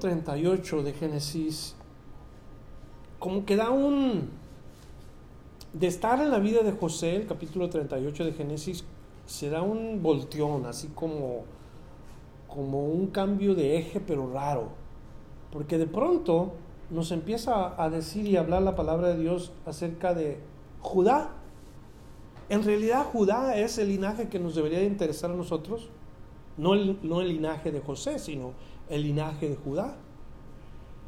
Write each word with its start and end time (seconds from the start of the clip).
38 0.00 0.82
de 0.82 0.92
Génesis 0.92 1.76
como 3.20 3.44
que 3.44 3.54
da 3.54 3.70
un... 3.70 4.30
De 5.72 5.86
estar 5.86 6.20
en 6.20 6.32
la 6.32 6.40
vida 6.40 6.62
de 6.62 6.72
José, 6.72 7.14
el 7.14 7.26
capítulo 7.28 7.70
38 7.70 8.24
de 8.24 8.32
Génesis, 8.32 8.84
se 9.26 9.50
da 9.50 9.62
un 9.62 10.02
volteón, 10.02 10.66
así 10.66 10.88
como, 10.88 11.44
como 12.48 12.86
un 12.86 13.06
cambio 13.06 13.54
de 13.54 13.76
eje, 13.78 14.00
pero 14.00 14.32
raro. 14.32 14.70
Porque 15.52 15.78
de 15.78 15.86
pronto 15.86 16.54
nos 16.90 17.12
empieza 17.12 17.80
a 17.80 17.88
decir 17.88 18.26
y 18.26 18.36
hablar 18.36 18.62
la 18.62 18.74
palabra 18.74 19.08
de 19.08 19.18
Dios 19.18 19.52
acerca 19.64 20.12
de 20.12 20.40
Judá. 20.80 21.30
En 22.48 22.64
realidad 22.64 23.04
Judá 23.04 23.56
es 23.56 23.78
el 23.78 23.90
linaje 23.90 24.28
que 24.28 24.40
nos 24.40 24.56
debería 24.56 24.82
interesar 24.82 25.30
a 25.30 25.34
nosotros, 25.34 25.88
no 26.56 26.74
el, 26.74 26.98
no 27.02 27.20
el 27.20 27.28
linaje 27.28 27.70
de 27.70 27.80
José, 27.80 28.18
sino 28.18 28.54
el 28.90 29.02
linaje 29.02 29.48
de 29.48 29.56
Judá. 29.56 29.96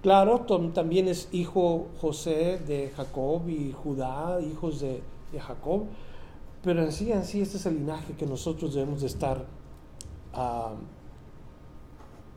Claro, 0.02 0.40
también 0.72 1.06
es 1.06 1.28
hijo 1.32 1.88
José 2.00 2.58
de 2.66 2.92
Jacob 2.96 3.48
y 3.48 3.72
Judá, 3.72 4.40
hijos 4.40 4.80
de, 4.80 5.02
Jacob, 5.38 5.84
pero 6.62 6.82
en 6.82 6.92
sí, 6.92 7.10
en 7.10 7.24
sí, 7.24 7.40
este 7.40 7.56
es 7.56 7.64
el 7.64 7.76
linaje 7.76 8.12
que 8.14 8.26
nosotros 8.26 8.74
debemos 8.74 9.00
de 9.00 9.06
estar 9.06 9.46
ah, 10.34 10.74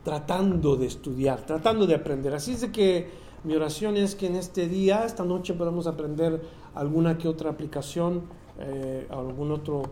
tratando 0.04 0.78
de 0.78 0.86
estudiar, 0.86 1.46
tratando 1.46 1.86
de 1.86 1.96
aprender. 1.96 2.34
Así 2.34 2.54
es 2.54 2.62
de 2.62 2.72
que 2.72 3.10
mi 3.44 3.56
oración 3.56 3.98
es 3.98 4.16
que 4.16 4.28
en 4.28 4.36
este 4.36 4.68
día, 4.68 5.04
esta 5.06 5.26
noche, 5.26 5.54
podamos 5.56 5.88
aprender 5.88 6.42
alguna 6.74 7.18
que 7.18 7.28
otra 7.28 7.50
aplicación, 7.50 8.24
eh, 8.60 9.08
algún, 9.10 9.52
otro, 9.52 9.84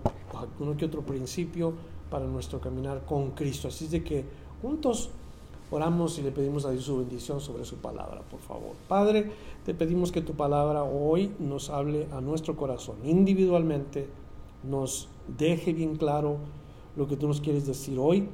que 0.78 0.86
otro 0.86 1.02
principio 1.02 1.73
para 2.10 2.26
nuestro 2.26 2.62
caminar 2.62 3.06
con 3.06 3.32
Cristo. 3.32 3.67
Así 3.67 3.86
es 3.86 3.92
de 3.92 4.04
que 4.04 4.26
juntos 4.62 5.10
Oramos 5.72 6.19
y 6.19 6.22
le 6.22 6.31
pedimos 6.31 6.66
a 6.66 6.72
Dios 6.72 6.83
su 6.83 6.97
bendición 6.97 7.42
sobre 7.42 7.66
su 7.66 7.78
palabra, 7.78 8.22
por 8.30 8.39
favor. 8.39 8.73
Padre, 8.88 9.31
te 9.66 9.73
pedimos 9.73 10.11
que 10.11 10.22
tu 10.22 10.33
palabra 10.33 10.83
hoy 10.83 11.31
nos 11.39 11.70
hable 11.70 12.08
a 12.11 12.22
nuestro 12.22 12.55
corazón 12.55 12.97
individualmente, 13.03 14.08
nos 14.64 15.09
deje 15.38 15.73
bien 15.73 15.95
claro 15.95 16.38
lo 16.95 17.08
que 17.08 17.17
tú 17.17 17.28
nos 17.28 17.42
quieres 17.42 17.66
decir 17.66 17.97
hoy 17.97 18.30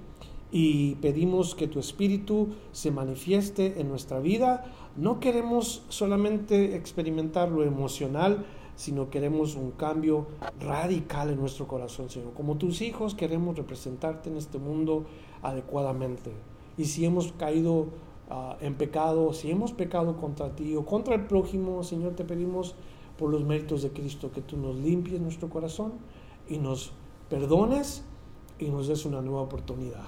y 0.51 0.95
pedimos 0.95 1.55
que 1.55 1.67
tu 1.67 1.79
espíritu 1.79 2.49
se 2.71 2.91
manifieste 2.91 3.79
en 3.79 3.87
nuestra 3.87 4.19
vida. 4.19 4.65
No 4.97 5.19
queremos 5.19 5.83
solamente 5.89 6.75
experimentar 6.75 7.49
lo 7.49 7.63
emocional, 7.63 8.45
sino 8.75 9.09
queremos 9.09 9.55
un 9.55 9.71
cambio 9.71 10.27
radical 10.59 11.29
en 11.29 11.39
nuestro 11.39 11.67
corazón, 11.67 12.09
Señor. 12.09 12.33
Como 12.33 12.57
tus 12.57 12.81
hijos 12.81 13.13
queremos 13.13 13.57
representarte 13.57 14.29
en 14.29 14.37
este 14.37 14.57
mundo 14.57 15.05
adecuadamente 15.41 16.31
y 16.79 16.85
si 16.85 17.05
hemos 17.05 17.33
caído 17.33 17.87
ah, 18.29 18.55
en 18.61 18.75
pecado, 18.75 19.33
si 19.33 19.51
hemos 19.51 19.73
pecado 19.73 20.15
contra 20.15 20.55
ti 20.55 20.77
o 20.77 20.85
contra 20.85 21.13
el 21.13 21.25
prójimo, 21.25 21.83
Señor, 21.83 22.15
te 22.15 22.23
pedimos 22.23 22.73
por 23.17 23.29
los 23.29 23.43
méritos 23.43 23.81
de 23.81 23.91
Cristo 23.91 24.31
que 24.31 24.39
tú 24.39 24.55
nos 24.55 24.77
limpies 24.77 25.19
nuestro 25.19 25.49
corazón 25.49 25.91
y 26.47 26.57
nos 26.57 26.93
perdones 27.29 28.05
y 28.59 28.69
nos 28.69 28.87
des 28.87 29.05
una 29.05 29.21
nueva 29.21 29.41
oportunidad. 29.41 30.07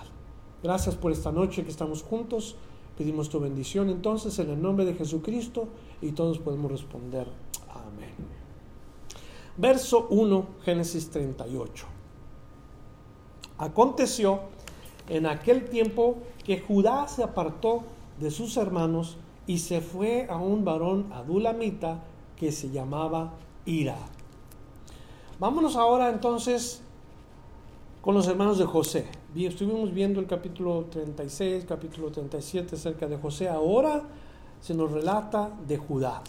Gracias 0.64 0.96
por 0.96 1.12
esta 1.12 1.34
noche 1.34 1.66
que 1.66 1.72
estamos 1.72 2.04
juntos. 2.04 2.56
Pedimos 2.98 3.28
tu 3.28 3.42
bendición 3.42 3.90
entonces 3.90 4.40
en 4.40 4.50
el 4.50 4.62
nombre 4.62 4.86
de 4.86 4.94
Jesucristo 4.94 5.68
y 6.02 6.14
todos 6.14 6.40
podemos 6.40 6.72
responder 6.72 7.28
amén. 7.68 8.16
Verso 9.58 10.08
1, 10.10 10.46
Génesis 10.64 11.10
38. 11.10 11.86
Aconteció 13.58 14.40
en 15.10 15.26
aquel 15.26 15.66
tiempo 15.66 16.20
que 16.52 16.60
Judá 16.60 17.08
se 17.08 17.24
apartó 17.24 17.84
de 18.20 18.30
sus 18.30 18.58
hermanos 18.58 19.16
y 19.48 19.60
se 19.60 19.80
fue 19.80 20.28
a 20.30 20.36
un 20.36 20.66
varón 20.66 21.10
adulamita 21.14 22.04
que 22.36 22.52
se 22.52 22.70
llamaba 22.70 23.32
Ira. 23.66 23.96
Vámonos 25.40 25.78
ahora 25.78 26.10
entonces 26.10 26.82
con 28.02 28.16
los 28.16 28.28
hermanos 28.28 28.58
de 28.58 28.66
José. 28.66 29.08
Estuvimos 29.34 29.94
viendo 29.94 30.20
el 30.20 30.28
capítulo 30.28 30.88
36, 30.90 31.64
capítulo 31.66 32.12
37 32.12 32.76
acerca 32.76 33.08
de 33.08 33.16
José. 33.16 33.48
Ahora 33.48 34.04
se 34.60 34.74
nos 34.74 34.92
relata 34.92 35.52
de 35.66 35.78
Judá. 35.78 36.22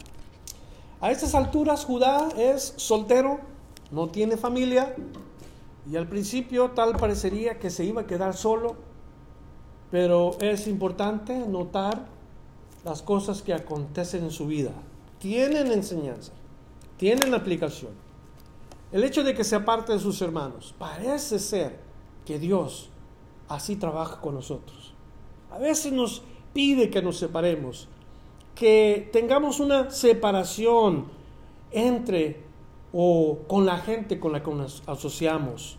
A 1.01 1.11
estas 1.11 1.35
alturas 1.35 1.85
Judá 1.85 2.29
es 2.39 2.75
soltero, 2.77 3.41
no 3.91 4.09
tiene 4.11 4.37
familia 4.37 4.95
y 5.91 5.97
al 5.97 6.07
principio 6.07 6.71
tal 6.71 6.95
parecería 6.95 7.59
que 7.59 7.71
se 7.71 7.85
iba 7.85 8.03
a 8.03 8.07
quedar 8.07 8.37
solo 8.37 8.92
pero 9.93 10.39
es 10.41 10.67
importante 10.69 11.39
notar 11.39 12.07
las 12.83 13.03
cosas 13.03 13.43
que 13.43 13.53
acontecen 13.53 14.25
en 14.25 14.31
su 14.31 14.47
vida. 14.47 14.73
Tienen 15.19 15.71
enseñanza, 15.71 16.33
tienen 16.97 17.35
aplicación. 17.35 17.93
El 18.91 19.05
hecho 19.05 19.23
de 19.23 19.35
que 19.35 19.45
se 19.45 19.55
aparte 19.55 19.93
de 19.93 19.99
sus 19.99 20.23
hermanos, 20.23 20.75
parece 20.79 21.39
ser 21.39 21.79
que 22.25 22.39
Dios 22.39 22.89
así 23.49 23.77
trabaja 23.77 24.19
con 24.23 24.35
nosotros. 24.35 24.95
A 25.51 25.59
veces 25.59 25.93
nos 25.93 26.23
pide 26.55 26.89
que 26.89 27.03
nos 27.03 27.19
separemos, 27.19 27.87
que 28.55 29.11
tengamos 29.13 29.61
una 29.61 29.91
separación 29.91 31.05
entre 31.71 32.41
o 32.95 33.41
con 33.47 33.67
la 33.67 33.77
gente 33.77 34.19
con 34.19 34.33
la 34.33 34.43
que 34.43 34.53
nos 34.53 34.83
asociamos, 34.87 35.77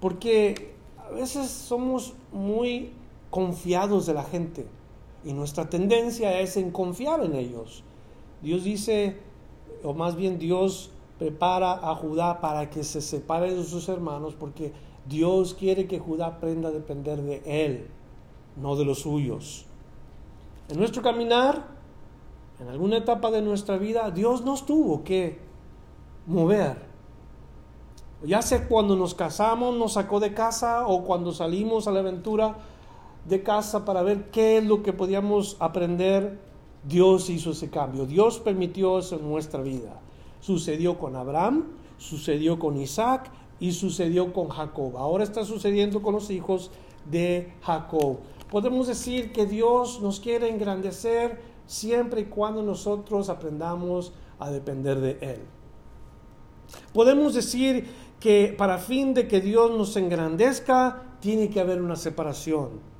porque 0.00 0.74
a 0.98 1.10
veces 1.10 1.48
somos 1.48 2.14
muy 2.32 2.95
confiados 3.36 4.06
de 4.06 4.14
la 4.14 4.24
gente. 4.24 4.66
Y 5.22 5.34
nuestra 5.34 5.68
tendencia 5.68 6.40
es 6.40 6.56
en 6.56 6.70
confiar 6.70 7.22
en 7.22 7.34
ellos. 7.34 7.84
Dios 8.40 8.64
dice, 8.64 9.18
o 9.84 9.92
más 9.92 10.16
bien 10.16 10.38
Dios 10.38 10.90
prepara 11.18 11.72
a 11.72 11.94
Judá 11.96 12.40
para 12.40 12.70
que 12.70 12.82
se 12.82 13.02
separe 13.02 13.54
de 13.54 13.62
sus 13.62 13.90
hermanos, 13.90 14.34
porque 14.40 14.72
Dios 15.06 15.52
quiere 15.52 15.86
que 15.86 15.98
Judá 15.98 16.28
aprenda 16.28 16.70
a 16.70 16.72
depender 16.72 17.20
de 17.20 17.42
Él, 17.44 17.88
no 18.56 18.74
de 18.74 18.86
los 18.86 19.00
suyos. 19.00 19.66
En 20.70 20.78
nuestro 20.78 21.02
caminar, 21.02 21.66
en 22.58 22.68
alguna 22.68 22.96
etapa 22.96 23.30
de 23.30 23.42
nuestra 23.42 23.76
vida, 23.76 24.10
Dios 24.12 24.46
nos 24.46 24.64
tuvo 24.64 25.04
que 25.04 25.38
mover. 26.26 26.86
Ya 28.24 28.40
sea 28.40 28.66
cuando 28.66 28.96
nos 28.96 29.14
casamos, 29.14 29.76
nos 29.76 29.92
sacó 29.92 30.20
de 30.20 30.32
casa, 30.32 30.86
o 30.86 31.04
cuando 31.04 31.32
salimos 31.32 31.86
a 31.86 31.90
la 31.90 32.00
aventura, 32.00 32.56
de 33.28 33.42
casa 33.42 33.84
para 33.84 34.02
ver 34.02 34.30
qué 34.30 34.58
es 34.58 34.64
lo 34.64 34.82
que 34.82 34.92
podíamos 34.92 35.56
aprender, 35.58 36.38
Dios 36.86 37.28
hizo 37.30 37.50
ese 37.50 37.70
cambio. 37.70 38.06
Dios 38.06 38.38
permitió 38.38 38.98
eso 38.98 39.16
en 39.16 39.28
nuestra 39.28 39.62
vida. 39.62 40.00
Sucedió 40.40 40.98
con 40.98 41.16
Abraham, 41.16 41.64
sucedió 41.98 42.58
con 42.58 42.76
Isaac 42.76 43.30
y 43.58 43.72
sucedió 43.72 44.32
con 44.32 44.48
Jacob. 44.48 44.96
Ahora 44.96 45.24
está 45.24 45.44
sucediendo 45.44 46.02
con 46.02 46.14
los 46.14 46.30
hijos 46.30 46.70
de 47.10 47.52
Jacob. 47.62 48.18
Podemos 48.50 48.86
decir 48.86 49.32
que 49.32 49.46
Dios 49.46 50.00
nos 50.00 50.20
quiere 50.20 50.48
engrandecer 50.48 51.40
siempre 51.66 52.20
y 52.22 52.24
cuando 52.26 52.62
nosotros 52.62 53.28
aprendamos 53.28 54.12
a 54.38 54.50
depender 54.50 55.00
de 55.00 55.18
Él. 55.20 55.40
Podemos 56.92 57.34
decir 57.34 57.88
que 58.20 58.54
para 58.56 58.78
fin 58.78 59.14
de 59.14 59.26
que 59.26 59.40
Dios 59.40 59.70
nos 59.72 59.96
engrandezca, 59.96 61.02
tiene 61.20 61.50
que 61.50 61.60
haber 61.60 61.82
una 61.82 61.96
separación. 61.96 62.95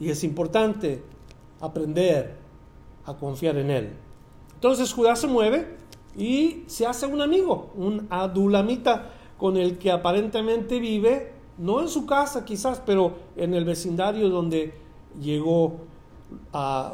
Y 0.00 0.10
es 0.10 0.24
importante 0.24 1.02
aprender 1.60 2.36
a 3.04 3.14
confiar 3.14 3.56
en 3.56 3.70
Él. 3.70 3.92
Entonces 4.54 4.92
Judá 4.92 5.14
se 5.16 5.26
mueve 5.26 5.76
y 6.16 6.64
se 6.66 6.86
hace 6.86 7.06
un 7.06 7.20
amigo, 7.20 7.70
un 7.76 8.06
adulamita 8.10 9.10
con 9.38 9.56
el 9.56 9.78
que 9.78 9.90
aparentemente 9.90 10.80
vive, 10.80 11.32
no 11.58 11.80
en 11.80 11.88
su 11.88 12.06
casa 12.06 12.44
quizás, 12.44 12.82
pero 12.84 13.12
en 13.36 13.54
el 13.54 13.64
vecindario 13.64 14.28
donde 14.28 14.74
llegó 15.20 15.76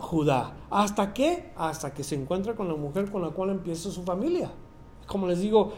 Judá. 0.00 0.56
¿Hasta 0.70 1.14
qué? 1.14 1.52
Hasta 1.56 1.94
que 1.94 2.02
se 2.02 2.14
encuentra 2.14 2.54
con 2.54 2.68
la 2.68 2.74
mujer 2.74 3.10
con 3.10 3.22
la 3.22 3.30
cual 3.30 3.50
empieza 3.50 3.90
su 3.90 4.02
familia. 4.02 4.50
Como 5.06 5.26
les 5.26 5.40
digo, 5.40 5.72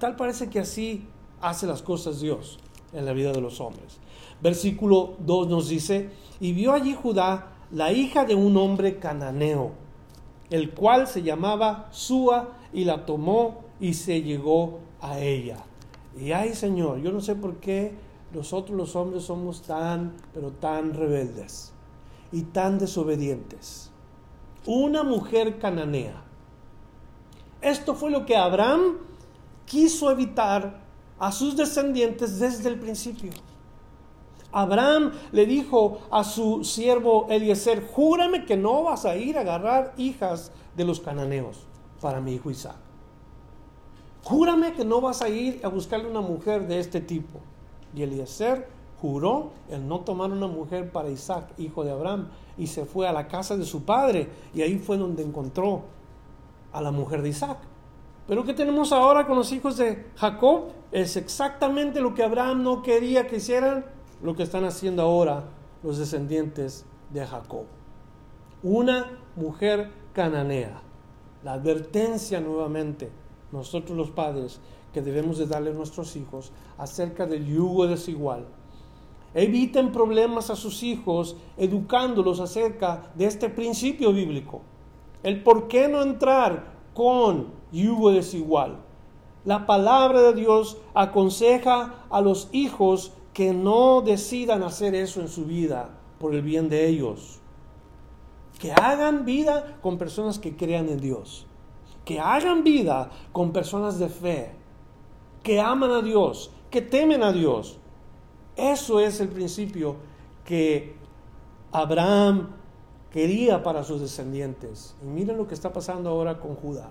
tal 0.00 0.16
parece 0.16 0.50
que 0.50 0.60
así 0.60 1.06
hace 1.40 1.66
las 1.66 1.82
cosas 1.82 2.20
Dios. 2.20 2.58
en 2.92 3.04
la 3.04 3.12
vida 3.12 3.32
de 3.32 3.40
los 3.40 3.60
hombres. 3.60 3.98
Versículo 4.44 5.16
2 5.20 5.48
nos 5.48 5.70
dice, 5.70 6.10
y 6.38 6.52
vio 6.52 6.74
allí 6.74 6.94
Judá 6.94 7.54
la 7.70 7.92
hija 7.92 8.26
de 8.26 8.34
un 8.34 8.58
hombre 8.58 8.98
cananeo, 8.98 9.72
el 10.50 10.72
cual 10.72 11.06
se 11.06 11.22
llamaba 11.22 11.88
Sua, 11.92 12.50
y 12.70 12.84
la 12.84 13.06
tomó 13.06 13.62
y 13.80 13.94
se 13.94 14.20
llegó 14.20 14.80
a 15.00 15.18
ella. 15.18 15.64
Y 16.20 16.32
ay 16.32 16.54
Señor, 16.54 17.00
yo 17.00 17.10
no 17.10 17.22
sé 17.22 17.34
por 17.36 17.56
qué 17.56 17.94
nosotros 18.34 18.76
los 18.76 18.94
hombres 18.96 19.22
somos 19.22 19.62
tan, 19.62 20.12
pero 20.34 20.50
tan 20.50 20.92
rebeldes 20.92 21.72
y 22.30 22.42
tan 22.42 22.78
desobedientes. 22.78 23.90
Una 24.66 25.04
mujer 25.04 25.58
cananea. 25.58 26.22
Esto 27.62 27.94
fue 27.94 28.10
lo 28.10 28.26
que 28.26 28.36
Abraham 28.36 28.98
quiso 29.64 30.10
evitar 30.10 30.82
a 31.18 31.32
sus 31.32 31.56
descendientes 31.56 32.38
desde 32.38 32.68
el 32.68 32.78
principio. 32.78 33.32
Abraham 34.54 35.12
le 35.32 35.46
dijo 35.46 35.98
a 36.10 36.22
su 36.22 36.62
siervo 36.62 37.26
Eliezer, 37.28 37.86
júrame 37.86 38.46
que 38.46 38.56
no 38.56 38.84
vas 38.84 39.04
a 39.04 39.16
ir 39.16 39.36
a 39.36 39.40
agarrar 39.40 39.92
hijas 39.96 40.52
de 40.76 40.84
los 40.84 41.00
cananeos 41.00 41.66
para 42.00 42.20
mi 42.20 42.34
hijo 42.34 42.50
Isaac. 42.50 42.76
Júrame 44.22 44.72
que 44.72 44.84
no 44.84 45.00
vas 45.00 45.22
a 45.22 45.28
ir 45.28 45.60
a 45.64 45.68
buscarle 45.68 46.08
una 46.08 46.20
mujer 46.20 46.66
de 46.68 46.78
este 46.78 47.00
tipo. 47.00 47.40
Y 47.94 48.02
Eliezer 48.02 48.68
juró 49.00 49.50
el 49.68 49.86
no 49.86 50.00
tomar 50.00 50.30
una 50.30 50.46
mujer 50.46 50.90
para 50.90 51.10
Isaac, 51.10 51.52
hijo 51.58 51.84
de 51.84 51.90
Abraham, 51.90 52.28
y 52.56 52.68
se 52.68 52.86
fue 52.86 53.08
a 53.08 53.12
la 53.12 53.28
casa 53.28 53.56
de 53.56 53.64
su 53.64 53.84
padre, 53.84 54.28
y 54.54 54.62
ahí 54.62 54.78
fue 54.78 54.96
donde 54.96 55.22
encontró 55.22 55.82
a 56.72 56.80
la 56.80 56.90
mujer 56.90 57.22
de 57.22 57.30
Isaac. 57.30 57.58
Pero 58.26 58.44
¿qué 58.44 58.54
tenemos 58.54 58.92
ahora 58.92 59.26
con 59.26 59.36
los 59.36 59.52
hijos 59.52 59.76
de 59.76 60.06
Jacob? 60.16 60.68
Es 60.90 61.16
exactamente 61.16 62.00
lo 62.00 62.14
que 62.14 62.22
Abraham 62.22 62.62
no 62.62 62.82
quería 62.82 63.26
que 63.26 63.36
hicieran, 63.36 63.84
lo 64.24 64.34
que 64.34 64.42
están 64.42 64.64
haciendo 64.64 65.02
ahora 65.02 65.44
los 65.82 65.98
descendientes 65.98 66.86
de 67.10 67.26
Jacob. 67.26 67.66
Una 68.62 69.18
mujer 69.36 69.90
cananea. 70.14 70.80
La 71.44 71.52
advertencia 71.52 72.40
nuevamente, 72.40 73.10
nosotros 73.52 73.96
los 73.96 74.10
padres, 74.10 74.60
que 74.94 75.02
debemos 75.02 75.36
de 75.36 75.46
darle 75.46 75.72
a 75.72 75.74
nuestros 75.74 76.16
hijos 76.16 76.52
acerca 76.78 77.26
del 77.26 77.44
yugo 77.44 77.86
desigual. 77.86 78.46
Eviten 79.34 79.92
problemas 79.92 80.48
a 80.48 80.56
sus 80.56 80.82
hijos 80.82 81.36
educándolos 81.58 82.40
acerca 82.40 83.12
de 83.14 83.26
este 83.26 83.50
principio 83.50 84.10
bíblico. 84.14 84.62
El 85.22 85.42
por 85.42 85.68
qué 85.68 85.86
no 85.86 86.00
entrar 86.00 86.72
con 86.94 87.48
yugo 87.72 88.10
desigual. 88.10 88.78
La 89.44 89.66
palabra 89.66 90.22
de 90.22 90.32
Dios 90.32 90.78
aconseja 90.94 92.06
a 92.08 92.22
los 92.22 92.48
hijos 92.52 93.12
que 93.34 93.52
no 93.52 94.00
decidan 94.00 94.62
hacer 94.62 94.94
eso 94.94 95.20
en 95.20 95.28
su 95.28 95.44
vida 95.44 95.90
por 96.18 96.34
el 96.34 96.42
bien 96.42 96.68
de 96.68 96.86
ellos. 96.86 97.40
Que 98.58 98.72
hagan 98.72 99.24
vida 99.24 99.76
con 99.82 99.98
personas 99.98 100.38
que 100.38 100.56
crean 100.56 100.88
en 100.88 101.00
Dios. 101.00 101.46
Que 102.04 102.20
hagan 102.20 102.62
vida 102.62 103.10
con 103.32 103.52
personas 103.52 103.98
de 103.98 104.08
fe. 104.08 104.52
Que 105.42 105.60
aman 105.60 105.90
a 105.90 106.00
Dios. 106.00 106.52
Que 106.70 106.80
temen 106.80 107.24
a 107.24 107.32
Dios. 107.32 107.78
Eso 108.56 109.00
es 109.00 109.20
el 109.20 109.28
principio 109.28 109.96
que 110.44 110.94
Abraham 111.72 112.50
quería 113.10 113.64
para 113.64 113.82
sus 113.82 114.00
descendientes. 114.00 114.94
Y 115.02 115.06
miren 115.06 115.36
lo 115.36 115.48
que 115.48 115.54
está 115.54 115.72
pasando 115.72 116.08
ahora 116.08 116.38
con 116.38 116.54
Judá. 116.54 116.90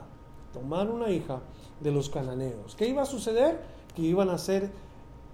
Tomar 0.51 0.89
una 0.89 1.09
hija 1.09 1.39
de 1.79 1.91
los 1.91 2.09
cananeos. 2.09 2.75
¿Qué 2.75 2.89
iba 2.89 3.03
a 3.03 3.05
suceder? 3.05 3.63
Que 3.95 4.01
iban 4.01 4.29
a 4.29 4.37
ser 4.37 4.71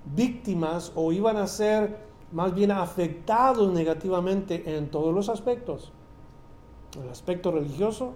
víctimas 0.06 0.92
o 0.96 1.12
iban 1.12 1.38
a 1.38 1.48
ser 1.48 1.98
más 2.32 2.54
bien 2.54 2.72
afectados 2.72 3.72
negativamente 3.72 4.78
en 4.78 4.90
todos 4.90 5.14
los 5.14 5.30
aspectos. 5.30 5.92
En 6.96 7.04
el 7.04 7.10
aspecto 7.10 7.52
religioso, 7.52 8.14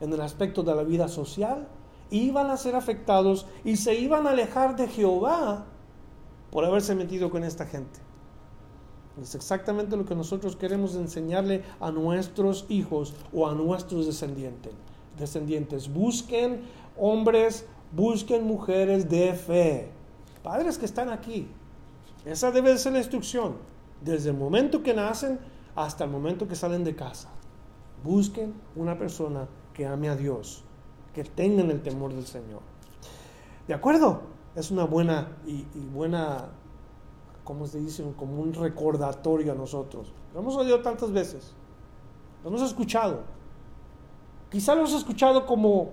en 0.00 0.12
el 0.12 0.20
aspecto 0.20 0.62
de 0.62 0.74
la 0.74 0.82
vida 0.82 1.08
social, 1.08 1.68
iban 2.10 2.50
a 2.50 2.56
ser 2.56 2.74
afectados 2.74 3.46
y 3.64 3.76
se 3.76 3.94
iban 3.94 4.26
a 4.26 4.30
alejar 4.30 4.76
de 4.76 4.88
Jehová 4.88 5.64
por 6.50 6.64
haberse 6.64 6.94
metido 6.94 7.30
con 7.30 7.44
esta 7.44 7.66
gente. 7.66 8.00
Es 9.20 9.34
exactamente 9.34 9.96
lo 9.96 10.04
que 10.04 10.14
nosotros 10.14 10.56
queremos 10.56 10.94
enseñarle 10.94 11.62
a 11.80 11.90
nuestros 11.90 12.66
hijos 12.68 13.14
o 13.32 13.46
a 13.46 13.54
nuestros 13.54 14.06
descendientes. 14.06 14.72
Descendientes, 15.18 15.92
busquen 15.92 16.62
hombres, 16.98 17.66
busquen 17.92 18.46
mujeres 18.46 19.08
de 19.08 19.34
fe. 19.34 20.01
Padres 20.42 20.78
que 20.78 20.86
están 20.86 21.10
aquí. 21.10 21.48
Esa 22.24 22.50
debe 22.50 22.76
ser 22.78 22.92
la 22.92 22.98
instrucción. 22.98 23.56
Desde 24.00 24.30
el 24.30 24.36
momento 24.36 24.82
que 24.82 24.94
nacen 24.94 25.38
hasta 25.74 26.04
el 26.04 26.10
momento 26.10 26.48
que 26.48 26.56
salen 26.56 26.84
de 26.84 26.94
casa. 26.94 27.28
Busquen 28.02 28.54
una 28.74 28.98
persona 28.98 29.46
que 29.72 29.86
ame 29.86 30.08
a 30.08 30.16
Dios, 30.16 30.64
que 31.14 31.24
tengan 31.24 31.70
el 31.70 31.82
temor 31.82 32.12
del 32.12 32.26
Señor. 32.26 32.60
¿De 33.66 33.74
acuerdo? 33.74 34.22
Es 34.54 34.70
una 34.70 34.84
buena 34.84 35.36
y, 35.46 35.64
buena 35.92 36.50
como 37.44 37.66
se 37.66 37.80
dice, 37.80 38.04
como 38.16 38.40
un 38.40 38.52
recordatorio 38.52 39.52
a 39.52 39.54
nosotros. 39.54 40.12
Lo 40.34 40.40
hemos 40.40 40.56
oído 40.56 40.80
tantas 40.80 41.10
veces, 41.10 41.52
lo 42.42 42.50
hemos 42.50 42.62
escuchado. 42.62 43.20
Quizá 44.50 44.74
lo 44.74 44.84
has 44.84 44.92
escuchado 44.92 45.46
como 45.46 45.90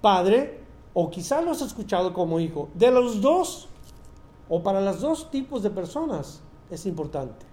padre 0.00 0.60
o 0.94 1.10
quizá 1.10 1.40
lo 1.40 1.52
has 1.52 1.62
escuchado 1.62 2.12
como 2.12 2.38
hijo. 2.38 2.68
De 2.74 2.90
los 2.90 3.20
dos, 3.20 3.68
o 4.54 4.62
para 4.62 4.82
los 4.82 5.00
dos 5.00 5.30
tipos 5.30 5.62
de 5.62 5.70
personas, 5.70 6.42
es 6.68 6.84
importante. 6.84 7.46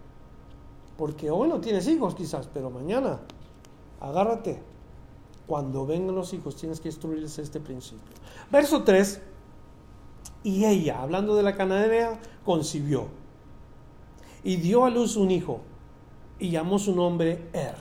Porque 0.98 1.32
hoy 1.32 1.48
no 1.48 1.62
tienes 1.62 1.88
hijos 1.88 2.14
quizás, 2.14 2.50
pero 2.54 2.70
mañana, 2.70 3.22
agárrate. 4.02 4.62
Cuando 5.48 5.86
vengan 5.86 6.14
los 6.14 6.34
hijos 6.34 6.58
tienes 6.58 6.82
que 6.82 6.90
instruirles 6.90 7.40
este 7.40 7.62
principio. 7.62 8.04
Verso 8.52 8.84
3. 8.84 9.22
Y 10.44 10.66
ella, 10.66 11.02
hablando 11.02 11.36
de 11.38 11.44
la 11.44 11.56
cananea, 11.56 12.20
concibió 12.44 13.06
y 14.44 14.58
dio 14.58 14.84
a 14.84 14.90
luz 14.90 15.16
un 15.16 15.32
hijo 15.32 15.62
y 16.38 16.50
llamó 16.50 16.80
su 16.80 16.94
nombre 16.94 17.48
Er. 17.54 17.78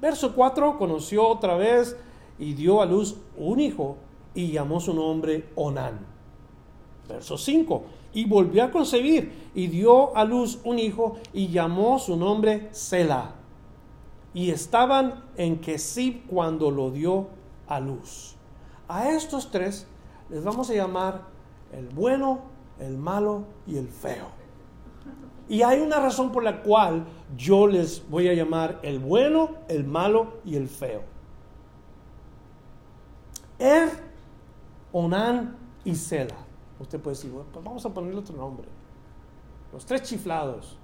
Verso 0.00 0.34
4, 0.34 0.78
conoció 0.78 1.28
otra 1.28 1.54
vez 1.54 1.98
y 2.38 2.54
dio 2.54 2.80
a 2.80 2.86
luz 2.86 3.18
un 3.36 3.60
hijo 3.60 3.98
y 4.32 4.52
llamó 4.52 4.80
su 4.80 4.94
nombre 4.94 5.50
Onán. 5.54 6.09
Verso 7.10 7.36
5, 7.36 7.82
y 8.12 8.24
volvió 8.24 8.62
a 8.62 8.70
concebir 8.70 9.50
y 9.54 9.66
dio 9.66 10.16
a 10.16 10.24
luz 10.24 10.60
un 10.64 10.78
hijo 10.78 11.16
y 11.32 11.48
llamó 11.48 11.98
su 11.98 12.16
nombre 12.16 12.68
Sela. 12.70 13.32
Y 14.32 14.50
estaban 14.50 15.24
en 15.36 15.58
Kesib 15.58 16.26
cuando 16.26 16.70
lo 16.70 16.92
dio 16.92 17.28
a 17.66 17.80
luz. 17.80 18.36
A 18.86 19.10
estos 19.10 19.50
tres 19.50 19.86
les 20.28 20.44
vamos 20.44 20.70
a 20.70 20.74
llamar 20.74 21.22
el 21.72 21.88
bueno, 21.88 22.42
el 22.78 22.96
malo 22.96 23.44
y 23.66 23.76
el 23.76 23.88
feo. 23.88 24.26
Y 25.48 25.62
hay 25.62 25.80
una 25.80 25.98
razón 25.98 26.30
por 26.30 26.44
la 26.44 26.62
cual 26.62 27.04
yo 27.36 27.66
les 27.66 28.08
voy 28.08 28.28
a 28.28 28.34
llamar 28.34 28.78
el 28.82 29.00
bueno, 29.00 29.56
el 29.66 29.84
malo 29.84 30.34
y 30.44 30.54
el 30.54 30.68
feo. 30.68 31.02
Er, 33.58 33.90
Onan 34.92 35.56
y 35.84 35.96
Sela. 35.96 36.49
Usted 36.80 36.98
puede 36.98 37.16
decir, 37.16 37.30
pues 37.30 37.64
vamos 37.64 37.84
a 37.84 37.90
ponerle 37.90 38.18
otro 38.20 38.36
nombre. 38.36 38.66
Los 39.72 39.84
tres 39.84 40.02
chiflados. 40.02 40.76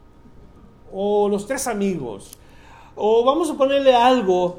O 0.93 1.29
los 1.29 1.47
tres 1.47 1.67
amigos. 1.67 2.33
O 2.95 3.25
vamos 3.25 3.51
a 3.51 3.55
ponerle 3.55 3.95
algo 3.95 4.59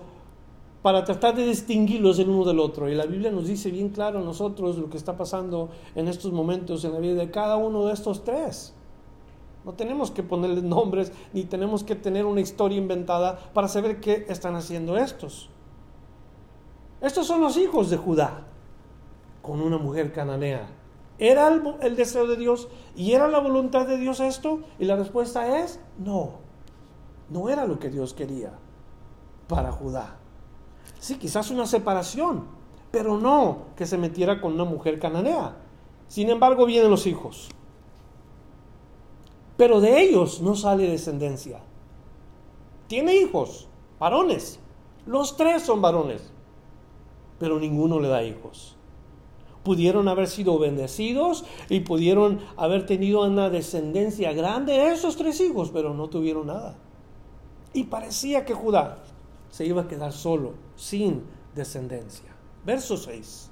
para 0.81 1.03
tratar 1.03 1.35
de 1.35 1.45
distinguirlos 1.45 2.19
el 2.19 2.29
uno 2.29 2.45
del 2.45 2.59
otro. 2.59 2.89
Y 2.89 2.95
la 2.95 3.05
Biblia 3.05 3.31
nos 3.31 3.47
dice 3.47 3.71
bien 3.71 3.89
claro 3.89 4.19
a 4.19 4.23
nosotros 4.23 4.77
lo 4.77 4.89
que 4.89 4.97
está 4.97 5.15
pasando 5.15 5.69
en 5.95 6.07
estos 6.07 6.31
momentos 6.31 6.83
en 6.85 6.93
la 6.93 6.99
vida 6.99 7.15
de 7.15 7.31
cada 7.31 7.57
uno 7.57 7.85
de 7.85 7.93
estos 7.93 8.23
tres. 8.23 8.73
No 9.63 9.73
tenemos 9.73 10.11
que 10.11 10.23
ponerles 10.23 10.63
nombres 10.63 11.11
ni 11.33 11.43
tenemos 11.43 11.83
que 11.83 11.95
tener 11.95 12.25
una 12.25 12.41
historia 12.41 12.77
inventada 12.77 13.37
para 13.53 13.67
saber 13.67 13.99
qué 13.99 14.25
están 14.29 14.55
haciendo 14.55 14.97
estos. 14.97 15.49
Estos 17.01 17.27
son 17.27 17.41
los 17.41 17.57
hijos 17.57 17.89
de 17.89 17.97
Judá 17.97 18.47
con 19.41 19.61
una 19.61 19.77
mujer 19.77 20.13
cananea. 20.13 20.67
¿Era 21.19 21.47
el, 21.81 21.95
deseo 21.95 22.27
de 22.27 22.35
Dios 22.35 22.67
y 22.95 23.13
era 23.13 23.27
la 23.27 23.39
voluntad 23.39 23.87
de 23.87 23.97
Dios 23.97 24.19
esto? 24.19 24.61
Y 24.77 24.85
la 24.85 24.95
respuesta 24.95 25.63
es 25.63 25.79
no. 25.97 26.33
No 27.29 27.49
era 27.49 27.65
lo 27.65 27.79
que 27.79 27.89
Dios 27.89 28.13
quería 28.13 28.51
para 29.47 29.71
Judá. 29.71 30.17
Sí, 30.99 31.17
quizás 31.17 31.49
una 31.49 31.65
separación, 31.65 32.45
pero 32.91 33.17
no 33.17 33.65
que 33.75 33.85
se 33.85 33.97
metiera 33.97 34.39
con 34.39 34.53
una 34.53 34.65
mujer 34.65 34.99
cananea. 34.99 35.57
Sin 36.07 36.29
embargo, 36.29 36.65
vienen 36.65 36.91
los 36.91 37.07
hijos. 37.07 37.49
Pero 39.57 39.81
de 39.81 40.01
ellos 40.01 40.41
no 40.41 40.55
sale 40.55 40.87
descendencia. 40.87 41.59
Tiene 42.87 43.15
hijos, 43.15 43.67
varones. 43.99 44.59
Los 45.07 45.35
tres 45.35 45.63
son 45.63 45.81
varones. 45.81 46.31
Pero 47.39 47.59
ninguno 47.59 47.99
le 47.99 48.07
da 48.07 48.23
hijos. 48.23 48.76
Pudieron 49.67 50.07
haber 50.07 50.27
sido 50.27 50.57
bendecidos 50.57 51.43
y 51.67 51.81
pudieron 51.81 52.39
haber 52.55 52.85
tenido 52.85 53.25
una 53.25 53.49
descendencia 53.49 54.31
grande 54.31 54.93
esos 54.93 55.17
tres 55.17 55.41
hijos, 55.41 55.71
pero 55.73 55.93
no 55.93 56.07
tuvieron 56.07 56.47
nada. 56.47 56.77
Y 57.73 57.83
parecía 57.83 58.45
que 58.45 58.53
Judá 58.53 58.99
se 59.49 59.65
iba 59.65 59.81
a 59.81 59.87
quedar 59.89 60.13
solo, 60.13 60.53
sin 60.77 61.21
descendencia. 61.53 62.29
Verso 62.65 62.95
6. 62.95 63.49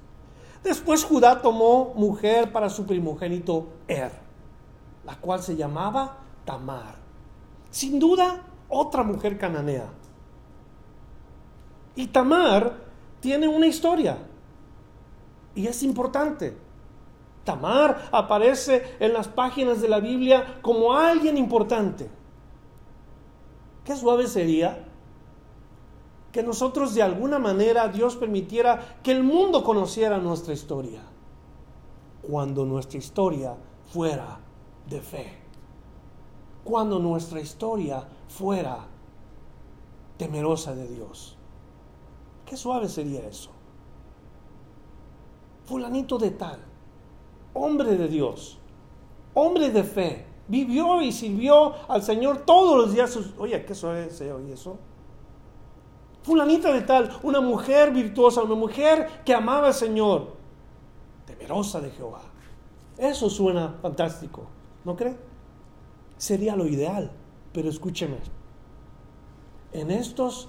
Después 0.64 1.04
Judá 1.04 1.42
tomó 1.42 1.94
mujer 1.98 2.54
para 2.54 2.70
su 2.70 2.86
primogénito 2.86 3.68
Er, 3.86 4.14
la 5.04 5.18
cual 5.20 5.44
se 5.44 5.58
llamaba 5.58 6.20
Tamar. 6.46 6.96
Sin 7.72 8.00
duda, 8.00 8.42
otra 8.70 9.04
mujer 9.04 9.38
cananea. 9.38 9.90
Y 11.94 12.08
Tamar 12.08 12.78
tiene 13.20 13.50
una 13.50 13.68
historia. 13.68 14.18
Y 15.56 15.68
es 15.68 15.82
importante. 15.84 16.58
Tamar 17.44 18.10
aparece 18.12 18.98
en 19.00 19.14
las 19.14 19.28
páginas 19.28 19.82
de 19.82 19.88
la 19.88 20.00
Biblia 20.00 20.60
como 20.62 20.94
alguien 20.94 21.38
importante. 21.38 22.10
Qué 23.86 23.96
suave 23.96 24.28
sería 24.28 24.84
que 26.32 26.44
nosotros 26.44 26.94
de 26.94 27.04
alguna 27.04 27.40
manera 27.40 27.88
Dios 27.88 28.18
permitiera 28.18 28.98
que 29.02 29.12
el 29.12 29.24
mundo 29.24 29.64
conociera 29.64 30.18
nuestra 30.18 30.54
historia. 30.54 31.02
Cuando 32.22 32.66
nuestra 32.66 32.98
historia 32.98 33.56
fuera 33.86 34.40
de 34.90 35.00
fe. 35.00 35.38
Cuando 36.64 37.00
nuestra 37.00 37.40
historia 37.40 38.04
fuera 38.28 38.88
temerosa 40.18 40.74
de 40.74 40.88
Dios. 40.88 41.38
Qué 42.46 42.58
suave 42.58 42.90
sería 42.90 43.26
eso. 43.28 43.55
Fulanito 45.66 46.18
de 46.18 46.32
tal, 46.32 46.60
hombre 47.54 47.96
de 47.96 48.08
Dios, 48.08 48.60
hombre 49.34 49.72
de 49.72 49.84
fe, 49.84 50.26
vivió 50.48 51.02
y 51.02 51.12
sirvió 51.12 51.74
al 51.90 52.04
Señor 52.04 52.44
todos 52.46 52.78
los 52.78 52.94
días. 52.94 53.18
Oye, 53.38 53.66
¿qué 53.66 53.74
suave 53.74 54.10
sería 54.12 54.36
eso? 54.54 54.78
Fulanita 56.22 56.72
de 56.74 56.82
tal, 56.82 57.12
una 57.24 57.42
mujer 57.42 57.92
virtuosa, 57.92 58.44
una 58.44 58.56
mujer 58.56 59.22
que 59.24 59.34
amaba 59.34 59.68
al 59.68 59.74
Señor, 59.74 60.34
temerosa 61.26 61.82
de 61.82 61.92
Jehová. 61.92 62.22
Eso 62.98 63.30
suena 63.30 63.76
fantástico, 63.82 64.44
¿no 64.84 64.96
cree? 64.96 65.18
Sería 66.18 66.56
lo 66.56 66.66
ideal, 66.66 67.12
pero 67.54 67.70
escúcheme. 67.70 68.18
En 69.72 69.92
estos 69.92 70.48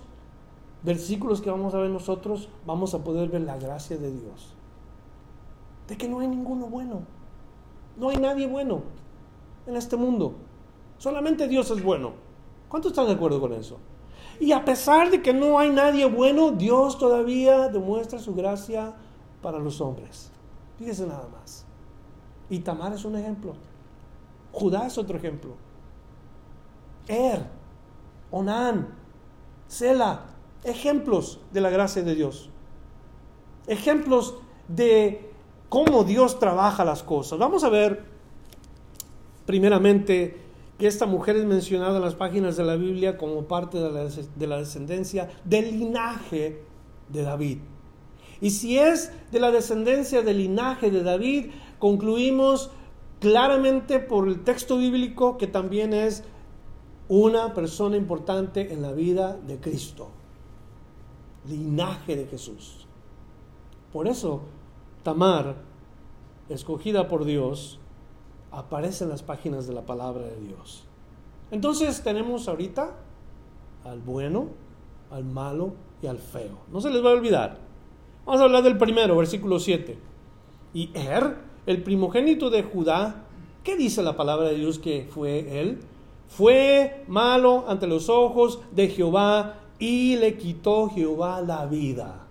versículos 0.82 1.40
que 1.40 1.50
vamos 1.50 1.75
a 1.75 1.78
ver 1.78 1.90
nosotros, 1.90 2.49
vamos 2.64 2.94
a 2.94 3.02
poder 3.02 3.28
ver 3.28 3.42
la 3.42 3.56
gracia 3.56 3.96
de 3.96 4.12
Dios. 4.12 4.55
De 5.88 5.97
que 5.97 6.09
no 6.09 6.21
hay 6.21 6.28
ninguno 6.28 6.66
bueno. 6.66 7.02
No 7.97 8.11
hay 8.11 8.16
nadie 8.16 8.47
bueno 8.47 8.83
en 9.66 9.76
este 9.76 9.97
mundo. 9.97 10.35
Solamente 10.99 11.49
Dios 11.49 11.71
es 11.71 11.83
bueno. 11.83 12.12
¿Cuántos 12.69 12.93
están 12.93 13.07
de 13.07 13.12
acuerdo 13.12 13.40
con 13.40 13.52
eso? 13.52 13.78
Y 14.40 14.52
a 14.52 14.64
pesar 14.64 15.11
de 15.11 15.23
que 15.23 15.33
no 15.33 15.59
hay 15.59 15.71
nadie 15.71 16.07
bueno, 16.07 16.50
Dios 16.52 16.99
todavía 16.99 17.69
demuestra 17.69 18.19
su 18.19 18.35
gracia 18.35 18.95
para 19.40 19.59
los 19.59 19.81
hombres. 19.81 20.31
Fíjese 20.78 21.07
nada 21.07 21.28
más. 21.28 21.64
Y 22.50 22.61
Tamar 22.61 22.93
es 22.93 23.05
un 23.05 23.16
ejemplo. 23.16 23.55
Judá 24.52 24.87
es 24.87 24.99
otro 24.99 25.16
ejemplo. 25.16 25.55
Er, 27.09 27.47
Onán, 28.31 28.88
Sela, 29.69 30.26
ejemplos 30.64 31.40
de 31.52 31.61
la 31.61 31.71
gracia 31.71 32.02
de 32.02 32.14
Dios. 32.14 32.50
Ejemplos 33.66 34.35
de 34.69 35.25
cómo 35.68 36.04
Dios 36.04 36.38
trabaja 36.38 36.85
las 36.85 37.02
cosas. 37.02 37.38
Vamos 37.38 37.64
a 37.64 37.68
ver 37.68 38.04
primeramente 39.44 40.37
que 40.78 40.87
esta 40.87 41.06
mujer 41.06 41.37
es 41.37 41.44
mencionada 41.44 41.96
en 41.96 42.02
las 42.02 42.14
páginas 42.14 42.56
de 42.56 42.64
la 42.64 42.76
Biblia 42.76 43.16
como 43.16 43.44
parte 43.44 43.78
de 43.78 43.90
la, 43.90 44.04
de 44.04 44.46
la 44.46 44.58
descendencia 44.58 45.30
del 45.44 45.78
linaje 45.78 46.62
de 47.08 47.23
David. 47.23 47.58
Y 48.40 48.50
si 48.50 48.78
es 48.78 49.12
de 49.32 49.40
la 49.40 49.50
descendencia 49.50 50.23
del 50.23 50.38
linaje 50.38 50.90
de 50.90 51.02
David, 51.02 51.50
concluimos 51.78 52.70
claramente 53.20 53.99
por 53.99 54.28
el 54.28 54.44
texto 54.44 54.76
bíblico 54.76 55.38
que 55.38 55.46
también 55.46 55.94
es 55.94 56.25
una 57.08 57.54
persona 57.54 57.96
importante 57.96 58.73
en 58.73 58.82
la 58.82 58.92
vida 58.92 59.38
de 59.46 59.58
Cristo 59.58 60.11
linaje 61.49 62.16
de 62.16 62.26
Jesús. 62.26 62.87
Por 63.92 64.08
eso, 64.08 64.42
Tamar, 65.06 65.54
escogida 66.48 67.06
por 67.06 67.25
Dios, 67.25 67.78
aparece 68.50 69.04
en 69.04 69.10
las 69.10 69.22
páginas 69.22 69.68
de 69.68 69.72
la 69.72 69.86
palabra 69.86 70.25
de 70.25 70.40
Dios. 70.40 70.82
Entonces 71.52 72.02
tenemos 72.02 72.48
ahorita 72.48 72.90
al 73.84 74.00
bueno, 74.00 74.48
al 75.12 75.22
malo 75.22 75.75
y 76.02 76.08
al 76.08 76.18
feo. 76.18 76.58
No 76.72 76.80
se 76.80 76.90
les 76.90 77.04
va 77.04 77.10
a 77.10 77.12
olvidar. 77.12 77.58
Vamos 78.25 78.40
a 78.40 78.44
hablar 78.46 78.64
del 78.64 78.78
primero, 78.78 79.16
versículo 79.16 79.60
7. 79.60 79.96
Y 80.75 80.90
Er, 80.92 81.36
el 81.66 81.84
primogénito 81.84 82.50
de 82.50 82.64
Judá, 82.64 83.26
¿qué 83.62 83.76
dice 83.76 84.02
la 84.02 84.16
palabra 84.16 84.48
de 84.48 84.56
Dios 84.56 84.80
que 84.80 85.06
fue 85.08 85.60
él? 85.60 85.82
Fue 86.26 87.04
malo 87.06 87.66
ante 87.68 87.86
los 87.86 88.08
ojos 88.08 88.58
de 88.72 88.88
Jehová 88.88 89.60
y 89.78 90.16
le 90.16 90.36
quitó 90.36 90.88
Jehová 90.88 91.42
la 91.42 91.64
vida. 91.66 92.25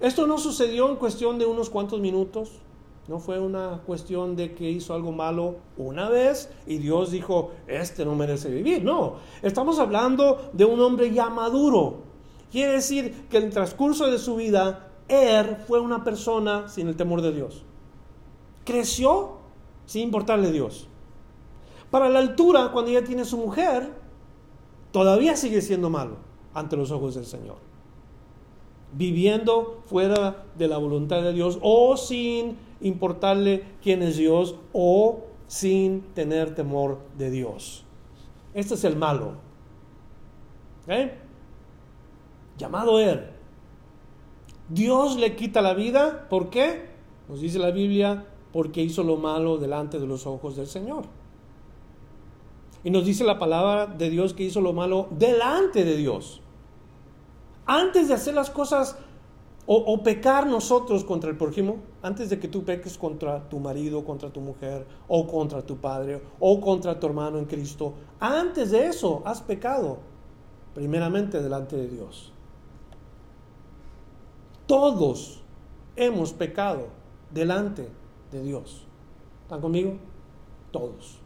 Esto 0.00 0.26
no 0.26 0.38
sucedió 0.38 0.88
en 0.88 0.96
cuestión 0.96 1.38
de 1.38 1.46
unos 1.46 1.70
cuantos 1.70 2.00
minutos, 2.00 2.60
no 3.08 3.18
fue 3.18 3.40
una 3.40 3.80
cuestión 3.86 4.36
de 4.36 4.54
que 4.54 4.70
hizo 4.70 4.94
algo 4.94 5.12
malo 5.12 5.56
una 5.78 6.10
vez 6.10 6.50
y 6.66 6.76
Dios 6.76 7.10
dijo, 7.10 7.52
este 7.66 8.04
no 8.04 8.14
merece 8.14 8.50
vivir. 8.50 8.84
No, 8.84 9.14
estamos 9.42 9.78
hablando 9.78 10.50
de 10.52 10.66
un 10.66 10.78
hombre 10.80 11.10
ya 11.10 11.30
maduro. 11.30 12.02
Quiere 12.52 12.72
decir 12.72 13.26
que 13.30 13.38
en 13.38 13.44
el 13.44 13.50
transcurso 13.50 14.10
de 14.10 14.18
su 14.18 14.36
vida, 14.36 14.90
él 15.08 15.56
fue 15.66 15.80
una 15.80 16.04
persona 16.04 16.68
sin 16.68 16.86
el 16.88 16.96
temor 16.96 17.22
de 17.22 17.32
Dios. 17.32 17.62
Creció 18.64 19.38
sin 19.86 20.02
importarle 20.02 20.52
Dios. 20.52 20.86
Para 21.90 22.10
la 22.10 22.18
altura, 22.18 22.70
cuando 22.72 22.90
ya 22.90 23.02
tiene 23.02 23.24
su 23.24 23.38
mujer, 23.38 23.90
todavía 24.92 25.34
sigue 25.34 25.62
siendo 25.62 25.88
malo 25.88 26.16
ante 26.52 26.76
los 26.76 26.90
ojos 26.90 27.14
del 27.14 27.24
Señor. 27.24 27.67
Viviendo 28.92 29.82
fuera 29.86 30.44
de 30.56 30.68
la 30.68 30.78
voluntad 30.78 31.22
de 31.22 31.32
Dios 31.32 31.58
o 31.62 31.96
sin 31.96 32.56
importarle 32.80 33.64
quién 33.82 34.02
es 34.02 34.16
Dios 34.16 34.56
o 34.72 35.20
sin 35.46 36.02
tener 36.14 36.54
temor 36.54 36.98
de 37.16 37.30
Dios. 37.30 37.84
Este 38.54 38.74
es 38.74 38.84
el 38.84 38.96
malo. 38.96 39.32
¿Eh? 40.86 41.12
Llamado 42.56 42.98
él. 43.00 43.26
Dios 44.68 45.16
le 45.16 45.36
quita 45.36 45.62
la 45.62 45.74
vida. 45.74 46.26
¿Por 46.28 46.50
qué? 46.50 46.88
Nos 47.28 47.40
dice 47.40 47.58
la 47.58 47.70
Biblia, 47.70 48.26
porque 48.52 48.82
hizo 48.82 49.02
lo 49.02 49.16
malo 49.16 49.58
delante 49.58 49.98
de 49.98 50.06
los 50.06 50.26
ojos 50.26 50.56
del 50.56 50.66
Señor. 50.66 51.04
Y 52.84 52.90
nos 52.90 53.04
dice 53.04 53.24
la 53.24 53.38
palabra 53.38 53.86
de 53.86 54.10
Dios 54.10 54.34
que 54.34 54.44
hizo 54.44 54.60
lo 54.60 54.72
malo 54.72 55.08
delante 55.10 55.84
de 55.84 55.96
Dios. 55.96 56.40
Antes 57.70 58.08
de 58.08 58.14
hacer 58.14 58.32
las 58.32 58.48
cosas 58.48 58.96
o, 59.66 60.02
pecar 60.02 60.46
nosotros 60.46 61.04
contra 61.04 61.28
el 61.28 61.36
prójimo, 61.36 61.76
antes 62.00 62.30
de 62.30 62.40
que 62.40 62.48
tú 62.48 62.64
peques 62.64 62.96
contra 62.96 63.46
tu 63.50 63.60
marido, 63.60 64.02
contra 64.02 64.30
tu 64.30 64.40
mujer, 64.40 64.86
o 65.06 65.26
contra 65.26 65.60
tu 65.60 65.76
padre, 65.76 66.22
o 66.40 66.58
contra 66.62 66.98
tu 66.98 67.06
hermano 67.06 67.38
en 67.38 67.44
Cristo, 67.44 67.92
antes 68.18 68.70
de 68.70 68.86
eso 68.86 69.20
has 69.26 69.42
pecado, 69.42 69.98
primeramente 70.74 71.42
delante 71.42 71.76
de 71.76 71.88
Dios. 71.88 72.32
Todos 74.66 75.42
hemos 75.94 76.32
pecado 76.32 76.86
delante 77.30 77.90
de 78.32 78.42
Dios. 78.42 78.86
¿Están 79.42 79.60
conmigo? 79.60 79.98
Todos. 80.70 81.18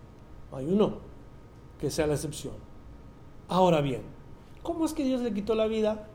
Hay 0.50 0.66
uno 0.66 0.94
que 1.78 1.88
sea 1.88 2.08
la 2.08 2.14
excepción. 2.14 2.54
Ahora 3.46 3.80
bien, 3.80 4.02
¿cómo 4.64 4.84
es 4.84 4.92
que 4.92 5.04
Dios 5.04 5.20
le 5.20 5.32
quitó 5.32 5.54
la 5.54 5.68
vida 5.68 6.08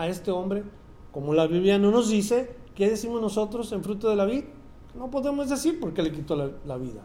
a 0.00 0.08
este 0.08 0.30
hombre? 0.30 0.64
Como 1.12 1.34
la 1.34 1.46
Biblia 1.46 1.78
no 1.78 1.90
nos 1.90 2.08
dice, 2.08 2.56
¿qué 2.74 2.88
decimos 2.88 3.20
nosotros 3.20 3.70
en 3.72 3.82
fruto 3.82 4.08
de 4.08 4.16
la 4.16 4.24
vid? 4.24 4.44
No 4.94 5.10
podemos 5.10 5.50
decir 5.50 5.78
por 5.78 5.92
qué 5.92 6.02
le 6.02 6.12
quitó 6.12 6.36
la, 6.36 6.50
la 6.66 6.76
vida. 6.76 7.02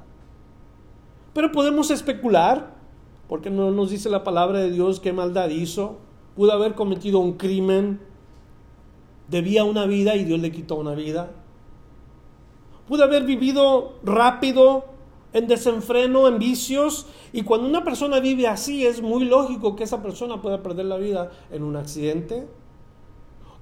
Pero 1.33 1.51
podemos 1.51 1.91
especular, 1.91 2.75
porque 3.27 3.49
no 3.49 3.71
nos 3.71 3.89
dice 3.89 4.09
la 4.09 4.23
palabra 4.23 4.59
de 4.59 4.71
Dios 4.71 4.99
qué 4.99 5.11
maldad 5.11 5.49
hizo. 5.49 5.97
Pudo 6.35 6.53
haber 6.53 6.75
cometido 6.75 7.19
un 7.19 7.33
crimen, 7.33 7.99
debía 9.27 9.63
una 9.63 9.85
vida 9.85 10.15
y 10.15 10.23
Dios 10.23 10.39
le 10.39 10.51
quitó 10.51 10.75
una 10.75 10.95
vida. 10.95 11.31
Pudo 12.87 13.03
haber 13.03 13.23
vivido 13.23 13.95
rápido 14.03 14.85
en 15.33 15.47
desenfreno, 15.47 16.27
en 16.27 16.39
vicios. 16.39 17.07
Y 17.33 17.43
cuando 17.43 17.67
una 17.67 17.83
persona 17.83 18.21
vive 18.21 18.47
así, 18.47 18.85
es 18.85 19.01
muy 19.01 19.25
lógico 19.25 19.75
que 19.75 19.83
esa 19.83 20.01
persona 20.01 20.41
pueda 20.41 20.63
perder 20.63 20.85
la 20.85 20.97
vida 20.97 21.31
en 21.51 21.63
un 21.63 21.75
accidente, 21.75 22.47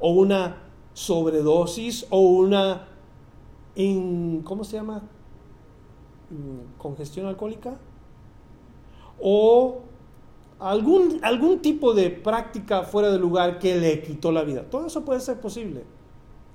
o 0.05 0.11
una 0.11 0.57
sobredosis, 0.93 2.05
o 2.09 2.19
una 2.19 2.89
¿cómo 4.43 4.65
se 4.65 4.75
llama? 4.75 5.01
Mm, 6.29 6.77
Congestión 6.77 7.25
alcohólica. 7.25 7.77
O 9.21 9.79
algún, 10.59 11.19
algún 11.21 11.61
tipo 11.61 11.93
de 11.93 12.09
práctica 12.09 12.83
fuera 12.83 13.11
de 13.11 13.17
lugar 13.17 13.59
que 13.59 13.77
le 13.77 14.01
quitó 14.01 14.33
la 14.33 14.43
vida. 14.43 14.69
Todo 14.69 14.87
eso 14.87 15.05
puede 15.05 15.21
ser 15.21 15.39
posible, 15.39 15.85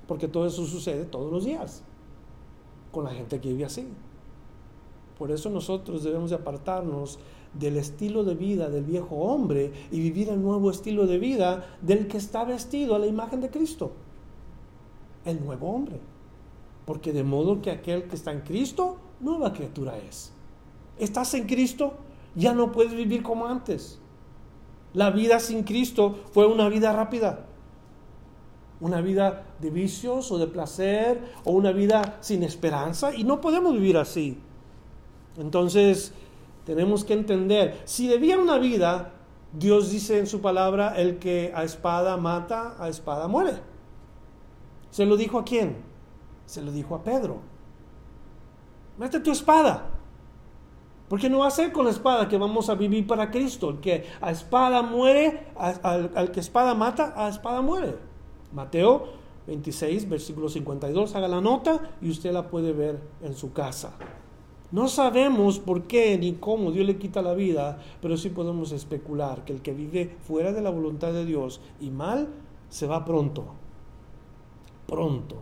porque 0.06 0.28
todo 0.28 0.44
eso 0.46 0.66
sucede 0.66 1.06
todos 1.06 1.32
los 1.32 1.46
días 1.46 1.82
con 2.92 3.04
la 3.04 3.10
gente 3.12 3.40
que 3.40 3.48
vive 3.48 3.64
así. 3.64 3.88
Por 5.16 5.30
eso 5.30 5.48
nosotros 5.48 6.04
debemos 6.04 6.28
de 6.28 6.36
apartarnos 6.36 7.18
del 7.54 7.76
estilo 7.76 8.24
de 8.24 8.34
vida 8.34 8.68
del 8.68 8.84
viejo 8.84 9.16
hombre 9.16 9.72
y 9.90 10.00
vivir 10.00 10.28
el 10.28 10.42
nuevo 10.42 10.70
estilo 10.70 11.06
de 11.06 11.18
vida 11.18 11.64
del 11.80 12.06
que 12.06 12.18
está 12.18 12.44
vestido 12.44 12.94
a 12.94 12.98
la 12.98 13.06
imagen 13.06 13.40
de 13.40 13.50
Cristo, 13.50 13.92
el 15.24 15.44
nuevo 15.44 15.70
hombre. 15.70 16.00
Porque 16.84 17.12
de 17.12 17.24
modo 17.24 17.60
que 17.60 17.70
aquel 17.70 18.04
que 18.04 18.16
está 18.16 18.32
en 18.32 18.40
Cristo, 18.40 18.96
nueva 19.20 19.52
criatura 19.52 19.98
es. 19.98 20.32
Estás 20.98 21.34
en 21.34 21.46
Cristo, 21.46 21.94
ya 22.34 22.54
no 22.54 22.72
puedes 22.72 22.94
vivir 22.94 23.22
como 23.22 23.46
antes. 23.46 23.98
La 24.94 25.10
vida 25.10 25.38
sin 25.38 25.64
Cristo 25.64 26.18
fue 26.32 26.46
una 26.46 26.68
vida 26.68 26.92
rápida. 26.92 27.46
Una 28.80 29.00
vida 29.00 29.44
de 29.60 29.70
vicios 29.70 30.30
o 30.30 30.38
de 30.38 30.46
placer 30.46 31.20
o 31.44 31.52
una 31.52 31.72
vida 31.72 32.18
sin 32.20 32.42
esperanza 32.42 33.14
y 33.14 33.24
no 33.24 33.40
podemos 33.40 33.72
vivir 33.72 33.96
así. 33.96 34.38
Entonces, 35.36 36.12
tenemos 36.68 37.02
que 37.02 37.14
entender, 37.14 37.80
si 37.86 38.08
debía 38.08 38.36
una 38.36 38.58
vida, 38.58 39.14
Dios 39.54 39.90
dice 39.90 40.18
en 40.18 40.26
su 40.26 40.42
palabra, 40.42 40.92
el 40.98 41.18
que 41.18 41.50
a 41.54 41.64
espada 41.64 42.18
mata, 42.18 42.76
a 42.78 42.90
espada 42.90 43.26
muere. 43.26 43.54
¿Se 44.90 45.06
lo 45.06 45.16
dijo 45.16 45.38
a 45.38 45.44
quién? 45.46 45.78
Se 46.44 46.60
lo 46.60 46.70
dijo 46.70 46.94
a 46.94 47.02
Pedro. 47.02 47.38
Mete 48.98 49.18
tu 49.20 49.32
espada. 49.32 49.86
Porque 51.08 51.30
no 51.30 51.38
va 51.38 51.46
a 51.46 51.50
ser 51.50 51.72
con 51.72 51.86
la 51.86 51.90
espada 51.90 52.28
que 52.28 52.36
vamos 52.36 52.68
a 52.68 52.74
vivir 52.74 53.06
para 53.06 53.30
Cristo. 53.30 53.70
El 53.70 53.80
que 53.80 54.04
a 54.20 54.30
espada 54.30 54.82
muere, 54.82 55.46
al, 55.56 56.12
al 56.14 56.30
que 56.30 56.40
espada 56.40 56.74
mata, 56.74 57.14
a 57.16 57.30
espada 57.30 57.62
muere. 57.62 57.96
Mateo 58.52 59.06
26, 59.46 60.06
versículo 60.06 60.50
52. 60.50 61.16
Haga 61.16 61.28
la 61.28 61.40
nota 61.40 61.96
y 62.02 62.10
usted 62.10 62.30
la 62.30 62.46
puede 62.46 62.74
ver 62.74 63.00
en 63.22 63.34
su 63.34 63.54
casa. 63.54 63.94
No 64.70 64.88
sabemos 64.88 65.58
por 65.58 65.84
qué 65.84 66.18
ni 66.18 66.34
cómo 66.34 66.72
Dios 66.72 66.86
le 66.86 66.98
quita 66.98 67.22
la 67.22 67.32
vida, 67.32 67.78
pero 68.02 68.16
sí 68.18 68.28
podemos 68.28 68.72
especular 68.72 69.44
que 69.44 69.54
el 69.54 69.62
que 69.62 69.72
vive 69.72 70.16
fuera 70.20 70.52
de 70.52 70.60
la 70.60 70.70
voluntad 70.70 71.12
de 71.12 71.24
Dios 71.24 71.60
y 71.80 71.90
mal, 71.90 72.28
se 72.68 72.86
va 72.86 73.04
pronto. 73.04 73.46
Pronto. 74.86 75.36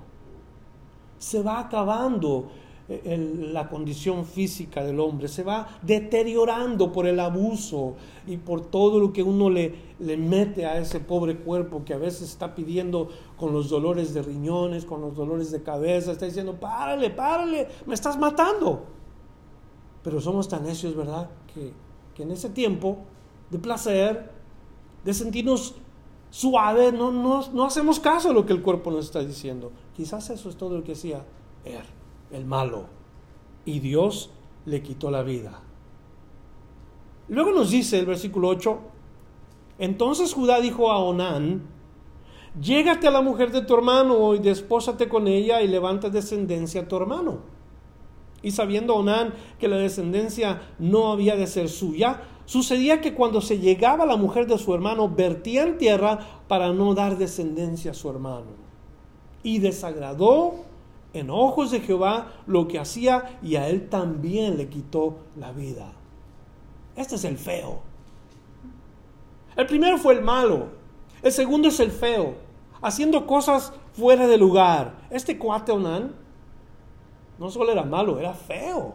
Se 1.19 1.43
va 1.43 1.59
acabando 1.59 2.51
la 2.89 3.69
condición 3.69 4.25
física 4.25 4.85
del 4.85 5.01
hombre, 5.01 5.27
se 5.27 5.43
va 5.43 5.67
deteriorando 5.83 6.93
por 6.93 7.09
el 7.09 7.19
abuso 7.19 7.97
y 8.29 8.37
por 8.37 8.67
todo 8.67 9.01
lo 9.01 9.13
que 9.13 9.25
uno 9.25 9.51
le, 9.51 9.75
le 9.99 10.17
mete 10.17 10.67
a 10.67 10.79
ese 10.79 11.01
pobre 11.01 11.37
cuerpo 11.39 11.85
que 11.85 11.95
a 11.95 11.99
veces 11.99 12.31
está 12.31 12.55
pidiendo 12.55 13.09
con 13.37 13.53
los 13.53 13.71
dolores 13.71 14.15
de 14.15 14.23
riñones, 14.23 14.85
con 14.85 15.01
los 15.01 15.17
dolores 15.17 15.51
de 15.51 15.65
cabeza, 15.65 16.13
está 16.13 16.27
diciendo, 16.27 16.55
párale, 16.61 17.11
párale, 17.11 17.67
me 17.87 17.95
estás 17.95 18.17
matando. 18.19 18.96
Pero 20.07 20.21
somos 20.21 20.47
tan 20.47 20.63
necios, 20.63 20.95
¿verdad? 20.95 21.29
Que, 21.53 21.73
que 22.15 22.23
en 22.23 22.31
ese 22.31 22.49
tiempo 22.49 22.99
de 23.51 23.59
placer, 23.59 24.31
de 25.05 25.13
sentirnos 25.13 25.75
suaves, 26.31 26.93
no, 26.93 27.11
no, 27.11 27.45
no 27.53 27.65
hacemos 27.65 27.99
caso 27.99 28.31
a 28.31 28.33
lo 28.33 28.47
que 28.47 28.53
el 28.53 28.63
cuerpo 28.63 28.93
nos 28.93 29.07
está 29.07 29.19
diciendo. 29.19 29.73
Quizás 29.97 30.31
eso 30.31 30.49
es 30.49 30.55
todo 30.55 30.77
lo 30.77 30.85
que 30.85 30.93
decía 30.93 31.25
Er 31.65 31.83
el 32.31 32.45
malo, 32.45 32.85
y 33.65 33.81
Dios 33.81 34.31
le 34.65 34.81
quitó 34.81 35.11
la 35.11 35.25
vida. 35.25 35.61
Luego 37.27 37.51
nos 37.51 37.73
dice 37.73 37.99
el 37.99 38.07
versículo 38.07 38.47
8, 38.51 38.79
entonces 39.81 40.33
Judá 40.33 40.61
dijo 40.61 40.93
a 40.93 40.99
Onán, 40.99 41.63
llégate 42.61 43.09
a 43.09 43.11
la 43.11 43.23
mujer 43.23 43.51
de 43.51 43.63
tu 43.63 43.75
hermano 43.75 44.37
y 44.37 44.39
despósate 44.39 45.09
con 45.09 45.27
ella 45.27 45.63
y 45.63 45.67
levanta 45.67 46.11
descendencia 46.11 46.83
a 46.83 46.87
tu 46.89 46.95
hermano. 46.97 47.56
Y 48.47 48.53
sabiendo 48.53 48.95
Onán 48.95 49.35
que 49.59 49.67
la 49.67 49.77
descendencia 49.77 50.63
no 50.79 51.11
había 51.11 51.35
de 51.35 51.49
ser 51.49 51.69
suya, 51.69 52.23
sucedía 52.45 53.01
que 53.01 53.13
cuando 53.13 53.41
se 53.41 53.59
llegaba 53.59 54.07
la 54.07 54.15
mujer 54.15 54.47
de 54.47 54.57
su 54.57 54.73
hermano, 54.73 55.09
vertía 55.09 55.65
en 55.65 55.79
tierra 55.79 56.21
para 56.47 56.73
no 56.73 56.95
dar 56.95 57.19
descendencia 57.19 57.91
a 57.91 57.95
su 57.95 58.09
hermano. 58.09 58.53
Y 59.43 59.59
desagradó 59.59 60.55
en 61.13 61.29
ojos 61.29 61.73
de 61.73 61.81
Jehová 61.81 62.35
lo 62.47 62.69
que 62.69 62.79
hacía 62.79 63.37
y 63.43 63.57
a 63.57 63.69
él 63.69 63.89
también 63.89 64.57
le 64.57 64.69
quitó 64.69 65.17
la 65.37 65.51
vida. 65.51 65.91
Este 66.95 67.17
es 67.17 67.25
el 67.25 67.39
feo. 67.39 67.81
El 69.57 69.67
primero 69.67 69.99
fue 69.99 70.15
el 70.15 70.23
malo. 70.23 70.69
El 71.21 71.33
segundo 71.33 71.67
es 71.67 71.81
el 71.81 71.91
feo, 71.91 72.37
haciendo 72.81 73.27
cosas 73.27 73.73
fuera 73.95 74.29
de 74.29 74.39
lugar. 74.39 74.95
Este 75.11 75.37
cuate 75.37 75.73
Onan 75.73 76.26
no 77.39 77.51
solo 77.51 77.73
era 77.73 77.85
malo, 77.85 78.19
era 78.19 78.33
feo. 78.33 78.95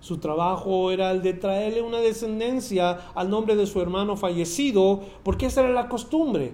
Su 0.00 0.18
trabajo 0.18 0.90
era 0.90 1.10
el 1.12 1.22
de 1.22 1.32
traerle 1.32 1.80
una 1.80 1.96
descendencia 1.96 2.98
al 3.14 3.30
nombre 3.30 3.56
de 3.56 3.66
su 3.66 3.80
hermano 3.80 4.16
fallecido, 4.16 5.00
porque 5.22 5.46
esa 5.46 5.62
era 5.62 5.70
la 5.70 5.88
costumbre. 5.88 6.52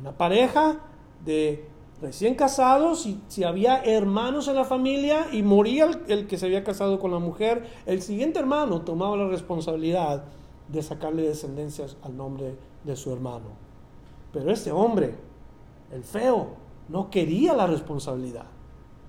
Una 0.00 0.12
pareja 0.12 0.80
de 1.22 1.68
recién 2.00 2.34
casados, 2.34 3.02
si, 3.02 3.20
si 3.28 3.44
había 3.44 3.82
hermanos 3.82 4.48
en 4.48 4.54
la 4.54 4.64
familia 4.64 5.26
y 5.30 5.42
moría 5.42 5.90
el, 6.08 6.26
que 6.26 6.38
se 6.38 6.46
había 6.46 6.64
casado 6.64 6.98
con 6.98 7.10
la 7.10 7.18
mujer, 7.18 7.68
el 7.84 8.00
siguiente 8.00 8.38
hermano 8.38 8.80
tomaba 8.80 9.14
la 9.14 9.28
responsabilidad 9.28 10.24
de 10.68 10.82
sacarle 10.82 11.22
descendencias 11.22 11.98
al 12.02 12.16
nombre 12.16 12.54
de 12.84 12.96
su 12.96 13.12
hermano. 13.12 13.50
Pero 14.32 14.50
este 14.50 14.72
hombre, 14.72 15.16
el 15.92 16.02
feo, 16.02 16.54
no 16.90 17.10
quería 17.10 17.54
la 17.54 17.66
responsabilidad. 17.66 18.46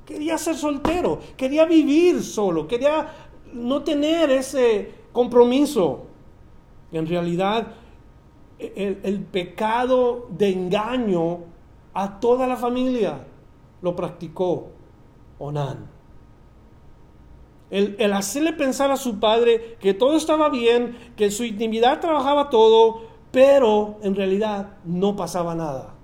Quería 0.05 0.37
ser 0.37 0.55
soltero, 0.55 1.19
quería 1.37 1.65
vivir 1.65 2.23
solo, 2.23 2.67
quería 2.67 3.07
no 3.53 3.83
tener 3.83 4.29
ese 4.29 4.91
compromiso. 5.11 6.03
En 6.91 7.07
realidad, 7.07 7.67
el, 8.59 8.99
el 9.03 9.19
pecado 9.21 10.27
de 10.29 10.49
engaño 10.49 11.39
a 11.93 12.19
toda 12.19 12.47
la 12.47 12.57
familia 12.57 13.25
lo 13.81 13.95
practicó 13.95 14.69
Onán. 15.39 15.89
El, 17.71 18.11
hacerle 18.11 18.51
pensar 18.51 18.91
a 18.91 18.97
su 18.97 19.19
padre 19.19 19.77
que 19.79 19.93
todo 19.93 20.17
estaba 20.17 20.49
bien, 20.49 20.97
que 21.15 21.25
en 21.25 21.31
su 21.31 21.45
intimidad 21.45 22.01
trabajaba 22.01 22.49
todo, 22.49 23.03
pero 23.31 23.97
en 24.03 24.13
realidad 24.13 24.73
no 24.83 25.15
pasaba 25.15 25.55
nada. 25.55 25.95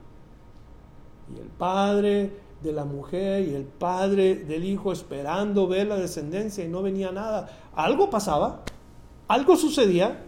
Y 1.36 1.40
el 1.40 1.48
padre 1.48 2.32
de 2.62 2.72
la 2.72 2.86
mujer 2.86 3.48
y 3.48 3.54
el 3.54 3.66
padre 3.66 4.36
del 4.36 4.64
hijo 4.64 4.92
esperando 4.92 5.68
ver 5.68 5.88
la 5.88 5.98
descendencia 5.98 6.64
y 6.64 6.68
no 6.68 6.82
venía 6.82 7.12
nada. 7.12 7.50
Algo 7.76 8.10
pasaba, 8.10 8.64
algo 9.28 9.56
sucedía, 9.56 10.24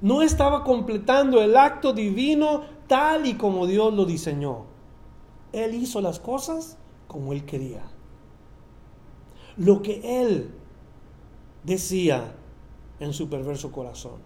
no 0.00 0.22
estaba 0.22 0.64
completando 0.64 1.40
el 1.40 1.56
acto 1.56 1.92
divino 1.92 2.62
tal 2.86 3.26
y 3.26 3.34
como 3.34 3.66
Dios 3.66 3.92
lo 3.94 4.04
diseñó. 4.04 4.64
Él 5.52 5.74
hizo 5.74 6.00
las 6.00 6.20
cosas 6.20 6.76
como 7.06 7.32
Él 7.32 7.44
quería. 7.44 7.82
Lo 9.56 9.82
que 9.82 10.20
Él 10.20 10.50
decía 11.64 12.34
en 13.00 13.12
su 13.12 13.28
perverso 13.28 13.72
corazón. 13.72 14.20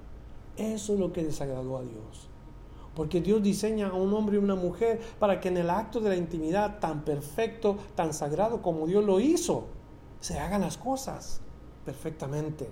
Eso 0.56 0.94
es 0.94 0.98
lo 0.98 1.12
que 1.12 1.24
desagradó 1.24 1.78
a 1.78 1.82
Dios. 1.82 2.28
Porque 2.94 3.20
Dios 3.20 3.42
diseña 3.42 3.88
a 3.88 3.94
un 3.94 4.12
hombre 4.12 4.36
y 4.36 4.38
una 4.38 4.54
mujer 4.54 5.00
para 5.18 5.40
que 5.40 5.48
en 5.48 5.56
el 5.56 5.70
acto 5.70 6.00
de 6.00 6.10
la 6.10 6.16
intimidad 6.16 6.78
tan 6.78 7.04
perfecto, 7.04 7.78
tan 7.94 8.12
sagrado 8.12 8.60
como 8.60 8.86
Dios 8.86 9.04
lo 9.04 9.18
hizo, 9.18 9.66
se 10.20 10.38
hagan 10.38 10.60
las 10.60 10.76
cosas 10.76 11.40
perfectamente. 11.84 12.68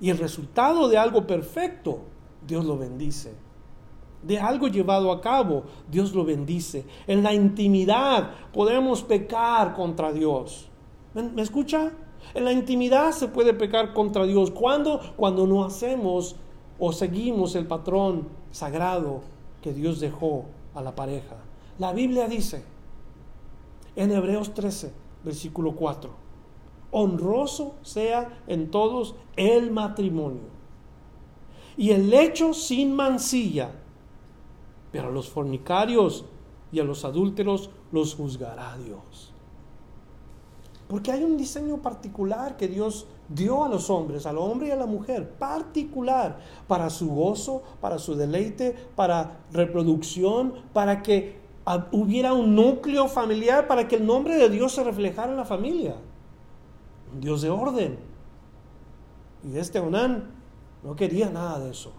Y 0.00 0.10
el 0.10 0.18
resultado 0.18 0.88
de 0.88 0.98
algo 0.98 1.26
perfecto, 1.26 2.00
Dios 2.46 2.64
lo 2.64 2.78
bendice. 2.78 3.34
De 4.22 4.38
algo 4.38 4.68
llevado 4.68 5.12
a 5.12 5.20
cabo, 5.20 5.64
Dios 5.90 6.14
lo 6.14 6.24
bendice. 6.24 6.84
En 7.06 7.22
la 7.22 7.32
intimidad 7.32 8.32
podemos 8.52 9.02
pecar 9.02 9.74
contra 9.74 10.12
Dios. 10.12 10.68
¿Me, 11.14 11.42
escucha? 11.42 11.92
En 12.34 12.44
la 12.44 12.52
intimidad 12.52 13.12
se 13.12 13.28
puede 13.28 13.54
pecar 13.54 13.92
contra 13.92 14.24
Dios. 14.24 14.50
¿Cuándo? 14.50 15.00
Cuando 15.16 15.46
no 15.46 15.64
hacemos 15.64 16.36
o 16.80 16.92
seguimos 16.92 17.54
el 17.54 17.66
patrón 17.66 18.28
sagrado 18.50 19.20
que 19.62 19.72
Dios 19.72 20.00
dejó 20.00 20.46
a 20.74 20.82
la 20.82 20.96
pareja. 20.96 21.36
La 21.78 21.92
Biblia 21.92 22.26
dice 22.26 22.64
en 23.94 24.10
Hebreos 24.10 24.54
13, 24.54 24.92
versículo 25.22 25.76
4 25.76 26.30
honroso 26.90 27.74
sea 27.82 28.42
en 28.46 28.70
todos 28.70 29.14
el 29.36 29.70
matrimonio. 29.70 30.48
Y 31.76 31.90
el 31.90 32.10
lecho 32.10 32.52
sin 32.52 32.94
mancilla, 32.94 33.70
pero 34.92 35.08
a 35.08 35.12
los 35.12 35.28
fornicarios 35.28 36.24
y 36.72 36.80
a 36.80 36.84
los 36.84 37.04
adúlteros 37.04 37.70
los 37.92 38.14
juzgará 38.14 38.76
Dios. 38.78 39.32
Porque 40.88 41.12
hay 41.12 41.22
un 41.22 41.36
diseño 41.36 41.78
particular 41.78 42.56
que 42.56 42.68
Dios 42.68 43.06
dio 43.30 43.64
a 43.64 43.68
los 43.68 43.88
hombres, 43.90 44.26
al 44.26 44.38
hombre 44.38 44.68
y 44.68 44.70
a 44.72 44.76
la 44.76 44.86
mujer, 44.86 45.30
particular, 45.30 46.40
para 46.66 46.90
su 46.90 47.08
gozo, 47.08 47.62
para 47.80 47.98
su 47.98 48.16
deleite, 48.16 48.76
para 48.96 49.38
reproducción, 49.52 50.54
para 50.72 51.00
que 51.00 51.38
hubiera 51.92 52.34
un 52.34 52.56
núcleo 52.56 53.06
familiar, 53.06 53.68
para 53.68 53.86
que 53.86 53.96
el 53.96 54.04
nombre 54.04 54.34
de 54.36 54.50
Dios 54.50 54.72
se 54.72 54.82
reflejara 54.82 55.30
en 55.30 55.36
la 55.36 55.44
familia. 55.44 55.94
Un 57.14 57.20
Dios 57.20 57.42
de 57.42 57.50
orden. 57.50 57.98
Y 59.44 59.56
este 59.56 59.78
Onán 59.78 60.32
no 60.82 60.96
quería 60.96 61.30
nada 61.30 61.60
de 61.60 61.70
eso. 61.70 61.92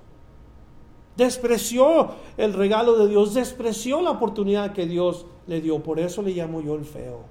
Despreció 1.15 2.11
el 2.35 2.53
regalo 2.53 2.97
de 2.97 3.07
Dios, 3.07 3.33
despreció 3.33 4.01
la 4.01 4.11
oportunidad 4.11 4.73
que 4.73 4.85
Dios 4.85 5.25
le 5.47 5.61
dio. 5.61 5.81
Por 5.81 5.99
eso 5.99 6.21
le 6.21 6.31
llamo 6.31 6.61
yo 6.61 6.75
el 6.75 6.83
feo. 6.83 7.21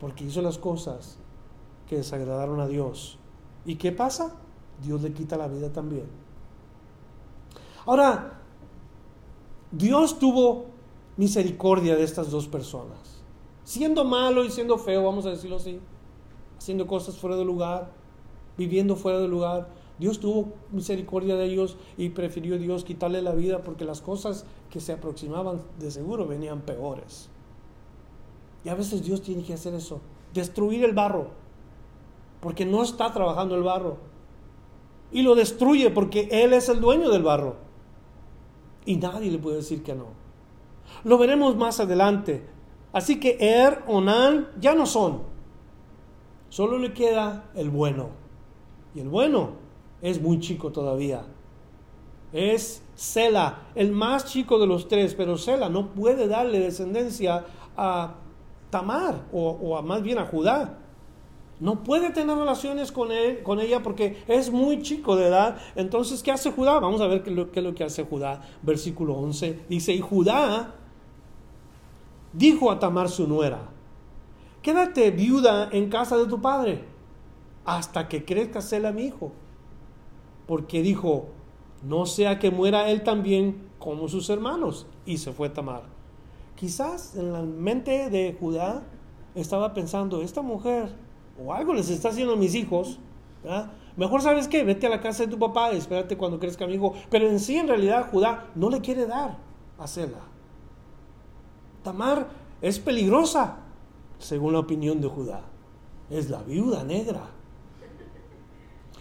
Porque 0.00 0.24
hizo 0.24 0.40
las 0.40 0.56
cosas 0.56 1.17
que 1.88 1.96
desagradaron 1.96 2.60
a 2.60 2.68
Dios. 2.68 3.18
¿Y 3.64 3.76
qué 3.76 3.92
pasa? 3.92 4.34
Dios 4.82 5.02
le 5.02 5.12
quita 5.12 5.36
la 5.36 5.48
vida 5.48 5.72
también. 5.72 6.06
Ahora, 7.86 8.40
Dios 9.72 10.18
tuvo 10.18 10.66
misericordia 11.16 11.96
de 11.96 12.04
estas 12.04 12.30
dos 12.30 12.46
personas. 12.46 13.22
Siendo 13.64 14.04
malo 14.04 14.44
y 14.44 14.50
siendo 14.50 14.78
feo, 14.78 15.04
vamos 15.04 15.26
a 15.26 15.30
decirlo 15.30 15.56
así, 15.56 15.80
haciendo 16.58 16.86
cosas 16.86 17.16
fuera 17.16 17.36
de 17.36 17.44
lugar, 17.44 17.90
viviendo 18.56 18.96
fuera 18.96 19.20
de 19.20 19.28
lugar, 19.28 19.68
Dios 19.98 20.20
tuvo 20.20 20.52
misericordia 20.70 21.36
de 21.36 21.46
ellos 21.46 21.76
y 21.96 22.10
prefirió 22.10 22.56
Dios 22.58 22.84
quitarle 22.84 23.20
la 23.20 23.34
vida 23.34 23.62
porque 23.62 23.84
las 23.84 24.00
cosas 24.00 24.44
que 24.70 24.80
se 24.80 24.92
aproximaban 24.92 25.60
de 25.78 25.90
seguro 25.90 26.26
venían 26.26 26.60
peores. 26.60 27.28
Y 28.64 28.68
a 28.68 28.74
veces 28.74 29.02
Dios 29.02 29.22
tiene 29.22 29.42
que 29.42 29.54
hacer 29.54 29.74
eso, 29.74 30.00
destruir 30.34 30.84
el 30.84 30.92
barro, 30.92 31.28
porque 32.40 32.64
no 32.64 32.82
está 32.82 33.12
trabajando 33.12 33.54
el 33.54 33.62
barro. 33.62 33.98
Y 35.10 35.22
lo 35.22 35.34
destruye 35.34 35.90
porque 35.90 36.28
Él 36.30 36.52
es 36.52 36.68
el 36.68 36.80
dueño 36.80 37.10
del 37.10 37.22
barro. 37.22 37.56
Y 38.84 38.96
nadie 38.96 39.30
le 39.30 39.38
puede 39.38 39.56
decir 39.56 39.82
que 39.82 39.94
no. 39.94 40.06
Lo 41.04 41.18
veremos 41.18 41.56
más 41.56 41.80
adelante. 41.80 42.46
Así 42.92 43.20
que 43.20 43.36
Er, 43.40 43.82
Onan 43.86 44.48
ya 44.60 44.74
no 44.74 44.86
son. 44.86 45.22
Solo 46.48 46.78
le 46.78 46.92
queda 46.92 47.50
el 47.54 47.70
bueno. 47.70 48.08
Y 48.94 49.00
el 49.00 49.08
bueno 49.08 49.52
es 50.00 50.20
muy 50.20 50.40
chico 50.40 50.72
todavía. 50.72 51.24
Es 52.32 52.82
Sela, 52.94 53.68
el 53.74 53.92
más 53.92 54.26
chico 54.26 54.58
de 54.58 54.66
los 54.66 54.88
tres, 54.88 55.14
pero 55.14 55.36
Sela 55.38 55.68
no 55.68 55.92
puede 55.92 56.26
darle 56.28 56.60
descendencia 56.60 57.44
a 57.76 58.14
Tamar 58.70 59.26
o, 59.32 59.76
a, 59.76 59.82
más 59.82 60.02
bien 60.02 60.18
a 60.18 60.26
Judá. 60.26 60.78
No 61.60 61.82
puede 61.82 62.10
tener 62.10 62.36
relaciones 62.36 62.92
con, 62.92 63.10
él, 63.10 63.42
con 63.42 63.60
ella 63.60 63.82
porque 63.82 64.22
es 64.28 64.50
muy 64.50 64.82
chico 64.82 65.16
de 65.16 65.26
edad. 65.26 65.58
Entonces, 65.74 66.22
¿qué 66.22 66.30
hace 66.30 66.52
Judá? 66.52 66.78
Vamos 66.78 67.00
a 67.00 67.06
ver 67.06 67.22
qué, 67.22 67.30
es 67.30 67.64
lo 67.64 67.74
que 67.74 67.84
hace 67.84 68.04
Judá. 68.04 68.42
Versículo 68.62 69.14
11 69.14 69.64
dice, 69.68 69.92
y 69.92 70.00
Judá 70.00 70.74
dijo 72.32 72.70
a 72.70 72.78
Tamar 72.78 73.08
su 73.08 73.26
nuera, 73.26 73.70
quédate 74.62 75.10
viuda 75.10 75.68
en 75.72 75.88
casa 75.88 76.16
de 76.16 76.26
tu 76.26 76.40
padre 76.40 76.84
hasta 77.64 78.08
que 78.08 78.24
crezca 78.24 78.60
Sela 78.60 78.92
mi 78.92 79.06
hijo 79.06 79.32
porque 80.48 80.80
dijo, 80.80 81.26
no 81.82 82.06
sea 82.06 82.38
que 82.38 82.50
muera 82.50 82.88
él 82.88 83.02
también 83.04 83.68
como 83.78 84.08
sus 84.08 84.30
hermanos. 84.30 84.86
Y 85.04 85.18
se 85.18 85.30
fue 85.30 85.50
Tamar. 85.50 85.82
Quizás 86.56 87.14
en 87.16 87.34
la 87.34 87.42
mente 87.42 88.08
de 88.08 88.34
Judá 88.40 88.82
estaba 89.34 89.74
pensando, 89.74 90.22
esta 90.22 90.40
mujer 90.40 90.88
o 91.42 91.52
algo 91.52 91.74
les 91.74 91.90
está 91.90 92.08
haciendo 92.08 92.34
a 92.34 92.36
mis 92.36 92.54
hijos, 92.54 92.98
mejor 93.96 94.22
sabes 94.22 94.48
qué, 94.48 94.64
vete 94.64 94.86
a 94.86 94.90
la 94.90 95.00
casa 95.00 95.24
de 95.24 95.30
tu 95.30 95.38
papá, 95.38 95.70
espérate 95.70 96.16
cuando 96.16 96.38
crezca 96.38 96.66
mi 96.66 96.74
hijo. 96.74 96.94
Pero 97.10 97.28
en 97.28 97.38
sí, 97.40 97.56
en 97.56 97.68
realidad, 97.68 98.10
Judá 98.10 98.46
no 98.54 98.70
le 98.70 98.80
quiere 98.80 99.06
dar 99.06 99.38
a 99.78 99.86
Sela. 99.86 100.20
Tamar 101.82 102.28
es 102.60 102.78
peligrosa, 102.78 103.58
según 104.18 104.52
la 104.52 104.60
opinión 104.60 105.00
de 105.00 105.08
Judá. 105.08 105.42
Es 106.10 106.30
la 106.30 106.42
viuda 106.42 106.84
negra. 106.84 107.22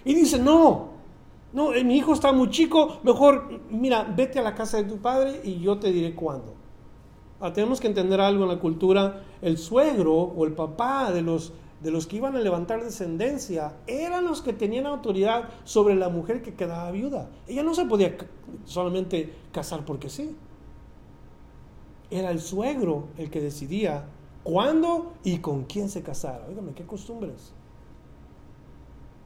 Y 0.06 0.14
dice, 0.14 0.40
no, 0.40 0.90
no, 1.54 1.74
eh, 1.74 1.84
mi 1.84 1.98
hijo 1.98 2.14
está 2.14 2.32
muy 2.32 2.50
chico, 2.50 3.00
mejor, 3.04 3.62
mira, 3.70 4.04
vete 4.04 4.40
a 4.40 4.42
la 4.42 4.54
casa 4.54 4.78
de 4.78 4.84
tu 4.84 4.98
padre 4.98 5.42
y 5.44 5.60
yo 5.60 5.80
te 5.80 5.92
diré 5.92 6.14
cuándo. 6.14 6.54
Ah, 7.40 7.54
tenemos 7.54 7.80
que 7.80 7.88
entender 7.88 8.20
algo 8.20 8.44
en 8.44 8.50
la 8.50 8.60
cultura. 8.60 9.24
El 9.42 9.58
suegro 9.58 10.14
o 10.14 10.46
el 10.46 10.54
papá 10.54 11.12
de 11.12 11.22
los, 11.22 11.54
de 11.82 11.92
los 11.92 12.08
que 12.08 12.18
iban 12.18 12.36
a 12.36 12.40
levantar 12.40 12.84
descendencia 12.84 13.78
eran 13.86 14.26
los 14.26 14.42
que 14.42 14.54
tenían 14.54 14.88
autoridad 14.88 15.50
sobre 15.64 15.96
la 15.96 16.10
mujer 16.10 16.42
que 16.42 16.56
quedaba 16.56 16.90
viuda. 16.92 17.30
Ella 17.48 17.64
no 17.64 17.76
se 17.76 17.86
podía 17.86 18.18
solamente 18.66 19.34
casar 19.52 19.86
porque 19.86 20.10
sí. 20.10 20.36
Era 22.10 22.32
el 22.32 22.40
suegro 22.40 23.10
el 23.18 23.30
que 23.30 23.42
decidía 23.42 24.06
cuándo 24.44 25.14
y 25.24 25.40
con 25.40 25.66
quién 25.66 25.90
se 25.90 26.02
casara. 26.02 26.46
Óigame, 26.50 26.74
qué 26.74 26.86
costumbres. 26.86 27.54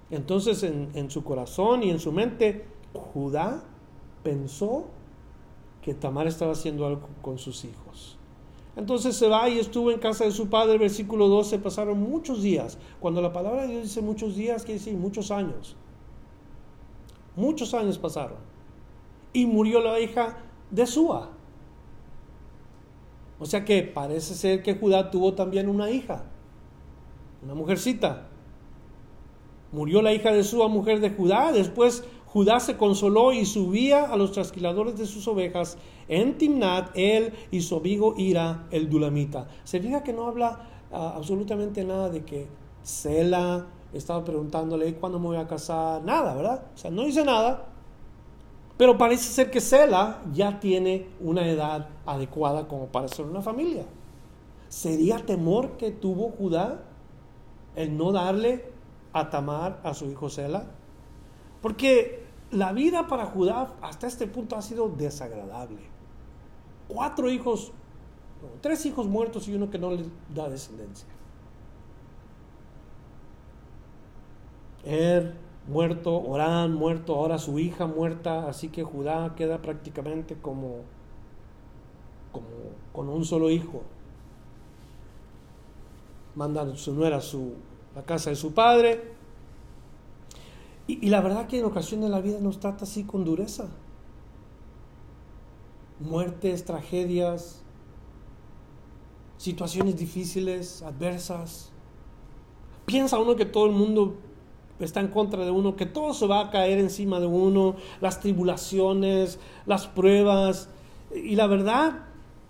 Entonces 0.10 0.64
en, 0.64 1.10
su 1.10 1.24
corazón 1.24 1.84
y 1.84 1.90
en 1.90 2.00
su 2.00 2.12
mente, 2.12 2.66
Judá 2.94 3.64
pensó 4.24 4.88
que 5.82 5.94
Tamar 5.94 6.28
estaba 6.28 6.52
haciendo 6.52 6.86
algo 6.86 7.08
con 7.22 7.38
sus 7.38 7.64
hijos. 7.64 8.18
Entonces 8.76 9.16
se 9.18 9.28
va 9.28 9.50
y 9.50 9.60
estuvo 9.60 9.92
en 9.92 10.00
casa 10.00 10.24
de 10.24 10.32
su 10.32 10.50
padre, 10.50 10.78
versículo 10.78 11.28
12, 11.28 11.60
pasaron 11.60 12.00
muchos 12.00 12.42
días. 12.42 12.78
Cuando 13.00 13.22
la 13.22 13.34
palabra 13.34 13.64
de 13.64 13.68
Dios 13.68 13.84
dice 13.84 14.02
muchos 14.02 14.36
días, 14.36 14.64
quiere 14.64 14.80
decir 14.80 14.96
muchos 14.96 15.30
años. 15.30 15.76
Muchos 17.36 17.74
años 17.74 17.98
pasaron. 17.98 18.38
Y 19.34 19.46
murió 19.46 19.82
la 19.82 20.00
hija 20.00 20.38
de 20.70 20.86
Sua. 20.86 21.32
O 23.40 23.46
sea 23.46 23.66
que 23.66 23.84
parece 23.84 24.36
ser 24.36 24.64
que 24.64 24.76
Judá 24.76 25.10
tuvo 25.12 25.34
también 25.34 25.68
una 25.68 25.90
hija, 25.90 26.26
una 27.44 27.56
mujercita. 27.56 28.28
Murió 29.72 30.02
la 30.02 30.14
hija 30.14 30.32
de 30.32 30.44
su 30.44 30.58
mujer 30.70 31.00
de 31.00 31.10
Judá. 31.10 31.52
Después 31.52 32.04
Judá 32.32 32.62
se 32.62 32.78
consoló 32.78 33.34
y 33.34 33.46
subía 33.46 34.06
a 34.06 34.16
los 34.16 34.32
trasquiladores 34.32 34.98
de 34.98 35.06
sus 35.06 35.28
ovejas 35.28 35.78
en 36.08 36.38
Timnat, 36.38 36.92
él 36.96 37.34
y 37.52 37.60
su 37.60 37.76
amigo 37.76 38.16
Ira, 38.18 38.68
el 38.72 38.90
Dulamita. 38.90 39.48
Se 39.66 39.82
fija 39.82 40.02
que 40.02 40.14
no 40.14 40.28
habla 40.28 40.70
ah, 40.94 41.14
absolutamente 41.18 41.84
nada 41.84 42.10
de 42.10 42.24
que 42.24 42.48
Sela 42.84 43.68
estaba 43.92 44.24
preguntándole 44.24 44.96
cuándo 44.96 45.20
me 45.20 45.28
voy 45.28 45.38
a 45.38 45.48
casar, 45.48 46.04
nada, 46.04 46.34
¿verdad? 46.34 46.64
O 46.74 46.78
sea, 46.78 46.90
no 46.90 47.04
dice 47.04 47.26
nada. 47.26 47.68
Pero 48.78 48.98
parece 48.98 49.26
ser 49.26 49.52
que 49.52 49.60
Sela 49.60 50.22
ya 50.32 50.58
tiene 50.62 51.08
una 51.20 51.46
edad 51.46 51.90
adecuada 52.06 52.66
como 52.66 52.86
para 52.86 53.10
ser 53.10 53.26
una 53.26 53.42
familia. 53.42 53.84
¿Sería 54.70 55.18
temor 55.18 55.72
que 55.72 55.92
tuvo 55.92 56.30
Judá 56.30 56.82
el 57.76 57.98
no 57.98 58.14
darle 58.14 58.72
a 59.12 59.30
Tamar, 59.30 59.82
a 59.84 59.94
su 59.94 60.10
hijo 60.10 60.30
Sela? 60.30 60.66
Porque 61.62 62.21
la 62.52 62.74
vida 62.74 63.08
para 63.08 63.26
Judá 63.26 63.74
hasta 63.82 64.08
este 64.08 64.28
punto 64.28 64.56
ha 64.56 64.62
sido 64.62 64.90
desagradable. 64.90 65.80
Cuatro 66.88 67.30
hijos, 67.30 67.72
tres 68.62 68.86
hijos 68.86 69.08
muertos 69.08 69.48
y 69.48 69.56
uno 69.56 69.70
que 69.70 69.80
no 69.80 69.92
le 69.92 70.06
da 70.34 70.50
descendencia. 70.50 71.08
Er 74.84 75.36
muerto, 75.68 76.22
Orán 76.22 76.74
muerto, 76.74 77.16
ahora 77.16 77.38
su 77.38 77.60
hija 77.60 77.86
muerta, 77.86 78.48
así 78.48 78.70
que 78.70 78.84
Judá 78.84 79.36
queda 79.36 79.62
prácticamente 79.62 80.36
como, 80.36 80.80
como 82.32 82.48
con 82.92 83.08
un 83.10 83.24
solo 83.24 83.50
hijo. 83.50 83.84
Manda 86.36 86.76
su 86.76 86.94
nuera 86.94 87.22
su 87.22 87.54
la 87.96 88.04
casa 88.04 88.30
de 88.30 88.36
su 88.36 88.54
padre. 88.54 89.21
Y, 91.00 91.08
la 91.08 91.22
verdad 91.22 91.48
que 91.48 91.60
en 91.60 91.64
ocasiones 91.64 92.10
la 92.10 92.20
vida 92.20 92.40
nos 92.42 92.60
trata 92.60 92.84
así 92.84 93.06
con 93.06 93.24
dureza. 93.24 93.70
Muertes, 96.02 96.66
tragedias, 96.66 97.62
situaciones 99.38 99.96
difíciles, 99.96 100.82
adversas. 100.82 101.72
Piensa 102.86 103.20
uno 103.20 103.38
que 103.38 103.46
todo 103.46 103.68
el 103.68 103.72
mundo 103.72 104.18
está 104.82 105.00
en 105.00 105.08
contra 105.08 105.46
de 105.46 105.52
uno, 105.52 105.78
que 105.78 105.86
todo 105.86 106.14
se 106.14 106.28
va 106.28 106.42
a 106.42 106.50
caer 106.50 106.80
encima 106.80 107.22
de 107.22 107.28
uno, 107.28 107.78
las 108.02 108.20
tribulaciones, 108.20 109.40
las 109.66 109.88
pruebas. 109.88 110.68
Y 111.16 111.36
la 111.38 111.48
verdad, 111.48 112.06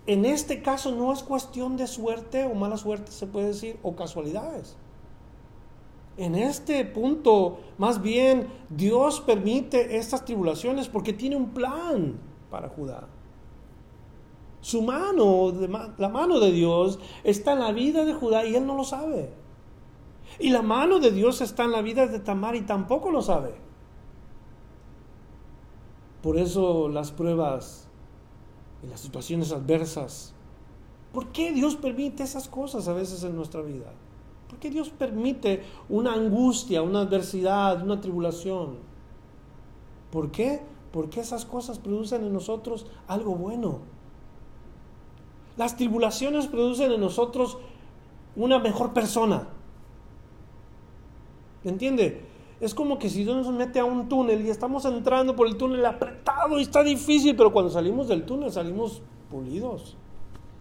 en 0.08 0.24
este 0.24 0.62
caso 0.62 0.90
no 0.90 1.12
es 1.12 1.22
cuestión 1.22 1.76
de 1.76 1.86
suerte 1.86 2.44
o 2.44 2.54
mala 2.54 2.76
suerte, 2.76 3.12
se 3.12 3.28
puede 3.28 3.48
decir, 3.48 3.78
o 3.84 3.94
casualidades. 3.94 4.76
En 6.16 6.34
este 6.34 6.84
punto, 6.84 7.60
más 7.78 8.02
bien, 8.02 8.48
Dios 8.68 9.20
permite 9.20 9.96
estas 9.96 10.24
tribulaciones 10.24 10.88
porque 10.88 11.12
tiene 11.12 11.36
un 11.36 11.50
plan 11.50 12.18
para 12.50 12.68
Judá. 12.68 13.08
Su 14.60 14.82
mano, 14.82 15.52
la 15.98 16.08
mano 16.08 16.38
de 16.38 16.52
Dios 16.52 16.98
está 17.24 17.54
en 17.54 17.60
la 17.60 17.72
vida 17.72 18.04
de 18.04 18.14
Judá 18.14 18.44
y 18.44 18.54
él 18.54 18.66
no 18.66 18.76
lo 18.76 18.84
sabe. 18.84 19.30
Y 20.38 20.50
la 20.50 20.62
mano 20.62 20.98
de 20.98 21.10
Dios 21.10 21.40
está 21.40 21.64
en 21.64 21.72
la 21.72 21.82
vida 21.82 22.06
de 22.06 22.20
Tamar 22.20 22.54
y 22.56 22.62
tampoco 22.62 23.10
lo 23.10 23.22
sabe. 23.22 23.54
Por 26.22 26.38
eso 26.38 26.88
las 26.88 27.10
pruebas 27.10 27.88
y 28.82 28.86
las 28.86 29.00
situaciones 29.00 29.50
adversas. 29.50 30.34
¿Por 31.12 31.28
qué 31.28 31.52
Dios 31.52 31.76
permite 31.76 32.22
esas 32.22 32.48
cosas 32.48 32.86
a 32.86 32.92
veces 32.92 33.24
en 33.24 33.34
nuestra 33.34 33.62
vida? 33.62 33.92
¿Por 34.52 34.58
qué 34.58 34.68
Dios 34.68 34.90
permite 34.90 35.62
una 35.88 36.12
angustia, 36.12 36.82
una 36.82 37.00
adversidad, 37.00 37.82
una 37.82 38.02
tribulación? 38.02 38.76
¿Por 40.10 40.30
qué? 40.30 40.60
Porque 40.92 41.20
esas 41.20 41.46
cosas 41.46 41.78
producen 41.78 42.22
en 42.22 42.34
nosotros 42.34 42.84
algo 43.08 43.34
bueno. 43.34 43.78
Las 45.56 45.78
tribulaciones 45.78 46.48
producen 46.48 46.92
en 46.92 47.00
nosotros 47.00 47.56
una 48.36 48.58
mejor 48.58 48.92
persona. 48.92 49.48
¿Me 51.64 51.70
entiende? 51.70 52.26
Es 52.60 52.74
como 52.74 52.98
que 52.98 53.08
si 53.08 53.24
Dios 53.24 53.46
nos 53.46 53.54
mete 53.54 53.80
a 53.80 53.86
un 53.86 54.06
túnel 54.10 54.44
y 54.44 54.50
estamos 54.50 54.84
entrando 54.84 55.34
por 55.34 55.46
el 55.46 55.56
túnel 55.56 55.86
apretado 55.86 56.58
y 56.58 56.62
está 56.62 56.82
difícil, 56.82 57.34
pero 57.36 57.54
cuando 57.54 57.70
salimos 57.70 58.06
del 58.06 58.26
túnel 58.26 58.52
salimos 58.52 59.00
pulidos, 59.30 59.96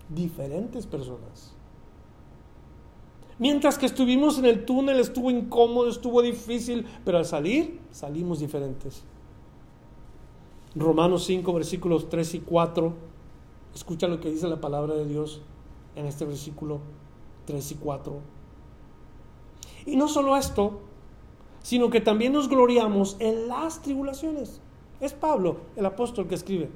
diferentes 0.08 0.88
personas. 0.88 1.58
Mientras 3.42 3.80
que 3.80 3.88
estuvimos 3.88 4.38
en 4.38 4.46
el 4.46 4.66
túnel 4.66 5.00
estuvo 5.00 5.32
incómodo, 5.32 5.90
estuvo 5.90 6.22
difícil, 6.22 6.86
pero 7.04 7.18
al 7.18 7.26
salir 7.26 7.80
salimos 7.90 8.40
diferentes. 8.40 9.02
Romanos 10.76 11.24
5, 11.24 11.52
versículos 11.52 12.08
3 12.08 12.36
y 12.36 12.40
4, 12.42 12.94
escucha 13.74 14.08
lo 14.08 14.20
que 14.20 14.30
dice 14.30 14.48
la 14.48 14.62
palabra 14.62 14.94
de 14.94 15.08
Dios 15.08 15.42
en 15.96 16.06
este 16.06 16.24
versículo 16.24 16.82
3 17.46 17.72
y 17.72 17.76
4. 17.78 18.20
Y 19.88 19.96
no 19.96 20.08
solo 20.08 20.38
esto, 20.38 20.82
sino 21.64 21.90
que 21.90 22.00
también 22.00 22.34
nos 22.34 22.48
gloriamos 22.48 23.18
en 23.18 23.48
las 23.48 23.82
tribulaciones. 23.82 24.62
Es 25.00 25.14
Pablo, 25.14 25.62
el 25.76 25.88
apóstol, 25.88 26.28
que 26.28 26.36
escribe. 26.36 26.70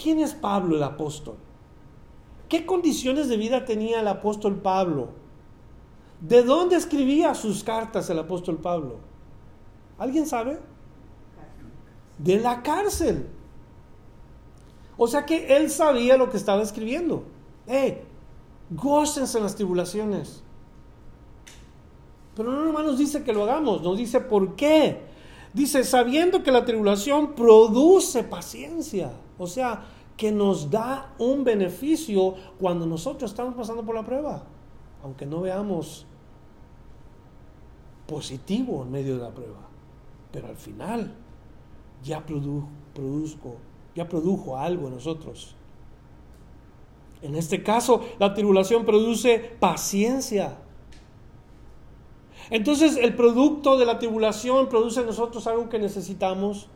¿Quién 0.00 0.20
es 0.20 0.34
Pablo, 0.34 0.76
el 0.76 0.84
apóstol? 0.84 1.34
¿Qué 2.48 2.66
condiciones 2.66 3.28
de 3.28 3.36
vida 3.36 3.64
tenía 3.64 4.00
el 4.00 4.08
apóstol 4.08 4.60
Pablo? 4.60 5.08
¿De 6.20 6.42
dónde 6.42 6.76
escribía 6.76 7.34
sus 7.34 7.64
cartas 7.64 8.08
el 8.10 8.18
apóstol 8.18 8.58
Pablo? 8.58 8.98
¿Alguien 9.98 10.26
sabe? 10.26 10.58
De 12.18 12.38
la 12.38 12.62
cárcel. 12.62 13.28
O 14.96 15.06
sea 15.06 15.26
que 15.26 15.56
él 15.56 15.70
sabía 15.70 16.16
lo 16.16 16.30
que 16.30 16.36
estaba 16.36 16.62
escribiendo. 16.62 17.24
¡Eh! 17.66 18.04
Gócense 18.70 19.38
en 19.38 19.44
las 19.44 19.56
tribulaciones. 19.56 20.42
Pero 22.34 22.50
no 22.50 22.64
nomás 22.64 22.84
nos 22.84 22.98
dice 22.98 23.22
que 23.22 23.32
lo 23.32 23.44
hagamos, 23.44 23.82
nos 23.82 23.96
dice 23.96 24.20
por 24.20 24.56
qué. 24.56 25.02
Dice, 25.52 25.84
sabiendo 25.84 26.42
que 26.42 26.50
la 26.50 26.64
tribulación 26.64 27.34
produce 27.34 28.24
paciencia. 28.24 29.12
O 29.38 29.46
sea, 29.46 29.84
que 30.16 30.30
nos 30.30 30.70
da 30.70 31.14
un 31.18 31.44
beneficio 31.44 32.34
cuando 32.60 32.86
nosotros 32.86 33.30
estamos 33.30 33.54
pasando 33.54 33.84
por 33.84 33.94
la 33.94 34.04
prueba. 34.04 34.44
Aunque 35.02 35.26
no 35.26 35.40
veamos 35.40 36.06
positivo 38.06 38.82
en 38.82 38.92
medio 38.92 39.16
de 39.16 39.22
la 39.22 39.34
prueba. 39.34 39.68
Pero 40.30 40.48
al 40.48 40.56
final 40.56 41.14
ya 42.02 42.24
ya 43.94 44.08
produjo 44.08 44.56
algo 44.56 44.88
en 44.88 44.94
nosotros. 44.94 45.54
En 47.22 47.34
este 47.36 47.62
caso, 47.62 48.02
la 48.18 48.34
tribulación 48.34 48.84
produce 48.84 49.38
paciencia. 49.58 50.58
Entonces 52.50 52.98
el 52.98 53.14
producto 53.16 53.78
de 53.78 53.86
la 53.86 53.98
tribulación 53.98 54.68
produce 54.68 55.00
en 55.00 55.06
nosotros 55.06 55.46
algo 55.46 55.68
que 55.68 55.78
necesitamos. 55.78 56.68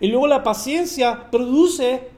Y 0.00 0.08
luego 0.08 0.26
la 0.26 0.42
paciencia 0.42 1.30
produce 1.30 2.08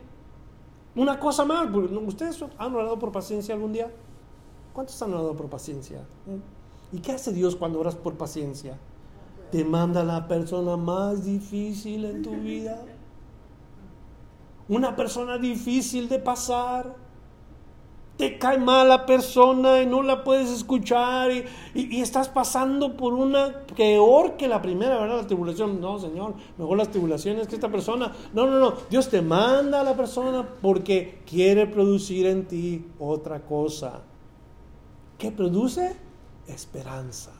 una 0.94 1.18
cosa 1.18 1.44
más. 1.44 1.68
¿Ustedes 2.06 2.44
han 2.58 2.74
orado 2.74 2.98
por 2.98 3.12
paciencia 3.12 3.54
algún 3.54 3.72
día? 3.72 3.90
¿Cuántos 4.72 5.00
han 5.02 5.12
orado 5.12 5.36
por 5.36 5.48
paciencia? 5.48 6.00
¿Y 6.92 6.98
qué 7.00 7.12
hace 7.12 7.32
Dios 7.32 7.56
cuando 7.56 7.80
oras 7.80 7.94
por 7.94 8.14
paciencia? 8.14 8.78
Te 9.50 9.64
manda 9.64 10.02
la 10.02 10.28
persona 10.28 10.76
más 10.76 11.24
difícil 11.24 12.04
en 12.04 12.22
tu 12.22 12.32
vida. 12.32 12.82
Una 14.68 14.96
persona 14.96 15.38
difícil 15.38 16.08
de 16.08 16.18
pasar 16.18 16.94
cae 18.38 18.58
mal 18.58 18.88
la 18.88 19.06
persona 19.06 19.82
y 19.82 19.86
no 19.86 20.02
la 20.02 20.24
puedes 20.24 20.50
escuchar 20.50 21.30
y, 21.30 22.00
estás 22.00 22.28
pasando 22.28 22.96
por 22.96 23.14
una 23.14 23.64
peor 23.76 24.36
que 24.36 24.48
la 24.48 24.60
primera, 24.62 24.98
¿verdad? 24.98 25.22
La 25.22 25.26
tribulación. 25.26 25.80
No, 25.80 25.98
Señor, 25.98 26.34
mejor 26.58 26.78
las 26.78 26.90
tribulaciones 26.90 27.48
que 27.48 27.54
esta 27.54 27.70
persona. 27.70 28.12
No, 28.32 28.46
no, 28.46 28.58
no. 28.58 28.74
Dios 28.90 29.08
te 29.08 29.22
manda 29.22 29.80
a 29.80 29.84
la 29.84 29.96
persona 29.96 30.46
porque 30.60 31.22
quiere 31.26 31.66
producir 31.66 32.26
en 32.26 32.46
ti 32.46 32.86
otra 32.98 33.40
cosa. 33.40 34.02
¿Qué 35.18 35.30
produce? 35.30 35.96
Esperanza. 36.46 37.32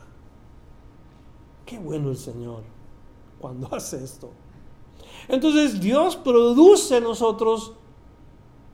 Qué 1.65 1.79
bueno 1.79 2.09
el 2.09 2.17
Señor 2.17 2.63
cuando 3.39 3.67
hace 3.75 4.03
esto. 4.03 4.31
Entonces 5.27 5.79
Dios 5.79 6.15
produce 6.15 6.97
en 6.97 7.03
nosotros 7.03 7.73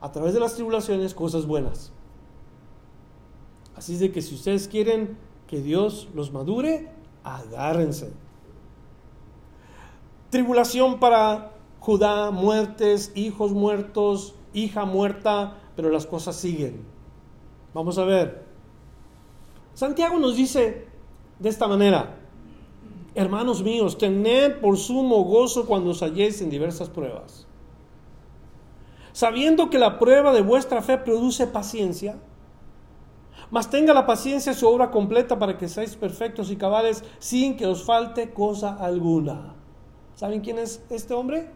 a 0.00 0.10
través 0.10 0.34
de 0.34 0.40
las 0.40 0.54
tribulaciones 0.54 1.14
cosas 1.14 1.46
buenas. 1.46 1.92
Así 3.80 3.94
es 3.94 4.00
de 4.00 4.12
que 4.12 4.20
si 4.20 4.34
ustedes 4.34 4.68
quieren 4.68 5.16
que 5.46 5.62
Dios 5.62 6.06
los 6.12 6.34
madure, 6.34 6.90
agárrense. 7.24 8.12
Tribulación 10.28 11.00
para 11.00 11.52
Judá, 11.78 12.30
muertes, 12.30 13.10
hijos 13.14 13.52
muertos, 13.52 14.34
hija 14.52 14.84
muerta, 14.84 15.56
pero 15.76 15.88
las 15.88 16.04
cosas 16.04 16.36
siguen. 16.36 16.84
Vamos 17.72 17.96
a 17.96 18.04
ver. 18.04 18.44
Santiago 19.72 20.18
nos 20.18 20.36
dice 20.36 20.86
de 21.38 21.48
esta 21.48 21.66
manera, 21.66 22.18
hermanos 23.14 23.62
míos, 23.62 23.96
tened 23.96 24.60
por 24.60 24.76
sumo 24.76 25.24
gozo 25.24 25.64
cuando 25.64 25.92
os 25.92 26.02
halléis 26.02 26.42
en 26.42 26.50
diversas 26.50 26.90
pruebas 26.90 27.46
sabiendo 29.12 29.70
que 29.70 29.78
la 29.78 29.98
prueba 29.98 30.32
de 30.32 30.42
vuestra 30.42 30.82
fe 30.82 30.98
produce 30.98 31.46
paciencia, 31.46 32.16
mas 33.50 33.70
tenga 33.70 33.94
la 33.94 34.06
paciencia 34.06 34.54
su 34.54 34.68
obra 34.68 34.90
completa 34.90 35.38
para 35.38 35.56
que 35.56 35.68
seáis 35.68 35.96
perfectos 35.96 36.50
y 36.50 36.56
cabales 36.56 37.04
sin 37.18 37.56
que 37.56 37.66
os 37.66 37.84
falte 37.84 38.32
cosa 38.32 38.74
alguna. 38.74 39.54
¿Saben 40.14 40.40
quién 40.40 40.58
es 40.58 40.84
este 40.90 41.14
hombre? 41.14 41.50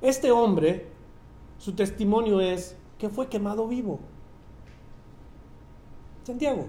Este 0.00 0.30
hombre, 0.30 0.88
su 1.58 1.74
testimonio 1.74 2.40
es 2.40 2.76
que 2.98 3.08
fue 3.08 3.28
quemado 3.28 3.66
vivo. 3.66 4.00
Santiago. 6.24 6.66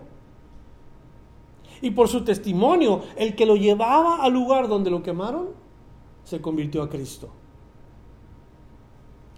Y 1.82 1.92
por 1.92 2.08
su 2.08 2.24
testimonio, 2.24 3.02
el 3.18 3.36
que 3.36 3.46
lo 3.46 3.56
llevaba 3.56 4.24
al 4.24 4.34
lugar 4.34 4.68
donde 4.68 4.90
lo 4.90 5.04
quemaron, 5.04 5.50
se 6.24 6.42
convirtió 6.42 6.82
a 6.82 6.90
Cristo 6.90 7.30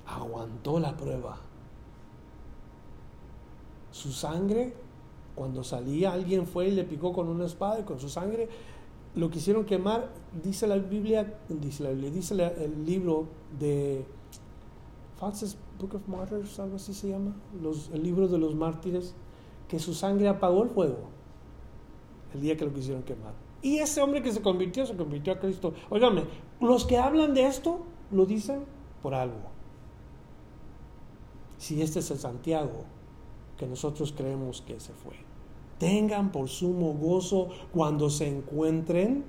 aguantó 0.06 0.80
la 0.80 0.96
prueba. 0.96 1.38
Su 3.96 4.12
sangre, 4.12 4.74
cuando 5.36 5.64
salía, 5.64 6.12
alguien 6.12 6.46
fue 6.46 6.68
y 6.68 6.72
le 6.72 6.84
picó 6.84 7.14
con 7.14 7.30
una 7.30 7.46
espada 7.46 7.80
y 7.80 7.84
con 7.84 7.98
su 7.98 8.10
sangre 8.10 8.50
lo 9.16 9.30
quisieron 9.30 9.64
quemar. 9.64 10.10
Dice 10.44 10.68
la 10.68 10.76
Biblia, 10.76 11.40
dice 11.48 11.82
la 11.84 11.92
Biblia, 11.92 12.12
dice 12.12 12.34
el 12.34 12.86
libro 12.86 13.30
de 13.58 14.04
Francis 15.18 15.58
Book 15.80 15.96
of 15.96 16.10
Martyrs, 16.10 16.60
algo 16.60 16.76
así 16.76 16.94
se 16.94 17.08
llama, 17.08 17.38
los, 17.62 17.90
el 17.94 18.04
libro 18.04 18.28
de 18.28 18.38
los 18.38 18.54
mártires, 18.54 19.16
que 19.70 19.80
su 19.80 19.94
sangre 19.94 20.28
apagó 20.28 20.64
el 20.64 20.70
fuego 20.72 21.08
el 22.34 22.42
día 22.42 22.58
que 22.58 22.66
lo 22.66 22.74
quisieron 22.74 23.02
quemar. 23.04 23.34
Y 23.62 23.78
ese 23.78 24.02
hombre 24.02 24.22
que 24.22 24.34
se 24.34 24.42
convirtió, 24.42 24.86
se 24.86 24.98
convirtió 24.98 25.32
a 25.32 25.40
Cristo. 25.40 25.74
Óigame, 25.90 26.26
los 26.60 26.84
que 26.84 26.98
hablan 26.98 27.34
de 27.34 27.48
esto 27.48 27.80
lo 28.12 28.26
dicen 28.26 28.66
por 29.02 29.14
algo 29.14 29.56
si 31.58 31.82
este 31.82 32.00
es 32.00 32.12
el 32.12 32.20
Santiago 32.20 32.84
que 33.58 33.68
nosotros 33.68 34.14
creemos 34.16 34.62
que 34.62 34.80
se 34.80 34.94
fue. 34.94 35.16
Tengan 35.80 36.32
por 36.32 36.50
sumo 36.50 36.94
gozo 36.94 37.50
cuando 37.72 38.10
se 38.10 38.28
encuentren 38.28 39.26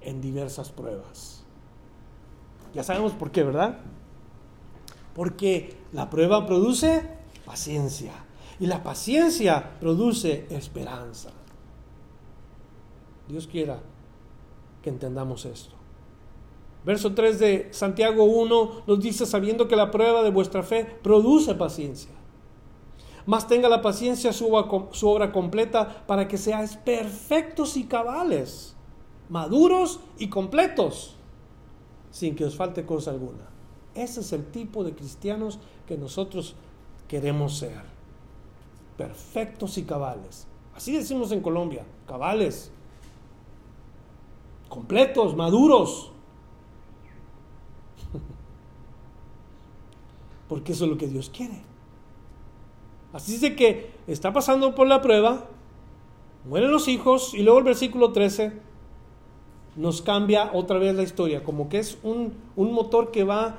en 0.00 0.20
diversas 0.20 0.70
pruebas. 0.70 1.44
Ya 2.74 2.82
sabemos 2.82 3.12
por 3.12 3.30
qué, 3.30 3.42
¿verdad? 3.42 3.78
Porque 5.14 5.76
la 5.92 6.10
prueba 6.10 6.46
produce 6.46 7.02
paciencia 7.44 8.12
y 8.60 8.66
la 8.66 8.82
paciencia 8.82 9.78
produce 9.80 10.46
esperanza. 10.50 11.30
Dios 13.28 13.46
quiera 13.46 13.80
que 14.82 14.90
entendamos 14.90 15.44
esto. 15.44 15.74
Verso 16.84 17.14
3 17.14 17.38
de 17.40 17.68
Santiago 17.72 18.24
1 18.24 18.82
nos 18.86 19.00
dice, 19.00 19.26
sabiendo 19.26 19.66
que 19.66 19.74
la 19.74 19.90
prueba 19.90 20.22
de 20.22 20.30
vuestra 20.30 20.62
fe 20.62 20.84
produce 20.84 21.54
paciencia. 21.54 22.12
Más 23.26 23.48
tenga 23.48 23.68
la 23.68 23.82
paciencia 23.82 24.32
su 24.32 24.54
obra, 24.54 25.32
completa 25.32 26.06
para 26.06 26.28
que 26.28 26.38
seáis 26.38 26.76
perfectos 26.76 27.76
y 27.76 27.84
cabales, 27.84 28.76
maduros 29.28 29.98
y 30.16 30.28
completos, 30.28 31.16
sin 32.12 32.36
que 32.36 32.44
os 32.44 32.54
falte 32.54 32.86
cosa 32.86 33.10
alguna. 33.10 33.48
Ese 33.96 34.20
es 34.20 34.32
el 34.32 34.46
tipo 34.46 34.84
de 34.84 34.94
cristianos 34.94 35.58
que 35.88 35.98
nosotros 35.98 36.54
queremos 37.08 37.58
ser. 37.58 37.82
Perfectos 38.96 39.76
y 39.76 39.82
cabales. 39.82 40.46
Así 40.74 40.92
decimos 40.92 41.32
en 41.32 41.40
Colombia, 41.40 41.84
cabales, 42.06 42.70
completos, 44.68 45.34
maduros. 45.34 46.12
Porque 50.48 50.72
eso 50.72 50.84
es 50.84 50.90
lo 50.90 50.96
que 50.96 51.08
Dios 51.08 51.28
quiere. 51.28 51.75
Así 53.16 53.36
es 53.36 53.40
de 53.40 53.56
que 53.56 53.92
está 54.06 54.34
pasando 54.34 54.74
por 54.74 54.86
la 54.86 55.00
prueba, 55.00 55.46
mueren 56.44 56.70
los 56.70 56.86
hijos 56.86 57.32
y 57.32 57.42
luego 57.42 57.60
el 57.60 57.64
versículo 57.64 58.12
13 58.12 58.52
nos 59.74 60.02
cambia 60.02 60.50
otra 60.52 60.78
vez 60.78 60.94
la 60.94 61.02
historia, 61.02 61.42
como 61.42 61.70
que 61.70 61.78
es 61.78 61.96
un, 62.02 62.34
motor 62.56 63.12
que 63.12 63.24
va 63.24 63.56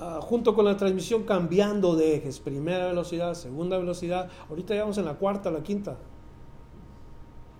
ah, 0.00 0.20
junto 0.22 0.54
con 0.54 0.64
la 0.64 0.78
transmisión 0.78 1.24
cambiando 1.24 1.96
de 1.96 2.16
ejes, 2.16 2.40
primera 2.40 2.86
velocidad, 2.86 3.34
segunda 3.34 3.76
velocidad, 3.76 4.30
ahorita 4.48 4.74
ya 4.74 4.80
vamos 4.80 4.96
en 4.96 5.04
la 5.04 5.16
cuarta, 5.16 5.50
la 5.50 5.62
quinta. 5.62 5.98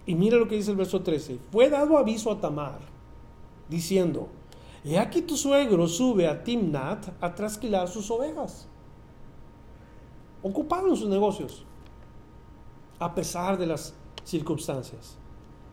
Y 0.07 0.15
mira 0.15 0.39
lo 0.39 0.49
que 0.49 0.55
dice 0.55 0.71
el 0.71 0.79
verso 0.79 1.03
13, 1.03 1.41
fue 1.53 1.69
dado 1.69 1.99
aviso 1.99 2.33
a 2.33 2.41
Tamar, 2.41 2.79
diciendo, 3.69 4.29
y 4.83 4.97
aquí 4.97 5.21
tu 5.21 5.37
suegro 5.37 5.89
sube 5.89 6.27
a 6.27 6.43
Timnat 6.43 7.07
a 7.21 7.35
trasquilar 7.35 7.89
sus 7.89 8.11
ovejas. 8.11 8.67
Ocupado 10.45 10.89
en 10.89 10.97
sus 10.97 11.09
negocios, 11.09 11.65
a 13.01 13.13
pesar 13.13 13.59
de 13.59 13.67
las 13.67 13.95
circunstancias. 14.23 15.17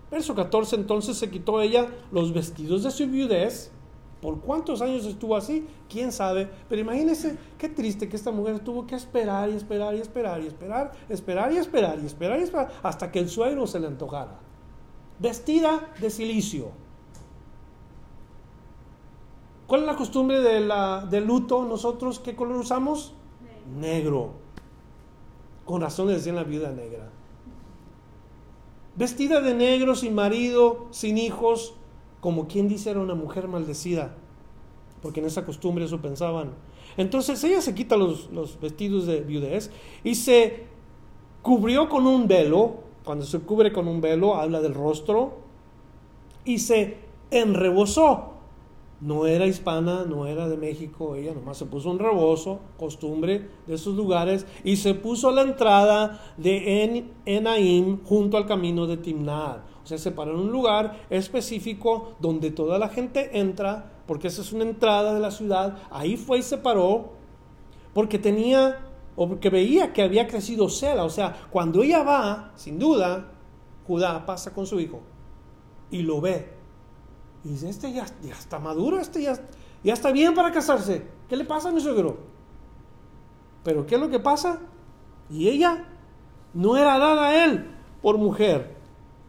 Verso 0.09 0.33
14, 0.33 0.75
entonces 0.77 1.15
se 1.17 1.29
quitó 1.29 1.61
ella 1.61 1.87
los 2.11 2.33
vestidos 2.33 2.81
de 2.81 2.89
su 2.89 3.05
viudez. 3.05 3.71
¿Por 4.19 4.39
cuántos 4.39 4.81
años 4.81 5.05
estuvo 5.05 5.35
así? 5.35 5.67
¿Quién 5.87 6.11
sabe? 6.11 6.49
Pero 6.67 6.81
imagínense 6.81 7.37
qué 7.59 7.69
triste 7.69 8.09
que 8.09 8.15
esta 8.15 8.31
mujer 8.31 8.59
tuvo 8.59 8.87
que 8.87 8.95
esperar 8.95 9.49
y 9.49 9.53
esperar 9.53 9.93
y 9.95 9.99
esperar 9.99 10.41
y 10.41 10.47
esperar, 10.47 10.91
esperar 11.07 11.51
y 11.51 11.57
esperar 11.57 11.99
y 11.99 12.05
esperar 12.07 12.39
y 12.39 12.43
esperar 12.43 12.71
hasta 12.81 13.11
que 13.11 13.19
el 13.19 13.29
suegro 13.29 13.67
se 13.67 13.79
le 13.79 13.87
antojara. 13.87 14.39
Vestida 15.19 15.91
de 15.99 16.09
silicio 16.09 16.71
¿Cuál 19.71 19.83
es 19.83 19.87
la 19.87 19.95
costumbre 19.95 20.41
de 20.41 20.59
la, 20.59 21.07
del 21.09 21.25
luto? 21.25 21.63
Nosotros, 21.63 22.19
¿qué 22.19 22.35
color 22.35 22.57
usamos? 22.57 23.13
Negro. 23.79 24.40
Con 25.71 25.79
razón 25.79 26.07
le 26.07 26.15
decían 26.15 26.35
la 26.35 26.43
viuda 26.43 26.69
negra. 26.73 27.09
Vestida 28.97 29.39
de 29.39 29.53
negro, 29.53 29.95
sin 29.95 30.13
marido, 30.13 30.87
sin 30.91 31.17
hijos, 31.17 31.75
como 32.19 32.49
quien 32.49 32.67
dice 32.67 32.89
era 32.89 32.99
una 32.99 33.15
mujer 33.15 33.47
maldecida. 33.47 34.13
Porque 35.01 35.21
en 35.21 35.27
esa 35.27 35.45
costumbre 35.45 35.85
eso 35.85 36.01
pensaban. 36.01 36.49
Entonces 36.97 37.41
ella 37.45 37.61
se 37.61 37.73
quita 37.73 37.95
los, 37.95 38.29
los 38.31 38.59
vestidos 38.59 39.05
de 39.05 39.21
viudez 39.21 39.71
y 40.03 40.15
se 40.15 40.65
cubrió 41.41 41.87
con 41.87 42.05
un 42.05 42.27
velo. 42.27 42.73
Cuando 43.05 43.23
se 43.23 43.39
cubre 43.39 43.71
con 43.71 43.87
un 43.87 44.01
velo, 44.01 44.35
habla 44.35 44.59
del 44.59 44.73
rostro. 44.73 45.37
Y 46.43 46.59
se 46.59 46.97
enrebosó 47.31 48.30
no 49.01 49.25
era 49.25 49.47
hispana, 49.47 50.05
no 50.05 50.27
era 50.27 50.47
de 50.47 50.57
México, 50.57 51.15
ella 51.15 51.33
nomás 51.33 51.57
se 51.57 51.65
puso 51.65 51.89
un 51.89 51.97
rebozo, 51.97 52.59
costumbre 52.77 53.49
de 53.65 53.73
esos 53.73 53.95
lugares, 53.95 54.45
y 54.63 54.77
se 54.77 54.93
puso 54.93 55.29
a 55.29 55.31
la 55.31 55.41
entrada 55.41 56.21
de 56.37 57.11
Enaim 57.25 58.03
junto 58.03 58.37
al 58.37 58.45
camino 58.45 58.85
de 58.85 58.97
Timnad. 58.97 59.57
O 59.83 59.87
sea, 59.87 59.97
se 59.97 60.11
paró 60.11 60.33
en 60.33 60.41
un 60.41 60.51
lugar 60.51 61.07
específico 61.09 62.13
donde 62.19 62.51
toda 62.51 62.77
la 62.77 62.89
gente 62.89 63.39
entra, 63.39 64.03
porque 64.05 64.27
esa 64.27 64.43
es 64.43 64.53
una 64.53 64.65
entrada 64.65 65.15
de 65.15 65.19
la 65.19 65.31
ciudad. 65.31 65.79
Ahí 65.89 66.15
fue 66.15 66.37
y 66.37 66.43
se 66.43 66.59
paró, 66.59 67.13
porque 67.93 68.19
tenía, 68.19 68.87
o 69.15 69.27
porque 69.27 69.49
veía 69.49 69.93
que 69.93 70.03
había 70.03 70.27
crecido 70.27 70.69
Sela. 70.69 71.03
O 71.03 71.09
sea, 71.09 71.47
cuando 71.49 71.81
ella 71.81 72.03
va, 72.03 72.51
sin 72.55 72.77
duda, 72.77 73.31
Judá 73.87 74.27
pasa 74.27 74.53
con 74.53 74.67
su 74.67 74.79
hijo 74.79 75.01
y 75.89 76.03
lo 76.03 76.21
ve 76.21 76.60
y 77.43 77.49
dice, 77.49 77.69
este 77.69 77.91
ya, 77.91 78.05
ya 78.21 78.33
está 78.33 78.59
maduro, 78.59 78.99
este 78.99 79.21
ya, 79.21 79.33
ya 79.83 79.93
está 79.93 80.11
bien 80.11 80.33
para 80.35 80.51
casarse. 80.51 81.07
¿Qué 81.27 81.35
le 81.35 81.45
pasa 81.45 81.69
a 81.69 81.71
mi 81.71 81.81
suegro? 81.81 82.17
Pero 83.63 83.85
¿qué 83.85 83.95
es 83.95 84.01
lo 84.01 84.09
que 84.09 84.19
pasa? 84.19 84.59
Y 85.29 85.47
ella 85.47 85.85
no 86.53 86.77
era 86.77 86.97
dada 86.97 87.27
a 87.27 87.45
él 87.45 87.75
por 88.01 88.17
mujer. 88.17 88.75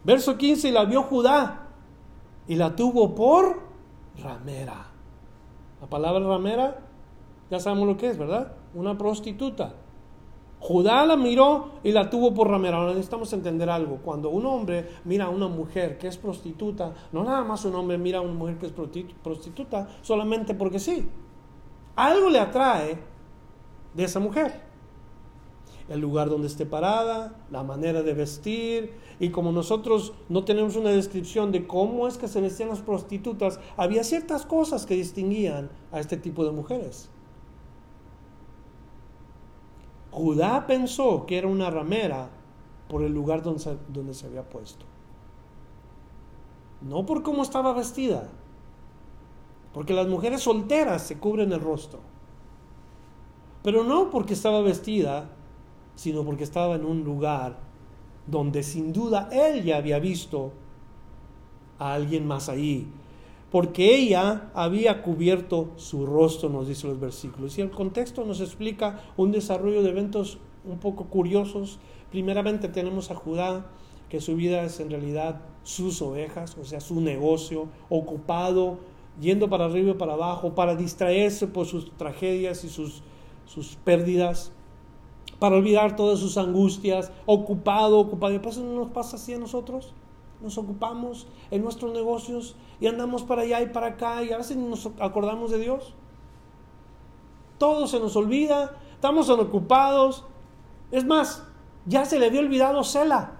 Verso 0.04 0.36
15, 0.36 0.68
y 0.68 0.72
la 0.72 0.84
vio 0.84 1.02
Judá 1.02 1.68
y 2.46 2.56
la 2.56 2.74
tuvo 2.74 3.14
por 3.14 3.62
ramera. 4.22 4.86
La 5.80 5.86
palabra 5.86 6.26
ramera, 6.26 6.80
ya 7.50 7.60
sabemos 7.60 7.86
lo 7.86 7.96
que 7.96 8.08
es, 8.08 8.18
¿verdad? 8.18 8.52
Una 8.74 8.98
prostituta. 8.98 9.74
Judá 10.62 11.04
la 11.04 11.16
miró 11.16 11.70
y 11.82 11.90
la 11.90 12.08
tuvo 12.08 12.32
por 12.34 12.48
ramera. 12.48 12.76
Ahora 12.76 12.90
necesitamos 12.90 13.32
entender 13.32 13.68
algo. 13.68 13.96
Cuando 13.96 14.30
un 14.30 14.46
hombre 14.46 14.90
mira 15.04 15.24
a 15.24 15.28
una 15.28 15.48
mujer 15.48 15.98
que 15.98 16.06
es 16.06 16.16
prostituta, 16.16 16.94
no 17.10 17.24
nada 17.24 17.42
más 17.42 17.64
un 17.64 17.74
hombre 17.74 17.98
mira 17.98 18.18
a 18.18 18.20
una 18.20 18.32
mujer 18.32 18.58
que 18.58 18.66
es 18.66 18.72
prostituta 18.72 19.88
solamente 20.02 20.54
porque 20.54 20.78
sí. 20.78 21.08
Algo 21.96 22.30
le 22.30 22.38
atrae 22.38 22.96
de 23.92 24.04
esa 24.04 24.20
mujer. 24.20 24.60
El 25.88 25.98
lugar 25.98 26.30
donde 26.30 26.46
esté 26.46 26.64
parada, 26.64 27.34
la 27.50 27.64
manera 27.64 28.04
de 28.04 28.14
vestir. 28.14 28.94
Y 29.18 29.30
como 29.30 29.50
nosotros 29.50 30.12
no 30.28 30.44
tenemos 30.44 30.76
una 30.76 30.90
descripción 30.90 31.50
de 31.50 31.66
cómo 31.66 32.06
es 32.06 32.18
que 32.18 32.28
se 32.28 32.40
vestían 32.40 32.68
las 32.68 32.82
prostitutas, 32.82 33.58
había 33.76 34.04
ciertas 34.04 34.46
cosas 34.46 34.86
que 34.86 34.94
distinguían 34.94 35.70
a 35.90 35.98
este 35.98 36.16
tipo 36.16 36.44
de 36.44 36.52
mujeres. 36.52 37.10
Judá 40.12 40.66
pensó 40.66 41.24
que 41.26 41.38
era 41.38 41.48
una 41.48 41.70
ramera 41.70 42.28
por 42.88 43.02
el 43.02 43.12
lugar 43.12 43.42
donde 43.42 44.14
se, 44.14 44.26
había 44.26 44.48
puesto. 44.48 44.84
No 46.82 47.06
por 47.06 47.22
cómo 47.22 47.42
estaba 47.42 47.72
vestida, 47.72 48.28
porque 49.72 49.94
las 49.94 50.06
mujeres 50.06 50.42
solteras 50.42 51.02
se 51.02 51.18
cubren 51.18 51.52
el 51.52 51.60
rostro. 51.60 52.00
Pero 53.62 53.84
no 53.84 54.10
porque 54.10 54.34
estaba 54.34 54.60
vestida, 54.60 55.30
sino 55.94 56.24
porque 56.24 56.44
estaba 56.44 56.74
en 56.74 56.84
un 56.84 57.04
lugar 57.04 57.56
donde 58.26 58.62
sin 58.62 58.92
duda 58.92 59.30
él 59.32 59.64
ya 59.64 59.78
había 59.78 59.98
visto 59.98 60.52
a 61.78 61.94
alguien 61.94 62.26
más 62.26 62.50
ahí 62.50 62.92
porque 63.52 63.94
ella 63.94 64.50
había 64.54 65.02
cubierto 65.02 65.72
su 65.76 66.06
rostro, 66.06 66.48
nos 66.48 66.66
dice 66.66 66.86
los 66.86 66.98
versículos. 66.98 67.58
Y 67.58 67.60
el 67.60 67.70
contexto 67.70 68.24
nos 68.24 68.40
explica 68.40 69.00
un 69.18 69.30
desarrollo 69.30 69.82
de 69.82 69.90
eventos 69.90 70.38
un 70.64 70.78
poco 70.78 71.04
curiosos. 71.04 71.78
Primeramente 72.10 72.68
tenemos 72.68 73.10
a 73.10 73.14
Judá, 73.14 73.66
que 74.08 74.22
su 74.22 74.36
vida 74.36 74.62
es 74.62 74.80
en 74.80 74.88
realidad 74.88 75.42
sus 75.64 76.00
ovejas, 76.00 76.56
o 76.58 76.64
sea, 76.64 76.80
su 76.80 77.02
negocio, 77.02 77.68
ocupado, 77.90 78.78
yendo 79.20 79.50
para 79.50 79.66
arriba 79.66 79.90
y 79.90 79.94
para 79.94 80.14
abajo, 80.14 80.54
para 80.54 80.74
distraerse 80.74 81.46
por 81.46 81.66
sus 81.66 81.94
tragedias 81.98 82.64
y 82.64 82.70
sus, 82.70 83.02
sus 83.44 83.76
pérdidas, 83.76 84.50
para 85.38 85.56
olvidar 85.56 85.94
todas 85.94 86.20
sus 86.20 86.38
angustias, 86.38 87.12
ocupado, 87.26 87.98
ocupado. 87.98 88.32
¿Y 88.32 88.38
pasa, 88.38 88.62
no 88.62 88.72
nos 88.76 88.92
pasa 88.92 89.16
así 89.16 89.34
a 89.34 89.38
nosotros? 89.38 89.92
Nos 90.42 90.58
ocupamos 90.58 91.26
en 91.50 91.62
nuestros 91.62 91.92
negocios 91.92 92.56
y 92.80 92.86
andamos 92.86 93.22
para 93.22 93.42
allá 93.42 93.62
y 93.62 93.66
para 93.66 93.88
acá 93.88 94.22
y 94.22 94.32
a 94.32 94.38
veces 94.38 94.56
nos 94.56 94.86
acordamos 94.98 95.50
de 95.50 95.58
Dios. 95.58 95.94
Todo 97.58 97.86
se 97.86 98.00
nos 98.00 98.16
olvida, 98.16 98.76
estamos 98.94 99.28
ocupados. 99.30 100.24
Es 100.90 101.04
más, 101.04 101.44
ya 101.86 102.04
se 102.04 102.18
le 102.18 102.26
había 102.26 102.40
olvidado 102.40 102.82
Cela. 102.82 103.38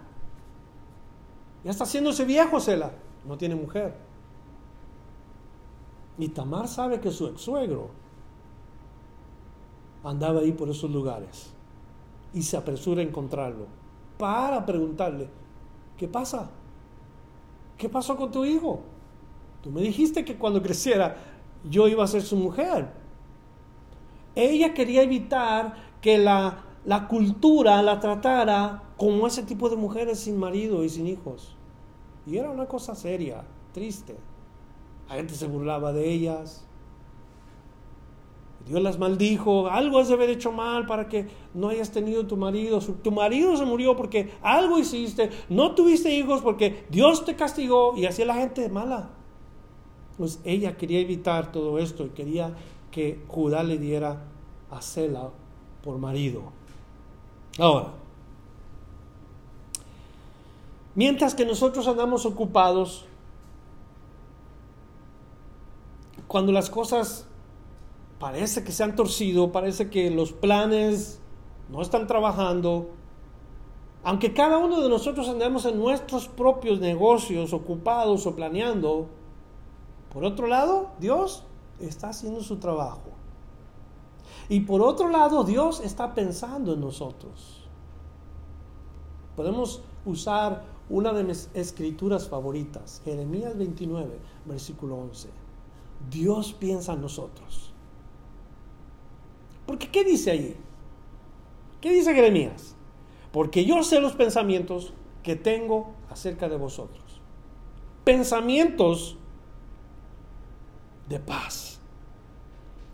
Ya 1.64 1.70
está 1.70 1.85
haciéndose 1.85 2.24
viejo 2.24 2.61
Cela. 2.61 2.93
No 3.27 3.37
tiene 3.37 3.55
mujer. 3.55 3.97
Y 6.18 6.29
Tamar 6.29 6.68
sabe 6.68 7.01
que 7.01 7.11
su 7.11 7.27
ex 7.27 7.41
suegro 7.41 7.91
andaba 10.05 10.41
ahí 10.41 10.53
por 10.53 10.68
esos 10.68 10.91
lugares. 10.91 11.53
Y 12.33 12.43
se 12.43 12.57
apresura 12.57 13.03
a 13.03 13.05
encontrarlo 13.05 13.66
para 14.18 14.64
preguntarle, 14.64 15.29
¿qué 15.97 16.07
pasa? 16.07 16.51
¿Qué 17.83 17.89
pasó 17.89 18.16
con 18.16 18.30
tu 18.30 18.45
hijo? 18.45 18.80
Tú 19.61 19.72
me 19.72 19.80
dijiste 19.80 20.24
que 20.24 20.37
cuando 20.37 20.62
creciera 20.62 21.16
yo 21.68 21.89
iba 21.89 22.05
a 22.05 22.07
ser 22.07 22.22
su 22.22 22.37
mujer. 22.37 22.93
Ella 24.37 24.72
quería 24.72 25.03
evitar 25.03 25.74
que 26.01 26.16
la, 26.16 26.64
la 26.85 27.09
cultura 27.09 27.83
la 27.83 27.99
tratara 27.99 28.85
como 28.97 29.26
ese 29.26 29.43
tipo 29.43 29.68
de 29.68 29.74
mujeres 29.74 30.20
sin 30.20 30.39
marido 30.39 30.85
y 30.85 30.91
sin 30.91 31.09
hijos. 31.09 31.57
Y 32.24 32.37
era 32.37 32.53
una 32.53 32.66
cosa 32.66 32.95
seria, 32.95 33.43
triste. 33.72 34.16
La 35.09 35.16
gente 35.16 35.35
se 35.35 35.49
burlaba 35.49 35.93
de 35.93 36.09
ellas. 36.09 36.64
Dios 38.67 38.81
las 38.81 38.99
maldijo, 38.99 39.69
algo 39.69 39.99
has 39.99 40.09
de 40.09 40.15
haber 40.15 40.31
hecho 40.31 40.53
mal 40.53 40.87
para 40.87 41.09
que 41.09 41.29
no 41.53 41.69
hayas 41.69 41.91
tenido 41.91 42.27
tu 42.27 42.37
marido. 42.37 42.79
Tu 42.81 43.11
marido 43.11 43.57
se 43.57 43.65
murió 43.65 43.97
porque 43.97 44.33
algo 44.43 44.79
hiciste, 44.79 45.31
no 45.49 45.75
tuviste 45.75 46.15
hijos 46.15 46.43
porque 46.43 46.87
Dios 46.89 47.25
te 47.25 47.35
castigó 47.35 47.97
y 47.97 48.07
hacía 48.07 48.27
la 48.27 48.35
gente 48.35 48.69
mala. 48.69 49.11
Pues 50.17 50.41
ella 50.45 50.77
quería 50.77 51.01
evitar 51.01 51.51
todo 51.51 51.79
esto 51.79 52.07
y 52.07 52.11
quería 52.11 52.55
que 52.91 53.21
Judá 53.27 53.65
le 53.65 53.79
diera 53.79 54.25
a 54.71 54.81
Sela 54.81 55.31
por 55.83 55.99
marido. 55.99 56.45
Ahora, 57.59 57.89
mientras 60.95 61.35
que 61.35 61.45
nosotros 61.45 61.89
andamos 61.89 62.25
ocupados, 62.27 63.07
cuando 66.29 66.53
las 66.53 66.71
cosas 66.71 67.27
parece 68.23 68.62
que 68.62 68.70
se 68.70 68.85
han 68.85 68.95
torcido, 68.95 69.51
parece 69.51 69.91
que 69.91 70.09
los 70.09 70.33
planes 70.33 71.18
no 71.68 71.83
están 71.83 72.07
trabajando, 72.07 72.91
aunque 74.05 74.33
cada 74.33 74.59
uno 74.59 74.81
de 74.81 74.89
nosotros 74.89 75.29
andemos 75.29 75.64
en 75.64 75.77
nuestros 75.77 76.29
propios 76.29 76.79
negocios 76.79 77.53
ocupados 77.53 78.25
o 78.29 78.37
planeando, 78.37 79.09
por 80.12 80.23
otro 80.23 80.47
lado, 80.47 80.91
Dios 81.01 81.43
está 81.81 82.11
haciendo 82.11 82.43
su 82.43 82.59
trabajo. 82.59 83.11
Y 84.49 84.61
por 84.61 84.83
otro 84.83 85.09
lado, 85.09 85.43
Dios 85.43 85.81
está 85.81 86.14
pensando 86.14 86.75
en 86.75 86.81
nosotros. 86.81 87.66
Podemos 89.35 89.83
usar 90.07 90.62
una 90.89 91.12
de 91.12 91.25
mis 91.25 91.51
escrituras 91.55 92.29
favoritas, 92.29 93.03
Jeremías 93.05 93.59
29, 93.59 94.16
versículo 94.45 94.95
11. 94.99 95.29
Dios 96.09 96.53
piensa 96.53 96.93
en 96.93 97.01
nosotros. 97.01 97.72
Porque 99.67 99.91
¿qué 99.91 100.05
dice 100.05 100.31
ahí? 100.31 100.57
¿Qué 101.81 101.91
dice 101.91 102.15
Jeremías? 102.15 102.77
Porque 103.33 103.65
yo 103.65 103.83
sé 103.83 104.01
los 104.01 104.15
pensamientos 104.15 104.93
que 105.23 105.37
tengo 105.37 105.95
acerca 106.11 106.49
de 106.49 106.57
vosotros. 106.57 107.21
Pensamientos 108.05 109.17
de 111.09 111.19
paz, 111.21 111.81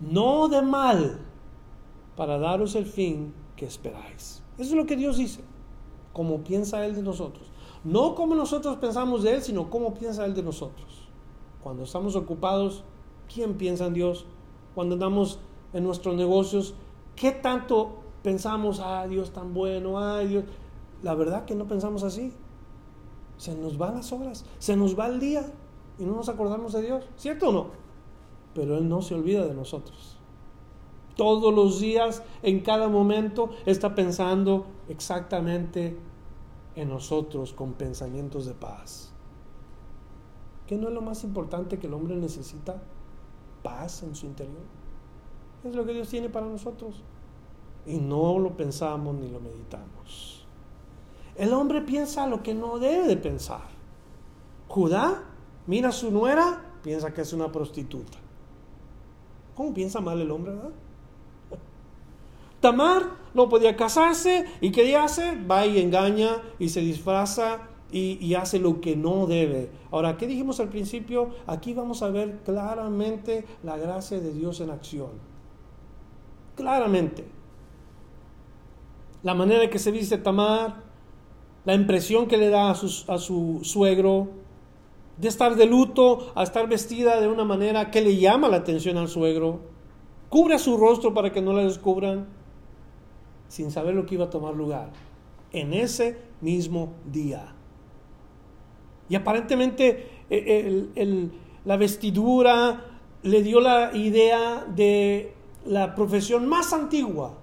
no 0.01 0.49
de 0.49 0.62
mal, 0.62 1.21
para 2.16 2.39
daros 2.39 2.75
el 2.75 2.87
fin 2.87 3.33
que 3.57 3.66
esperáis. 3.66 4.43
Eso 4.59 4.71
es 4.71 4.73
lo 4.73 4.87
que 4.87 4.97
Dios 4.97 5.16
dice, 5.16 5.41
como 6.12 6.43
piensa 6.43 6.85
Él 6.85 6.95
de 6.95 7.03
nosotros. 7.03 7.47
No 7.85 8.14
como 8.14 8.35
nosotros 8.35 8.77
pensamos 8.77 9.23
de 9.23 9.35
Él, 9.35 9.43
sino 9.43 9.71
como 9.71 9.95
piensa 9.95 10.25
Él 10.25 10.35
de 10.35 10.43
nosotros. 10.43 11.09
Cuando 11.62 11.85
estamos 11.85 12.16
ocupados, 12.16 12.85
¿quién 13.33 13.55
piensa 13.55 13.87
en 13.87 13.95
Dios? 13.95 14.27
Cuando 14.75 14.95
andamos 14.95 15.39
en 15.73 15.85
nuestros 15.85 16.14
negocios, 16.16 16.75
¿qué 17.16 17.33
tanto 17.33 17.99
pensamos, 18.23 18.81
ah, 18.81 19.07
Dios 19.07 19.33
tan 19.33 19.55
bueno, 19.55 19.99
ay, 19.99 20.29
Dios? 20.29 20.45
La 21.03 21.14
verdad 21.14 21.45
que 21.45 21.55
no 21.55 21.66
pensamos 21.66 22.03
así. 22.03 22.33
Se 23.37 23.55
nos 23.55 23.79
van 23.79 23.95
las 23.95 24.12
horas, 24.12 24.45
se 24.59 24.77
nos 24.77 24.99
va 24.99 25.07
el 25.07 25.21
día 25.21 25.53
y 25.99 26.05
no 26.05 26.16
nos 26.16 26.29
acordamos 26.29 26.73
de 26.73 26.83
Dios, 26.83 27.05
¿cierto 27.16 27.51
o 27.51 27.53
no? 27.53 27.66
Pero 28.55 28.77
Él 28.79 28.89
no 28.89 29.01
se 29.01 29.14
olvida 29.14 29.47
de 29.47 29.55
nosotros. 29.55 30.16
Todos 31.16 31.55
los 31.55 31.81
días, 31.81 32.23
en 32.43 32.61
cada 32.61 32.89
momento, 32.89 33.51
está 33.66 33.95
pensando 33.95 34.66
exactamente 34.89 35.97
en 36.75 36.89
nosotros 36.89 37.53
con 37.53 37.75
pensamientos 37.75 38.47
de 38.47 38.55
paz. 38.55 39.12
¿Qué 40.66 40.77
no 40.77 40.89
es 40.89 40.95
lo 40.95 41.01
más 41.01 41.25
importante 41.25 41.79
que 41.79 41.87
el 41.87 41.95
hombre 41.95 42.14
necesita? 42.14 42.81
Paz 43.62 44.03
en 44.03 44.14
su 44.14 44.27
interior. 44.27 44.78
Es 45.65 45.75
lo 45.75 45.85
que 45.85 45.93
Dios 45.93 46.09
tiene 46.09 46.29
para 46.29 46.47
nosotros. 46.47 47.03
Y 47.87 47.99
no 47.99 48.39
lo 48.39 48.57
pensamos 48.57 49.15
ni 49.15 49.29
lo 49.29 49.41
meditamos. 49.41 50.47
El 51.37 51.53
hombre 51.53 51.81
piensa 51.83 52.27
lo 52.27 52.43
que 52.43 52.55
no 52.55 52.79
debe 52.79 53.07
de 53.07 53.17
pensar. 53.17 53.63
Judá 54.69 55.23
mira 55.67 55.91
a 55.91 55.93
su 55.93 56.11
nuera, 56.11 56.65
piensa 56.83 57.13
que 57.13 57.23
es 57.23 57.33
una 57.33 57.51
prostituta. 57.51 58.19
¿Cómo 59.55 59.73
piensa 59.73 60.01
mal 60.01 60.21
el 60.21 60.31
hombre, 60.31 60.53
verdad? 60.53 60.71
Tamar 62.61 63.03
no 63.35 63.49
podía 63.49 63.77
casarse 63.77 64.47
y 64.61 64.71
¿qué 64.71 64.97
hace? 64.97 65.37
Va 65.45 65.67
y 65.67 65.79
engaña 65.79 66.43
y 66.59 66.69
se 66.69 66.81
disfraza 66.81 67.69
y, 67.91 68.19
y, 68.25 68.35
hace 68.35 68.59
lo 68.59 68.83
que 68.83 68.97
no 68.97 69.27
debe. 69.27 69.71
Ahora, 69.91 70.19
¿qué 70.19 70.27
dijimos 70.27 70.61
al 70.61 70.69
principio? 70.69 71.31
Aquí 71.47 71.73
vamos 71.73 72.03
a 72.03 72.11
ver 72.11 72.41
claramente 72.45 73.47
la 73.63 73.79
gracia 73.79 74.21
de 74.21 74.33
Dios 74.35 74.61
en 74.61 74.71
acción 74.71 75.28
claramente. 76.59 77.25
La 79.23 79.35
manera 79.35 79.63
en 79.63 79.71
que 79.71 79.79
se 79.79 79.93
viste 79.93 80.19
Tamar, 80.19 80.83
la 81.65 81.75
impresión 81.75 82.27
que 82.27 82.37
le 82.37 82.49
da 82.49 82.71
a 82.71 82.75
su, 82.75 83.11
a 83.11 83.19
su 83.19 83.61
suegro, 83.63 84.29
de 85.17 85.29
estar 85.29 85.55
de 85.55 85.67
luto 85.67 86.33
a 86.35 86.43
estar 86.43 86.69
vestida 86.69 87.21
de 87.21 87.29
una 87.29 87.45
manera 87.45 87.91
que 87.91 88.01
le 88.01 88.17
llama 88.17 88.49
la 88.49 88.59
atención 88.59 88.97
al 88.97 89.09
suegro, 89.09 89.61
cubre 90.29 90.59
su 90.59 90.77
rostro 90.77 91.15
para 91.15 91.33
que 91.33 91.41
no 91.41 91.53
la 91.53 91.63
descubran, 91.63 92.27
sin 93.49 93.71
saber 93.71 93.95
lo 93.95 94.05
que 94.05 94.17
iba 94.17 94.27
a 94.27 94.31
tomar 94.31 94.55
lugar, 94.55 94.91
en 95.53 95.73
ese 95.73 96.19
mismo 96.41 96.95
día. 97.11 97.55
Y 99.09 99.15
aparentemente 99.15 100.25
eh, 100.29 101.31
la 101.65 101.77
vestidura 101.77 102.85
le 103.23 103.43
dio 103.43 103.61
la 103.61 103.97
idea 103.97 104.65
de 104.69 105.38
la 105.69 105.95
profesión 105.95 106.49
más 106.49 106.73
antigua 106.73 107.35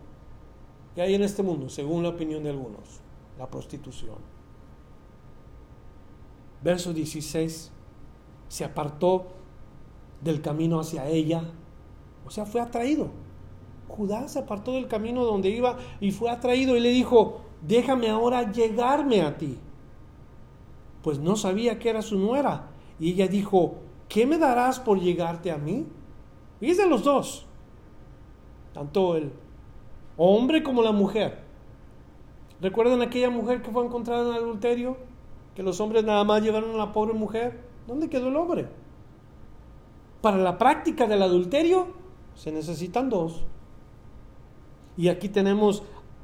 que 0.96 1.02
hay 1.02 1.14
en 1.14 1.22
este 1.22 1.44
mundo, 1.44 1.70
según 1.70 2.02
la 2.02 2.10
opinión 2.10 2.44
de 2.44 2.50
algunos, 2.50 3.02
la 3.38 3.48
prostitución. 3.48 4.18
Verso 6.64 6.92
16, 6.92 7.72
se 8.48 8.66
apartó 8.66 9.28
del 10.22 10.42
camino 10.42 10.80
hacia 10.80 11.08
ella, 11.08 11.44
o 12.26 12.32
sea, 12.32 12.46
fue 12.46 12.62
atraído. 12.62 13.10
Judá 13.88 14.28
se 14.28 14.40
apartó 14.40 14.72
del 14.74 14.88
camino 14.88 15.24
donde 15.24 15.50
iba 15.50 15.78
y 16.02 16.12
fue 16.12 16.32
atraído 16.32 16.76
y 16.76 16.80
le 16.80 16.90
dijo, 16.90 17.42
déjame 17.62 18.10
ahora 18.10 18.52
llegarme 18.52 19.22
a 19.22 19.38
ti. 19.38 19.60
Pues 21.04 21.20
no 21.20 21.36
sabía 21.36 21.78
que 21.78 21.90
era 21.90 22.02
su 22.02 22.18
nuera. 22.18 22.72
Y 23.00 23.12
ella 23.12 23.28
dijo, 23.28 23.76
¿qué 24.10 24.26
me 24.26 24.40
darás 24.40 24.80
por 24.80 25.00
llegarte 25.00 25.52
a 25.52 25.58
mí? 25.58 25.86
De 26.60 26.88
los 26.88 27.04
dos 27.04 27.46
tanto 28.76 29.16
el 29.16 29.32
hombre 30.18 30.62
como 30.62 30.84
la 30.84 30.92
mujer. 30.92 31.40
¿Recuerdan 32.60 33.02
aquella 33.02 33.30
mujer 33.30 33.62
que 33.62 33.72
fue 33.72 33.86
encontrada 33.86 34.30
en 34.30 34.44
adulterio? 34.44 34.98
Que 35.56 35.64
los 35.64 35.80
hombres 35.80 36.04
nada 36.04 36.26
más 36.26 36.44
llevaron 36.44 36.72
a 36.72 36.78
la 36.78 36.92
pobre 36.92 37.14
mujer. 37.14 37.62
¿Dónde 37.88 38.10
quedó 38.10 38.28
el 38.28 38.36
hombre? 38.36 38.68
Para 40.22 40.36
la 40.36 40.58
práctica 40.58 41.08
del 41.08 41.22
adulterio 41.22 41.88
se 42.36 42.52
necesitan 42.52 43.10
dos. 43.10 43.46
Y 44.98 45.08
aquí 45.08 45.30
tenemos 45.30 45.84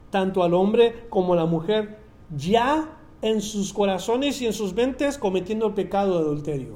tanto 0.09 0.43
al 0.43 0.53
hombre 0.53 1.05
como 1.09 1.31
a 1.31 1.37
la 1.37 1.45
mujer 1.45 1.99
ya 2.35 2.97
en 3.21 3.39
sus 3.39 3.71
corazones 3.71 4.41
y 4.41 4.47
en 4.47 4.53
sus 4.53 4.73
mentes 4.73 5.17
cometiendo 5.17 5.67
el 5.67 5.73
pecado 5.73 6.17
de 6.17 6.25
adulterio. 6.25 6.75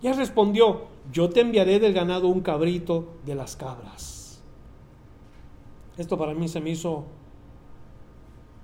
Ya 0.00 0.12
respondió, 0.12 0.91
yo 1.10 1.30
te 1.30 1.40
enviaré 1.40 1.80
del 1.80 1.92
ganado 1.92 2.28
un 2.28 2.40
cabrito 2.40 3.14
de 3.24 3.34
las 3.34 3.56
cabras. 3.56 4.42
Esto 5.96 6.16
para 6.16 6.34
mí 6.34 6.48
se 6.48 6.60
me 6.60 6.70
hizo 6.70 7.04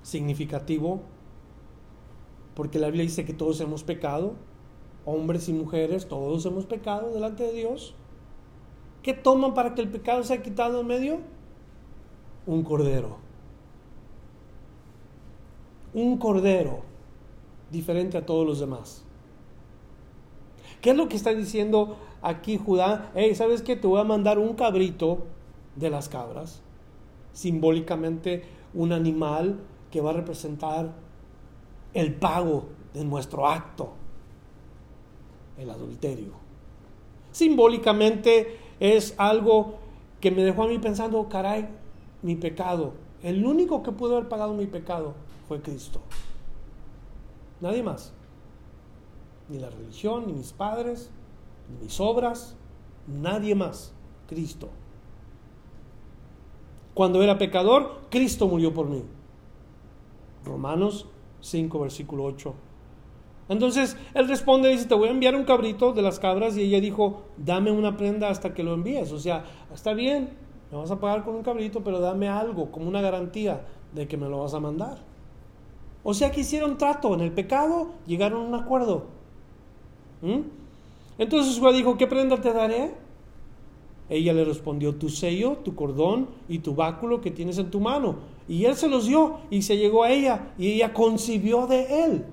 significativo, 0.03 1.01
porque 2.55 2.79
la 2.79 2.87
Biblia 2.87 3.05
dice 3.05 3.25
que 3.25 3.35
todos 3.35 3.61
hemos 3.61 3.85
pecado, 3.85 4.35
hombres 5.05 5.49
y 5.49 5.53
mujeres, 5.53 6.09
todos 6.09 6.45
hemos 6.47 6.65
pecado 6.67 7.13
delante 7.13 7.45
de 7.45 7.53
Dios. 7.53 7.95
¿Qué 9.03 9.15
toman 9.15 9.55
para 9.55 9.75
que 9.75 9.83
el 9.83 9.91
pecado 9.91 10.23
sea 10.23 10.43
quitado 10.43 10.81
en 10.81 10.87
medio? 10.87 11.19
Un 12.47 12.63
cordero. 12.63 13.19
Un 15.95 16.19
cordero 16.19 16.83
diferente 17.71 18.17
a 18.17 18.27
todos 18.27 18.47
los 18.47 18.61
demás. 18.61 19.05
¿Qué 20.81 20.91
es 20.91 20.97
lo 20.97 21.09
que 21.09 21.17
está 21.17 21.35
diciendo 21.35 21.97
aquí 22.23 22.59
Judá? 22.59 23.11
Hey, 23.15 23.35
¿sabes 23.35 23.63
qué? 23.63 23.77
Te 23.77 23.87
voy 23.87 24.01
a 24.01 24.05
mandar 24.05 24.39
un 24.39 24.55
cabrito 24.55 25.27
de 25.77 25.91
las 25.91 26.09
cabras, 26.09 26.61
simbólicamente 27.33 28.45
un 28.75 28.93
animal 28.93 29.61
que 29.91 30.01
va 30.01 30.11
a 30.11 30.15
representar 30.15 30.93
el 31.95 32.15
pago 32.15 32.67
de 32.95 33.05
nuestro 33.05 33.47
acto, 33.47 33.93
el 35.57 35.71
adulterio. 35.71 36.33
Simbólicamente 37.33 38.59
es 38.81 39.15
algo 39.19 39.75
que 40.21 40.31
me 40.31 40.43
dejó 40.43 40.65
a 40.65 40.69
mí 40.69 40.79
pensando, 40.79 41.29
caray, 41.29 41.69
mi 42.23 42.35
pecado. 42.37 42.95
El 43.23 43.45
único 43.45 43.83
que 43.83 43.93
pudo 43.93 44.17
haber 44.17 44.29
pagado 44.29 44.55
mi 44.55 44.67
pecado 44.67 45.15
fue 45.47 45.61
Cristo. 45.61 46.01
Nadie 47.61 47.83
más. 47.83 48.13
ni 49.49 49.59
la 49.59 49.71
religión, 49.71 50.27
ni 50.27 50.35
mis 50.35 50.53
padres, 50.53 51.11
mis 51.81 52.01
obras, 52.01 52.57
nadie 53.07 53.55
más, 53.55 53.95
Cristo. 54.27 54.69
Cuando 56.95 57.23
era 57.23 57.39
pecador, 57.39 58.01
Cristo 58.11 58.49
murió 58.49 58.75
por 58.75 58.89
mí. 58.89 59.05
Romanos 60.45 61.07
5, 61.41 61.79
versículo 61.81 62.25
8. 62.25 62.55
Entonces 63.49 63.97
él 64.15 64.29
responde 64.29 64.69
dice, 64.69 64.87
te 64.87 64.95
voy 64.95 65.09
a 65.09 65.13
enviar 65.13 65.35
un 65.35 65.45
cabrito 65.45 65.93
de 65.93 66.03
las 66.03 66.19
cabras 66.19 66.57
y 66.57 66.63
ella 66.63 66.81
dijo, 66.81 67.23
dame 67.37 67.71
una 67.71 67.97
prenda 67.97 68.29
hasta 68.29 68.53
que 68.53 68.63
lo 68.63 68.75
envíes. 68.75 69.13
O 69.13 69.19
sea, 69.19 69.45
está 69.73 69.95
bien, 69.95 70.31
me 70.71 70.77
vas 70.77 70.91
a 70.91 71.01
pagar 71.01 71.25
con 71.25 71.35
un 71.35 71.43
cabrito, 71.43 71.83
pero 71.83 72.01
dame 72.01 72.29
algo 72.29 72.71
como 72.71 72.89
una 72.89 73.01
garantía 73.01 73.65
de 73.95 74.07
que 74.07 74.17
me 74.17 74.29
lo 74.29 74.41
vas 74.41 74.55
a 74.55 74.61
mandar. 74.61 74.99
O 76.03 76.15
sea 76.15 76.31
que 76.31 76.41
hicieron 76.41 76.77
trato 76.77 77.15
en 77.15 77.21
el 77.21 77.33
pecado, 77.33 77.93
llegaron 78.07 78.43
a 78.43 78.49
un 78.49 78.55
acuerdo. 78.55 79.07
¿Mm? 80.21 80.41
Entonces 81.19 81.59
Juan 81.59 81.75
dijo, 81.75 81.99
¿qué 81.99 82.07
prenda 82.07 82.41
te 82.41 82.53
daré? 82.53 82.95
Ella 84.09 84.33
le 84.33 84.45
respondió, 84.45 84.95
tu 84.95 85.11
sello, 85.11 85.59
tu 85.65 85.75
cordón 85.75 86.29
y 86.49 86.61
tu 86.61 86.75
báculo 86.75 87.21
que 87.21 87.31
tienes 87.31 87.59
en 87.59 87.71
tu 87.71 87.81
mano. 87.81 88.17
Y 88.49 88.65
él 88.65 88.75
se 88.77 88.89
los 88.89 89.07
dio 89.07 89.41
y 89.51 89.63
se 89.63 89.77
llegó 89.77 90.05
a 90.05 90.11
ella 90.11 90.53
y 90.57 90.73
ella 90.73 90.95
concibió 90.95 91.67
de 91.67 92.05
él. 92.05 92.25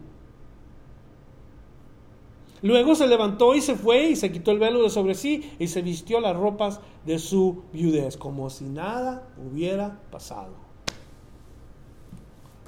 Luego 2.61 2.95
se 2.95 3.07
levantó 3.07 3.53
y 3.53 3.61
se 3.61 3.75
fue 3.75 4.09
y 4.09 4.15
se 4.15 4.31
quitó 4.31 4.51
el 4.51 4.59
velo 4.59 4.81
de 4.81 4.89
sobre 4.89 5.13
sí 5.13 5.51
y 5.59 5.67
se 5.67 5.81
vistió 5.81 6.19
las 6.19 6.35
ropas 6.35 6.79
de 7.05 7.19
su 7.19 7.63
viudez, 7.73 8.15
como 8.17 8.49
si 8.49 8.63
nada 8.63 9.27
hubiera 9.37 9.99
pasado. 10.09 10.53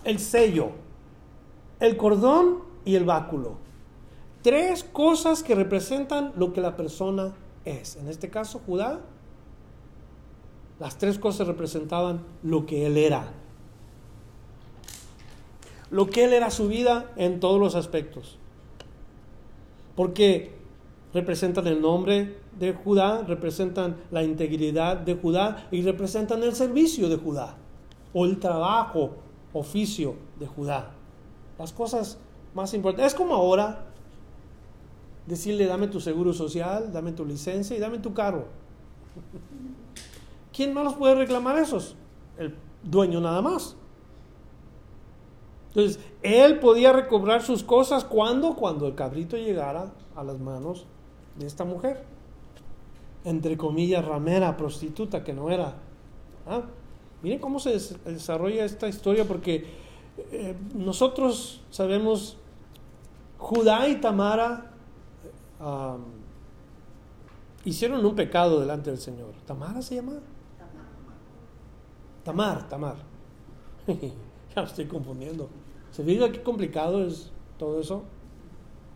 El 0.04 0.20
sello, 0.20 0.72
el 1.80 1.98
cordón 1.98 2.60
y 2.86 2.96
el 2.96 3.06
báculo. 3.06 3.67
Tres 4.48 4.86
cosas 4.86 5.44
que 5.44 5.56
representan 5.56 6.32
lo 6.38 6.54
que 6.54 6.62
la 6.62 6.78
persona 6.78 7.34
es. 7.66 7.98
En 7.98 8.08
este 8.08 8.30
caso, 8.30 8.62
Judá, 8.66 9.02
las 10.80 10.98
tres 10.98 11.20
cosas 11.20 11.48
representaban 11.48 12.22
lo 12.44 12.66
que 12.66 12.86
él 12.86 12.96
era. 12.96 13.34
Lo 15.92 16.08
que 16.08 16.24
él 16.24 16.32
era 16.32 16.50
su 16.50 16.70
vida 16.70 17.12
en 17.18 17.42
todos 17.42 17.60
los 17.60 17.76
aspectos 17.76 18.38
porque 19.98 20.52
representan 21.14 21.68
el 21.68 21.82
nombre 21.82 22.38
de 22.58 22.72
Judá, 22.72 23.24
representan 23.24 23.98
la 24.12 24.24
integridad 24.24 24.96
de 24.96 25.16
Judá 25.16 25.68
y 25.72 25.82
representan 25.82 26.42
el 26.44 26.56
servicio 26.56 27.10
de 27.10 27.18
Judá 27.18 27.58
o 28.14 28.26
el 28.26 28.40
trabajo, 28.40 29.16
oficio 29.52 30.16
de 30.40 30.48
Judá. 30.48 30.92
Las 31.60 31.74
cosas 31.74 32.18
más 32.54 32.74
importantes. 32.76 33.12
Es 33.12 33.18
como 33.18 33.34
ahora 33.34 33.88
decirle 35.28 35.66
dame 35.66 35.88
tu 35.88 36.00
seguro 36.00 36.34
social, 36.34 36.92
dame 36.92 37.12
tu 37.12 37.26
licencia 37.26 37.76
y 37.76 37.80
dame 37.80 38.00
tu 38.00 38.14
carro. 38.14 38.46
¿Quién 40.54 40.74
más 40.74 40.86
los 40.86 40.96
puede 40.96 41.16
reclamar 41.16 41.58
esos? 41.60 41.96
El 42.38 42.56
dueño 42.82 43.20
nada 43.20 43.42
más. 43.42 43.76
Entonces, 45.68 46.00
él 46.24 46.60
podía 46.60 46.94
recobrar 46.94 47.44
sus 47.44 47.62
cosas 47.62 48.04
cuando, 48.06 48.56
cuando 48.56 48.88
el 48.88 48.96
cabrito 48.96 49.38
llegara 49.38 49.94
a 50.16 50.24
las 50.24 50.40
manos 50.40 50.86
de 51.38 51.46
esta 51.46 51.66
mujer. 51.66 52.04
Entre 53.24 53.58
comillas, 53.58 54.04
ramera, 54.04 54.58
prostituta, 54.58 55.24
que 55.24 55.34
no 55.34 55.52
era. 55.52 55.76
¿Ah? 56.48 56.62
Miren 57.22 57.40
cómo 57.40 57.60
se 57.60 57.72
desarrolla 58.06 58.64
esta 58.64 58.88
historia, 58.88 59.28
porque 59.28 59.66
eh, 60.32 60.56
nosotros 60.74 61.62
sabemos, 61.70 62.38
Judá 63.38 63.88
y 63.88 63.98
Tamara 63.98 64.72
hicieron 67.64 68.06
un 68.06 68.16
pecado 68.16 68.60
delante 68.60 68.90
del 68.90 69.00
Señor. 69.00 69.34
¿Tamara 69.46 69.82
se 69.82 69.96
llama? 69.96 70.14
Tamar, 72.24 72.68
Tamar. 72.68 72.98
ya 73.88 74.62
me 74.62 74.68
estoy 74.68 74.86
confundiendo. 74.86 75.50
¿Se 75.92 76.04
fija 76.04 76.32
qué 76.32 76.44
complicado 76.44 77.06
es 77.06 77.32
todo 77.58 77.80
eso? 77.80 78.04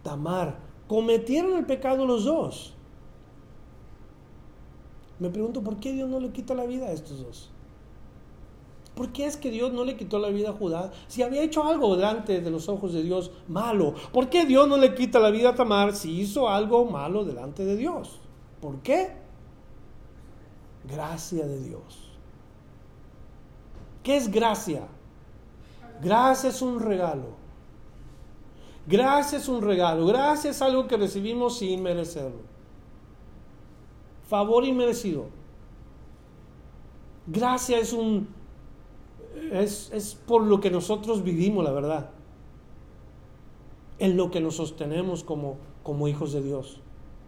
Tamar. 0.04 0.58
Cometieron 0.88 1.58
el 1.58 1.66
pecado 1.66 2.06
los 2.06 2.26
dos. 2.26 2.74
Me 5.20 5.30
pregunto, 5.30 5.62
¿por 5.62 5.80
qué 5.80 5.94
Dios 5.94 6.10
no 6.10 6.20
le 6.20 6.32
quita 6.32 6.54
la 6.56 6.66
vida 6.66 6.88
a 6.88 6.92
estos 6.92 7.24
dos? 7.24 7.52
¿Por 8.96 9.14
qué 9.14 9.26
es 9.26 9.38
que 9.38 9.50
Dios 9.50 9.72
no 9.72 9.86
le 9.86 9.96
quitó 9.96 10.20
la 10.20 10.30
vida 10.30 10.50
a 10.50 10.54
Judá 10.54 10.92
si 11.08 11.24
había 11.24 11.42
hecho 11.42 11.64
algo 11.64 11.96
delante 11.96 12.42
de 12.42 12.52
los 12.52 12.68
ojos 12.70 12.94
de 12.94 13.04
Dios 13.04 13.32
malo? 13.48 13.96
¿Por 14.12 14.30
qué 14.30 14.46
Dios 14.46 14.68
no 14.68 14.78
le 14.78 14.94
quita 14.94 15.20
la 15.20 15.30
vida 15.30 15.50
a 15.50 15.56
Tamar 15.56 15.96
si 15.96 16.20
hizo 16.20 16.50
algo 16.50 16.86
malo 16.86 17.24
delante 17.24 17.64
de 17.64 17.78
Dios? 17.78 18.20
¿Por 18.60 18.80
qué? 18.82 19.12
Gracia 20.84 21.46
de 21.46 21.60
Dios. 21.62 22.12
¿Qué 24.04 24.18
es 24.18 24.30
gracia? 24.30 24.88
Gracia 26.02 26.50
es 26.50 26.62
un 26.62 26.80
regalo. 26.80 27.42
Gracia 28.88 29.38
es 29.38 29.48
un 29.48 29.62
regalo. 29.62 30.06
Gracia 30.06 30.52
es 30.52 30.62
algo 30.62 30.88
que 30.88 30.98
recibimos 30.98 31.60
sin 31.60 31.84
merecerlo. 31.84 32.42
Favor 34.28 34.66
inmerecido. 34.66 35.28
Gracia 37.28 37.78
es 37.78 37.94
un... 37.94 38.41
Es, 39.52 39.92
es 39.94 40.16
por 40.16 40.44
lo 40.44 40.60
que 40.60 40.72
nosotros 40.72 41.24
vivimos, 41.24 41.64
la 41.64 41.72
verdad. 41.72 42.10
En 44.00 44.18
lo 44.18 44.32
que 44.32 44.42
nos 44.42 44.56
sostenemos 44.56 45.24
como, 45.24 45.58
como 45.84 46.08
hijos 46.08 46.34
de 46.34 46.42
Dios. 46.42 46.80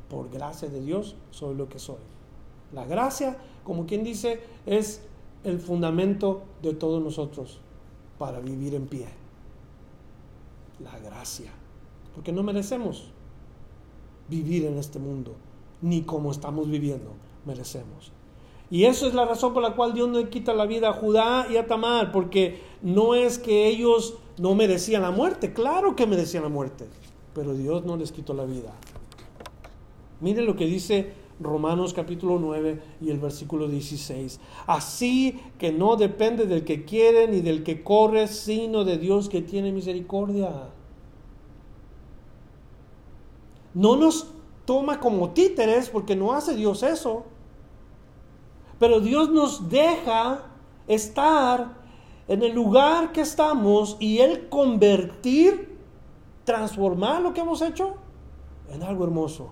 Por 0.09 0.29
gracia 0.29 0.69
de 0.69 0.81
Dios 0.81 1.15
soy 1.31 1.55
lo 1.55 1.69
que 1.69 1.79
soy. 1.79 2.01
La 2.73 2.85
gracia, 2.85 3.37
como 3.63 3.85
quien 3.85 4.03
dice, 4.03 4.41
es 4.65 5.01
el 5.43 5.59
fundamento 5.59 6.43
de 6.61 6.73
todos 6.73 7.03
nosotros 7.03 7.59
para 8.17 8.39
vivir 8.39 8.75
en 8.75 8.87
pie. 8.87 9.07
La 10.79 10.97
gracia. 10.99 11.51
Porque 12.15 12.31
no 12.31 12.43
merecemos 12.43 13.11
vivir 14.29 14.65
en 14.65 14.77
este 14.77 14.99
mundo, 14.99 15.35
ni 15.81 16.03
como 16.03 16.31
estamos 16.31 16.69
viviendo, 16.69 17.11
merecemos. 17.45 18.11
Y 18.73 18.85
eso 18.85 19.05
es 19.05 19.13
la 19.13 19.25
razón 19.25 19.53
por 19.53 19.61
la 19.61 19.75
cual 19.75 19.93
Dios 19.93 20.09
no 20.09 20.17
le 20.17 20.29
quita 20.29 20.51
la 20.51 20.65
vida 20.65 20.89
a 20.89 20.93
Judá 20.93 21.45
y 21.47 21.57
a 21.57 21.67
Tamar, 21.67 22.11
porque 22.11 22.59
no 22.81 23.13
es 23.13 23.37
que 23.37 23.67
ellos 23.67 24.15
no 24.39 24.55
merecían 24.55 25.03
la 25.03 25.11
muerte, 25.11 25.53
claro 25.53 25.95
que 25.95 26.07
merecían 26.07 26.41
la 26.41 26.49
muerte, 26.49 26.87
pero 27.35 27.53
Dios 27.53 27.85
no 27.85 27.97
les 27.97 28.11
quitó 28.11 28.33
la 28.33 28.45
vida. 28.45 28.73
Mire 30.21 30.41
lo 30.41 30.55
que 30.55 30.65
dice 30.65 31.13
Romanos 31.39 31.93
capítulo 31.93 32.39
9 32.39 32.81
y 32.99 33.11
el 33.11 33.19
versículo 33.19 33.67
16. 33.67 34.39
Así 34.65 35.39
que 35.59 35.71
no 35.71 35.95
depende 35.95 36.47
del 36.47 36.63
que 36.63 36.83
quiere 36.83 37.27
ni 37.27 37.41
del 37.41 37.61
que 37.61 37.83
corre, 37.83 38.27
sino 38.27 38.85
de 38.85 38.97
Dios 38.97 39.29
que 39.29 39.43
tiene 39.43 39.71
misericordia. 39.71 40.71
No 43.75 43.97
nos 43.97 44.31
toma 44.65 44.99
como 44.99 45.29
títeres 45.29 45.91
porque 45.91 46.15
no 46.15 46.33
hace 46.33 46.55
Dios 46.55 46.81
eso. 46.81 47.25
Pero 48.79 48.99
Dios 48.99 49.29
nos 49.29 49.69
deja 49.69 50.43
estar 50.87 51.81
en 52.27 52.43
el 52.43 52.53
lugar 52.53 53.11
que 53.11 53.21
estamos 53.21 53.97
y 53.99 54.19
Él 54.19 54.49
convertir, 54.49 55.77
transformar 56.43 57.21
lo 57.21 57.33
que 57.33 57.41
hemos 57.41 57.61
hecho 57.61 57.95
en 58.71 58.83
algo 58.83 59.03
hermoso. 59.03 59.51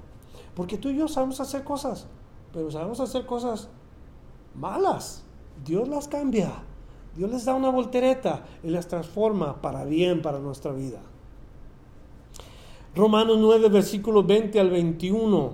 Porque 0.55 0.77
tú 0.77 0.89
y 0.89 0.97
yo 0.97 1.07
sabemos 1.07 1.39
hacer 1.39 1.63
cosas, 1.63 2.07
pero 2.53 2.71
sabemos 2.71 2.99
hacer 2.99 3.25
cosas 3.25 3.69
malas. 4.55 5.23
Dios 5.65 5.87
las 5.87 6.07
cambia. 6.07 6.51
Dios 7.15 7.29
les 7.29 7.45
da 7.45 7.55
una 7.55 7.69
voltereta 7.69 8.45
y 8.63 8.69
las 8.69 8.87
transforma 8.87 9.61
para 9.61 9.83
bien 9.85 10.21
para 10.21 10.39
nuestra 10.39 10.71
vida. 10.71 11.01
Romanos 12.95 13.37
9, 13.39 13.69
versículos 13.69 14.25
20 14.25 14.59
al 14.59 14.69
21. 14.69 15.53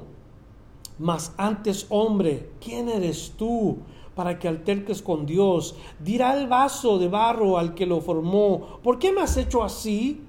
Mas 1.00 1.34
antes, 1.38 1.86
hombre, 1.90 2.52
¿quién 2.60 2.90
eres 2.90 3.34
tú 3.38 3.78
para 4.16 4.40
que 4.40 4.48
alterques 4.48 5.02
con 5.02 5.26
Dios? 5.26 5.76
Dirá 6.00 6.38
el 6.40 6.48
vaso 6.48 6.98
de 6.98 7.08
barro 7.08 7.58
al 7.58 7.76
que 7.76 7.86
lo 7.86 8.02
formó, 8.02 8.80
¿por 8.84 8.98
qué 8.98 9.12
me 9.12 9.22
has 9.22 9.38
hecho 9.38 9.64
así? 9.64 10.24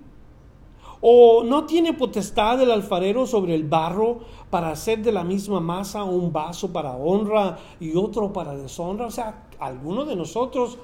¿O 1.00 1.44
no 1.44 1.64
tiene 1.64 1.92
potestad 1.94 2.60
el 2.60 2.70
alfarero 2.70 3.26
sobre 3.26 3.54
el 3.54 3.64
barro 3.64 4.18
para 4.50 4.70
hacer 4.70 5.00
de 5.00 5.12
la 5.12 5.22
misma 5.22 5.60
masa 5.60 6.02
un 6.02 6.32
vaso 6.32 6.72
para 6.72 6.96
honra 6.96 7.58
y 7.78 7.96
otro 7.96 8.32
para 8.32 8.56
deshonra? 8.56 9.06
O 9.06 9.10
sea, 9.10 9.48
alguno 9.60 10.04
de 10.04 10.16
nosotros 10.16 10.78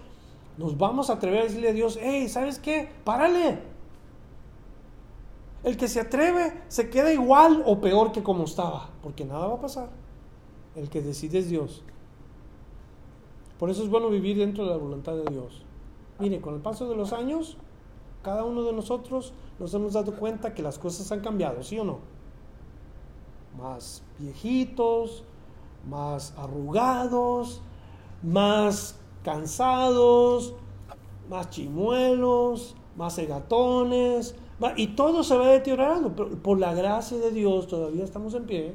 nos 0.57 0.78
vamos 0.78 1.11
a 1.11 1.14
atrever 1.14 1.41
a 1.41 1.45
decirle 1.45 1.70
a 1.70 1.72
Dios, 1.72 1.99
hey, 2.01 2.28
¿sabes 2.28 2.61
qué? 2.61 2.89
Párale. 3.03 3.74
El 5.64 5.78
que 5.78 5.88
se 5.88 6.00
atreve 6.00 6.62
se 6.68 6.90
queda 6.90 7.12
igual 7.12 7.62
o 7.66 7.80
peor 7.80 8.12
que 8.12 8.22
como 8.22 8.44
estaba, 8.44 8.90
porque 9.02 9.24
nada 9.24 9.46
va 9.46 9.54
a 9.54 9.60
pasar. 9.60 9.88
El 10.76 10.90
que 10.90 11.00
decide 11.00 11.38
es 11.38 11.48
Dios. 11.48 11.82
Por 13.58 13.70
eso 13.70 13.82
es 13.82 13.88
bueno 13.88 14.10
vivir 14.10 14.36
dentro 14.36 14.64
de 14.64 14.70
la 14.70 14.76
voluntad 14.76 15.14
de 15.14 15.24
Dios. 15.24 15.62
Mire, 16.18 16.40
con 16.40 16.54
el 16.54 16.60
paso 16.60 16.88
de 16.88 16.96
los 16.96 17.14
años, 17.14 17.56
cada 18.22 18.44
uno 18.44 18.62
de 18.62 18.72
nosotros 18.72 19.32
nos 19.58 19.72
hemos 19.72 19.94
dado 19.94 20.16
cuenta 20.16 20.54
que 20.54 20.62
las 20.62 20.78
cosas 20.78 21.10
han 21.12 21.20
cambiado, 21.20 21.62
¿sí 21.62 21.78
o 21.78 21.84
no? 21.84 21.98
Más 23.56 24.02
viejitos, 24.18 25.24
más 25.88 26.34
arrugados, 26.36 27.62
más 28.22 28.98
cansados, 29.22 30.54
más 31.30 31.48
chimuelos, 31.50 32.76
más 32.96 33.16
egatones, 33.18 34.34
y 34.76 34.88
todo 34.88 35.22
se 35.24 35.36
va 35.36 35.48
deteriorando, 35.48 36.14
pero 36.14 36.30
por 36.30 36.59
la 36.59 36.74
gracia 36.74 37.18
de 37.18 37.30
Dios 37.30 37.66
todavía 37.66 38.05
estamos 38.05 38.34
en 38.34 38.44
pie, 38.44 38.74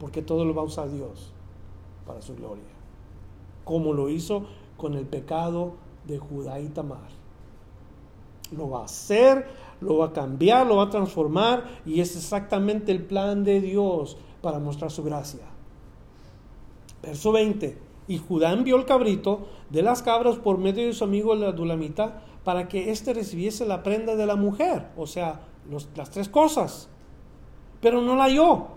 porque 0.00 0.22
todo 0.22 0.44
lo 0.44 0.54
va 0.54 0.62
a 0.62 0.64
usar 0.64 0.90
Dios 0.90 1.32
para 2.06 2.22
su 2.22 2.34
gloria, 2.34 2.64
como 3.64 3.92
lo 3.92 4.08
hizo 4.08 4.46
con 4.76 4.94
el 4.94 5.06
pecado 5.06 5.74
de 6.06 6.18
Judá 6.18 6.60
y 6.60 6.68
Tamar. 6.68 7.08
Lo 8.56 8.70
va 8.70 8.82
a 8.82 8.84
hacer, 8.84 9.46
lo 9.80 9.98
va 9.98 10.06
a 10.06 10.12
cambiar, 10.12 10.66
lo 10.66 10.76
va 10.76 10.84
a 10.84 10.90
transformar, 10.90 11.64
y 11.84 12.00
es 12.00 12.16
exactamente 12.16 12.92
el 12.92 13.04
plan 13.04 13.44
de 13.44 13.60
Dios 13.60 14.16
para 14.40 14.58
mostrar 14.58 14.90
su 14.90 15.02
gracia. 15.02 15.42
Verso 17.02 17.32
20. 17.32 17.78
Y 18.08 18.18
Judá 18.18 18.52
envió 18.52 18.76
el 18.76 18.84
cabrito 18.84 19.46
de 19.70 19.82
las 19.82 20.02
cabras 20.02 20.36
por 20.36 20.58
medio 20.58 20.86
de 20.86 20.92
su 20.92 21.02
amigo 21.02 21.34
la 21.34 21.52
Dulamita 21.52 22.22
para 22.46 22.68
que 22.68 22.92
éste 22.92 23.12
recibiese 23.12 23.66
la 23.66 23.82
prenda 23.82 24.14
de 24.14 24.24
la 24.24 24.36
mujer, 24.36 24.90
o 24.96 25.08
sea, 25.08 25.40
las 25.96 26.10
tres 26.10 26.28
cosas. 26.28 26.88
Pero 27.80 28.00
no 28.02 28.14
la 28.14 28.26
halló. 28.26 28.68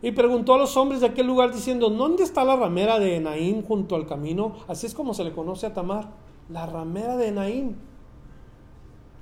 Y 0.00 0.12
preguntó 0.12 0.54
a 0.54 0.58
los 0.58 0.76
hombres 0.76 1.00
de 1.00 1.08
aquel 1.08 1.26
lugar 1.26 1.52
diciendo, 1.52 1.90
¿dónde 1.90 2.22
está 2.22 2.44
la 2.44 2.54
ramera 2.54 3.00
de 3.00 3.16
Enaín 3.16 3.62
junto 3.64 3.96
al 3.96 4.06
camino? 4.06 4.58
Así 4.68 4.86
es 4.86 4.94
como 4.94 5.14
se 5.14 5.24
le 5.24 5.32
conoce 5.32 5.66
a 5.66 5.74
Tamar, 5.74 6.10
la 6.48 6.66
ramera 6.66 7.16
de 7.16 7.26
Enaín. 7.26 7.76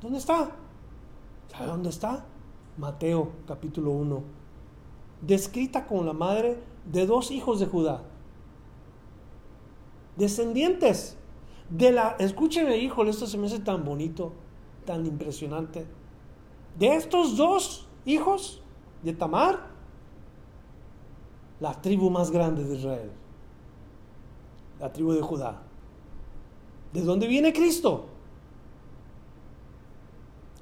¿Dónde 0.03 0.19
está? 0.19 0.51
¿Sabe 1.49 1.67
dónde 1.67 1.89
está? 1.89 2.27
Mateo 2.77 3.31
capítulo 3.49 3.93
1. 3.93 4.23
Descrita 5.23 5.87
como 5.87 6.05
la 6.05 6.13
madre 6.13 6.63
de 6.85 7.07
dos 7.07 7.31
hijos 7.31 7.61
de 7.61 7.67
Judá. 7.67 8.03
Descendientes 10.17 11.16
de 11.71 11.93
la, 11.93 12.17
escúcheme, 12.19 12.77
híjole, 12.79 13.11
esto 13.11 13.27
se 13.27 13.39
me 13.39 13.47
hace 13.47 13.59
tan 13.59 13.85
bonito, 13.85 14.33
tan 14.85 15.07
impresionante. 15.07 15.87
De 16.79 16.95
estos 16.95 17.37
dos 17.37 17.89
hijos 18.05 18.63
de 19.03 19.13
Tamar, 19.13 19.59
la 21.61 21.81
tribu 21.81 22.11
más 22.11 22.31
grande 22.31 22.65
de 22.65 22.77
Israel, 22.77 23.11
la 24.79 24.93
tribu 24.93 25.13
de 25.13 25.23
Judá. 25.23 25.63
¿De 26.93 27.03
dónde 27.03 27.27
viene 27.27 27.53
Cristo? 27.53 28.07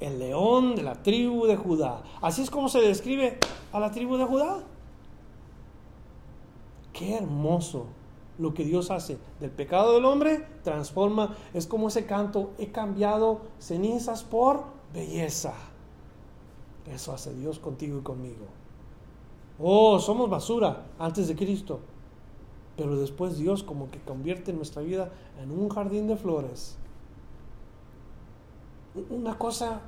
El 0.01 0.19
león 0.19 0.75
de 0.75 0.83
la 0.83 1.03
tribu 1.03 1.47
de 1.47 1.57
Judá. 1.57 2.03
Así 2.21 2.43
es 2.43 2.51
como 2.51 2.69
se 2.69 2.81
describe 2.81 3.39
a 3.73 3.81
la 3.81 3.91
tribu 3.91 4.17
de 4.17 4.25
Judá. 4.25 4.63
Qué 6.93 7.17
hermoso 7.17 7.87
lo 8.39 8.55
que 8.55 8.65
Dios 8.65 8.91
hace 8.91 9.19
del 9.41 9.51
pecado 9.51 9.95
del 9.95 10.05
hombre, 10.05 10.47
transforma, 10.63 11.37
es 11.53 11.67
como 11.67 11.89
ese 11.89 12.07
canto, 12.07 12.51
he 12.59 12.69
cambiado 12.69 13.43
cenizas 13.59 14.25
por 14.25 14.65
belleza. 14.93 15.55
Eso 16.93 17.13
hace 17.13 17.35
Dios 17.35 17.59
contigo 17.59 17.99
y 17.99 18.03
conmigo. 18.03 18.47
Oh, 19.59 19.99
somos 19.99 20.29
basura 20.29 20.87
antes 20.99 21.29
de 21.29 21.37
Cristo, 21.37 21.81
pero 22.77 22.97
después 22.97 23.39
Dios 23.39 23.63
como 23.63 23.91
que 23.91 24.01
convierte 24.01 24.53
nuestra 24.53 24.83
vida 24.83 25.13
en 25.41 25.51
un 25.51 25.69
jardín 25.69 26.09
de 26.09 26.17
flores. 26.17 26.77
Una 29.11 29.39
cosa 29.39 29.81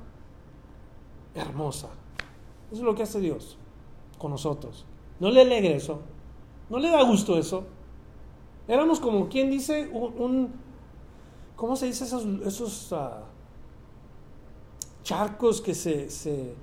hermosa. 1.35 1.89
Eso 2.71 2.81
es 2.81 2.85
lo 2.85 2.95
que 2.95 3.03
hace 3.03 3.19
Dios 3.19 3.57
con 4.17 4.31
nosotros. 4.31 4.85
¿No 5.19 5.29
le 5.29 5.41
alegra 5.41 5.71
eso? 5.71 5.99
¿No 6.69 6.79
le 6.79 6.89
da 6.89 7.03
gusto 7.03 7.37
eso? 7.37 7.65
Éramos 8.67 8.99
como 8.99 9.29
quien 9.29 9.49
dice 9.49 9.89
un, 9.93 10.51
¿cómo 11.55 11.75
se 11.77 11.85
dice 11.85 12.03
esos, 12.03 12.91
ah, 12.91 13.23
charcos 15.03 15.61
que 15.61 15.73
se, 15.73 16.09
se, 16.09 16.53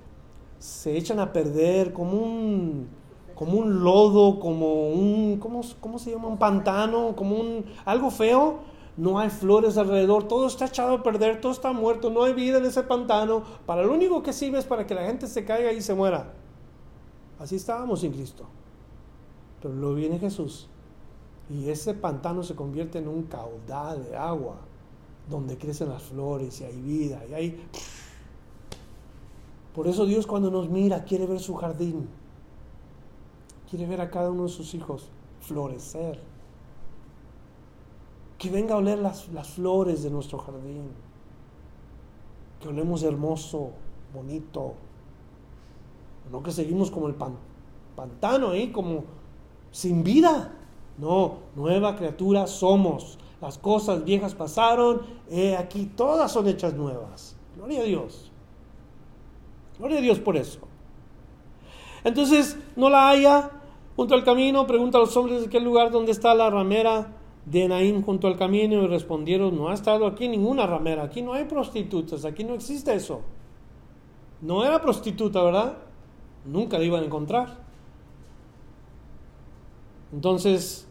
se, 0.59 0.95
echan 0.95 1.19
a 1.19 1.33
perder, 1.33 1.93
como 1.93 2.13
un, 2.21 2.87
como 3.33 3.57
un 3.57 3.83
lodo, 3.83 4.39
como 4.39 4.89
un, 4.89 5.39
¿cómo, 5.39 5.61
¿cómo, 5.79 5.97
se 5.97 6.11
llama? 6.11 6.27
Un 6.27 6.37
pantano, 6.37 7.15
como 7.15 7.37
un, 7.37 7.65
algo 7.85 8.11
feo. 8.11 8.75
No 8.97 9.19
hay 9.19 9.29
flores 9.29 9.77
alrededor, 9.77 10.25
todo 10.25 10.47
está 10.47 10.67
echado 10.67 10.93
a 10.93 11.03
perder, 11.03 11.41
todo 11.41 11.51
está 11.51 11.73
muerto, 11.73 12.09
no 12.09 12.23
hay 12.23 12.33
vida 12.33 12.59
en 12.59 12.65
ese 12.65 12.83
pantano. 12.83 13.43
Para 13.65 13.83
lo 13.83 13.91
único 13.91 14.23
que 14.23 14.31
sirve 14.31 14.59
es 14.59 14.65
para 14.65 14.87
que 14.87 14.95
la 14.95 15.03
gente 15.05 15.27
se 15.27 15.43
caiga 15.43 15.73
y 15.73 15.81
se 15.81 15.93
muera. 15.93 16.31
Así 17.37 17.57
estábamos 17.57 18.01
sin 18.01 18.13
Cristo. 18.13 18.45
Pero 19.61 19.73
luego 19.73 19.95
viene 19.95 20.17
Jesús 20.17 20.69
y 21.49 21.69
ese 21.69 21.93
pantano 21.93 22.43
se 22.43 22.55
convierte 22.55 22.99
en 22.99 23.07
un 23.07 23.23
caudal 23.23 24.03
de 24.03 24.15
agua 24.15 24.57
donde 25.29 25.57
crecen 25.57 25.89
las 25.89 26.03
flores 26.03 26.61
y 26.61 26.63
hay 26.63 26.81
vida 26.81 27.23
y 27.29 27.33
hay... 27.33 27.67
Por 29.73 29.87
eso 29.87 30.05
Dios 30.05 30.25
cuando 30.25 30.49
nos 30.49 30.69
mira 30.69 31.03
quiere 31.03 31.25
ver 31.25 31.39
su 31.39 31.55
jardín, 31.55 32.07
quiere 33.69 33.85
ver 33.85 34.01
a 34.01 34.09
cada 34.09 34.31
uno 34.31 34.43
de 34.43 34.49
sus 34.49 34.73
hijos 34.73 35.09
florecer, 35.41 36.19
que 38.37 38.49
venga 38.49 38.75
a 38.75 38.77
oler 38.77 38.99
las, 38.99 39.27
las 39.29 39.49
flores 39.49 40.01
de 40.03 40.09
nuestro 40.09 40.39
jardín, 40.39 40.89
que 42.61 42.69
olemos 42.69 43.03
hermoso, 43.03 43.71
bonito, 44.13 44.73
no 46.31 46.41
que 46.41 46.51
seguimos 46.51 46.89
como 46.89 47.07
el 47.07 47.15
pantano 47.95 48.51
ahí, 48.51 48.71
como 48.71 49.03
sin 49.71 50.03
vida. 50.03 50.53
No, 50.97 51.39
nueva 51.55 51.95
criatura 51.95 52.47
somos. 52.47 53.17
Las 53.41 53.57
cosas 53.57 54.05
viejas 54.05 54.33
pasaron, 54.33 55.01
aquí 55.59 55.85
todas 55.85 56.31
son 56.31 56.47
hechas 56.47 56.73
nuevas. 56.73 57.35
Gloria 57.57 57.81
a 57.81 57.83
Dios. 57.83 58.31
Gloria 59.77 59.99
a 59.99 60.01
Dios 60.01 60.19
por 60.19 60.37
eso. 60.37 60.59
Entonces, 62.03 62.57
no 62.75 62.89
la 62.89 63.09
haya 63.09 63.51
junto 63.95 64.15
al 64.15 64.23
camino, 64.23 64.65
pregunta 64.65 64.97
a 64.97 65.01
los 65.01 65.15
hombres 65.17 65.41
de 65.41 65.49
qué 65.49 65.59
lugar 65.59 65.91
donde 65.91 66.11
está 66.11 66.33
la 66.33 66.49
ramera 66.49 67.13
de 67.45 67.67
Naín 67.67 68.01
junto 68.01 68.27
al 68.27 68.37
camino 68.37 68.83
y 68.83 68.87
respondieron, 68.87 69.55
no 69.55 69.69
ha 69.69 69.73
estado 69.73 70.07
aquí 70.07 70.27
ninguna 70.27 70.65
ramera, 70.65 71.03
aquí 71.03 71.21
no 71.21 71.33
hay 71.33 71.45
prostitutas, 71.45 72.25
aquí 72.25 72.43
no 72.43 72.53
existe 72.55 72.93
eso. 72.93 73.21
No 74.41 74.65
era 74.65 74.81
prostituta, 74.81 75.43
¿verdad? 75.43 75.77
Nunca 76.45 76.77
la 76.77 76.85
iban 76.85 77.03
a 77.03 77.05
encontrar. 77.05 77.64
Entonces, 80.15 80.87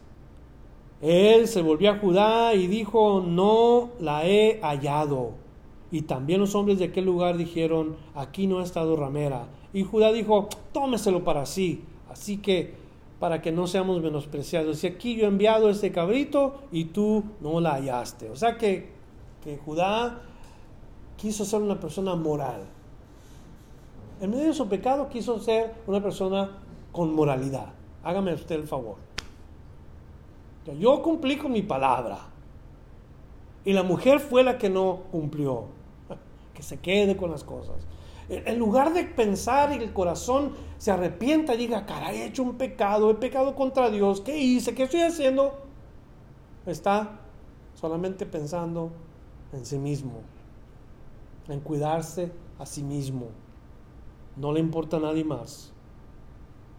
él 1.01 1.47
se 1.47 1.63
volvió 1.63 1.89
a 1.89 1.97
Judá 1.97 2.53
y 2.53 2.67
dijo, 2.67 3.23
no 3.25 3.89
la 3.99 4.23
he 4.27 4.59
hallado. 4.61 5.31
Y 5.89 6.03
también 6.03 6.41
los 6.41 6.53
hombres 6.53 6.77
de 6.77 6.85
aquel 6.85 7.05
lugar 7.05 7.35
dijeron, 7.35 7.95
aquí 8.13 8.45
no 8.45 8.59
ha 8.59 8.63
estado 8.63 8.95
ramera. 8.95 9.47
Y 9.73 9.81
Judá 9.81 10.11
dijo, 10.11 10.47
tómeselo 10.73 11.23
para 11.23 11.47
sí. 11.47 11.83
Así 12.07 12.37
que, 12.37 12.75
para 13.19 13.41
que 13.41 13.51
no 13.51 13.65
seamos 13.65 13.99
menospreciados. 13.99 14.83
Y 14.83 14.87
aquí 14.87 15.15
yo 15.15 15.25
he 15.25 15.27
enviado 15.27 15.71
este 15.71 15.91
cabrito 15.91 16.59
y 16.71 16.85
tú 16.85 17.23
no 17.41 17.59
la 17.59 17.73
hallaste. 17.73 18.29
O 18.29 18.35
sea 18.35 18.59
que, 18.59 18.91
que 19.43 19.57
Judá 19.57 20.21
quiso 21.17 21.45
ser 21.45 21.63
una 21.63 21.79
persona 21.79 22.13
moral. 22.13 22.61
En 24.21 24.29
medio 24.29 24.45
de 24.45 24.53
su 24.53 24.69
pecado 24.69 25.09
quiso 25.09 25.39
ser 25.39 25.73
una 25.87 26.03
persona 26.03 26.51
con 26.91 27.11
moralidad. 27.15 27.73
Hágame 28.03 28.31
usted 28.35 28.57
el 28.57 28.67
favor. 28.67 29.14
Yo 30.73 31.01
cumplí 31.01 31.37
con 31.37 31.51
mi 31.51 31.61
palabra. 31.61 32.19
Y 33.63 33.73
la 33.73 33.83
mujer 33.83 34.19
fue 34.19 34.43
la 34.43 34.57
que 34.57 34.69
no 34.69 35.03
cumplió. 35.11 35.65
Que 36.53 36.63
se 36.63 36.79
quede 36.79 37.17
con 37.17 37.31
las 37.31 37.43
cosas. 37.43 37.75
En 38.29 38.57
lugar 38.57 38.93
de 38.93 39.03
pensar 39.03 39.71
y 39.73 39.83
el 39.83 39.93
corazón 39.93 40.53
se 40.77 40.89
arrepienta 40.89 41.53
y 41.53 41.57
diga, 41.57 41.85
caray, 41.85 42.21
he 42.21 42.25
hecho 42.25 42.43
un 42.43 42.55
pecado, 42.55 43.11
he 43.11 43.15
pecado 43.15 43.55
contra 43.55 43.91
Dios, 43.91 44.21
¿qué 44.21 44.37
hice? 44.37 44.73
¿Qué 44.73 44.83
estoy 44.83 45.01
haciendo? 45.01 45.53
Está 46.65 47.19
solamente 47.75 48.25
pensando 48.25 48.91
en 49.53 49.65
sí 49.65 49.77
mismo, 49.77 50.21
en 51.49 51.59
cuidarse 51.59 52.31
a 52.57 52.65
sí 52.65 52.81
mismo. 52.81 53.27
No 54.37 54.51
le 54.51 54.59
importa 54.59 54.97
a 54.97 55.01
nadie 55.01 55.23
más. 55.23 55.71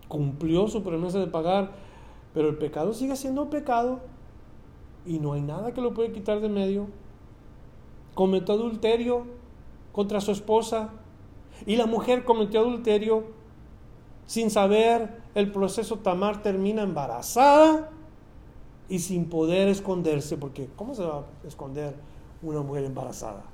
Cumplió 0.09 0.67
su 0.67 0.83
promesa 0.83 1.21
de 1.21 1.29
pagar 1.29 1.73
pero 2.37 2.51
el 2.51 2.59
pecado 2.59 2.93
sigue 2.93 3.17
siendo 3.17 3.49
pecado 3.49 4.01
y 5.07 5.21
no 5.21 5.33
hay 5.33 5.41
nada 5.41 5.73
que 5.73 5.81
lo 5.81 5.95
puede 5.95 6.13
quitar 6.13 6.41
de 6.41 6.51
medio. 6.51 6.87
Cometió 8.15 8.53
adulterio 8.53 9.25
contra 9.91 10.21
su 10.21 10.33
esposa 10.33 10.91
y 11.65 11.77
la 11.77 11.87
mujer 11.87 12.27
cometió 12.27 12.61
adulterio 12.61 13.25
sin 14.27 14.51
saber 14.51 15.23
el 15.35 15.51
proceso 15.51 16.01
Tamar 16.01 16.43
termina 16.43 16.83
embarazada 16.83 17.89
y 18.91 18.99
sin 18.99 19.31
poder 19.31 19.69
esconderse, 19.69 20.37
porque 20.37 20.69
¿cómo 20.77 20.95
se 20.95 21.05
va 21.05 21.21
a 21.21 21.49
esconder 21.49 21.95
una 22.43 22.61
mujer 22.61 22.85
embarazada? 22.85 23.45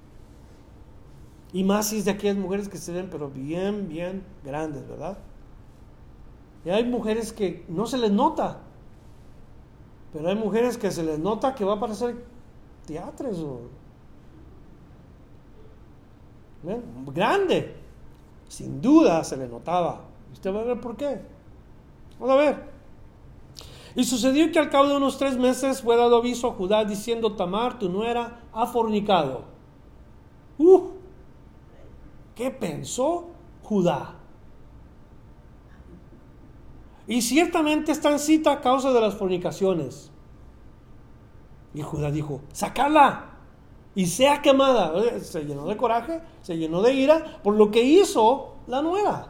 Y 1.52 1.62
más 1.62 1.86
si 1.86 1.98
es 1.98 2.04
de 2.06 2.10
aquellas 2.10 2.36
mujeres 2.36 2.68
que 2.68 2.78
se 2.78 2.90
ven, 2.90 3.08
pero 3.12 3.30
bien, 3.30 3.88
bien 3.88 4.24
grandes, 4.44 4.88
¿verdad? 4.88 5.18
Y 6.64 6.70
hay 6.70 6.82
mujeres 6.82 7.32
que 7.32 7.64
no 7.68 7.86
se 7.86 7.96
les 7.96 8.10
nota, 8.10 8.62
pero 10.12 10.28
hay 10.28 10.34
mujeres 10.34 10.76
que 10.76 10.90
se 10.90 11.02
les 11.02 11.18
nota 11.18 11.54
que 11.54 11.64
va 11.64 11.74
a 11.74 11.80
parecer 11.80 12.24
teatres 12.86 13.38
o... 13.38 13.60
Grande, 17.12 17.74
sin 18.48 18.80
duda 18.80 19.24
se 19.24 19.36
le 19.36 19.48
notaba. 19.48 20.02
Usted 20.32 20.54
va 20.54 20.60
a 20.60 20.64
ver 20.64 20.80
por 20.80 20.96
qué. 20.96 21.20
Vamos 22.20 22.34
a 22.34 22.38
ver. 22.38 22.72
Y 23.94 24.04
sucedió 24.04 24.50
que 24.52 24.58
al 24.58 24.70
cabo 24.70 24.88
de 24.88 24.96
unos 24.96 25.18
tres 25.18 25.36
meses 25.36 25.82
fue 25.82 25.96
dado 25.96 26.16
aviso 26.16 26.48
a 26.48 26.54
Judá 26.54 26.84
diciendo, 26.84 27.34
Tamar, 27.34 27.78
tu 27.78 27.88
nuera, 27.88 28.40
ha 28.52 28.66
fornicado. 28.66 29.44
Uh, 30.58 30.88
¿Qué 32.34 32.50
pensó 32.50 33.28
Judá? 33.62 34.21
Y 37.06 37.22
ciertamente 37.22 37.92
está 37.92 38.10
en 38.10 38.18
cita 38.18 38.52
a 38.52 38.60
causa 38.60 38.92
de 38.92 39.00
las 39.00 39.14
fornicaciones. 39.14 40.10
Y 41.74 41.82
Judá 41.82 42.10
dijo, 42.10 42.40
sacala 42.52 43.30
y 43.94 44.06
sea 44.06 44.42
quemada. 44.42 44.92
Se 45.20 45.44
llenó 45.44 45.66
de 45.66 45.76
coraje, 45.76 46.20
se 46.42 46.56
llenó 46.56 46.82
de 46.82 46.94
ira 46.94 47.40
por 47.42 47.54
lo 47.54 47.70
que 47.70 47.82
hizo 47.82 48.54
la 48.66 48.82
nuera. 48.82 49.28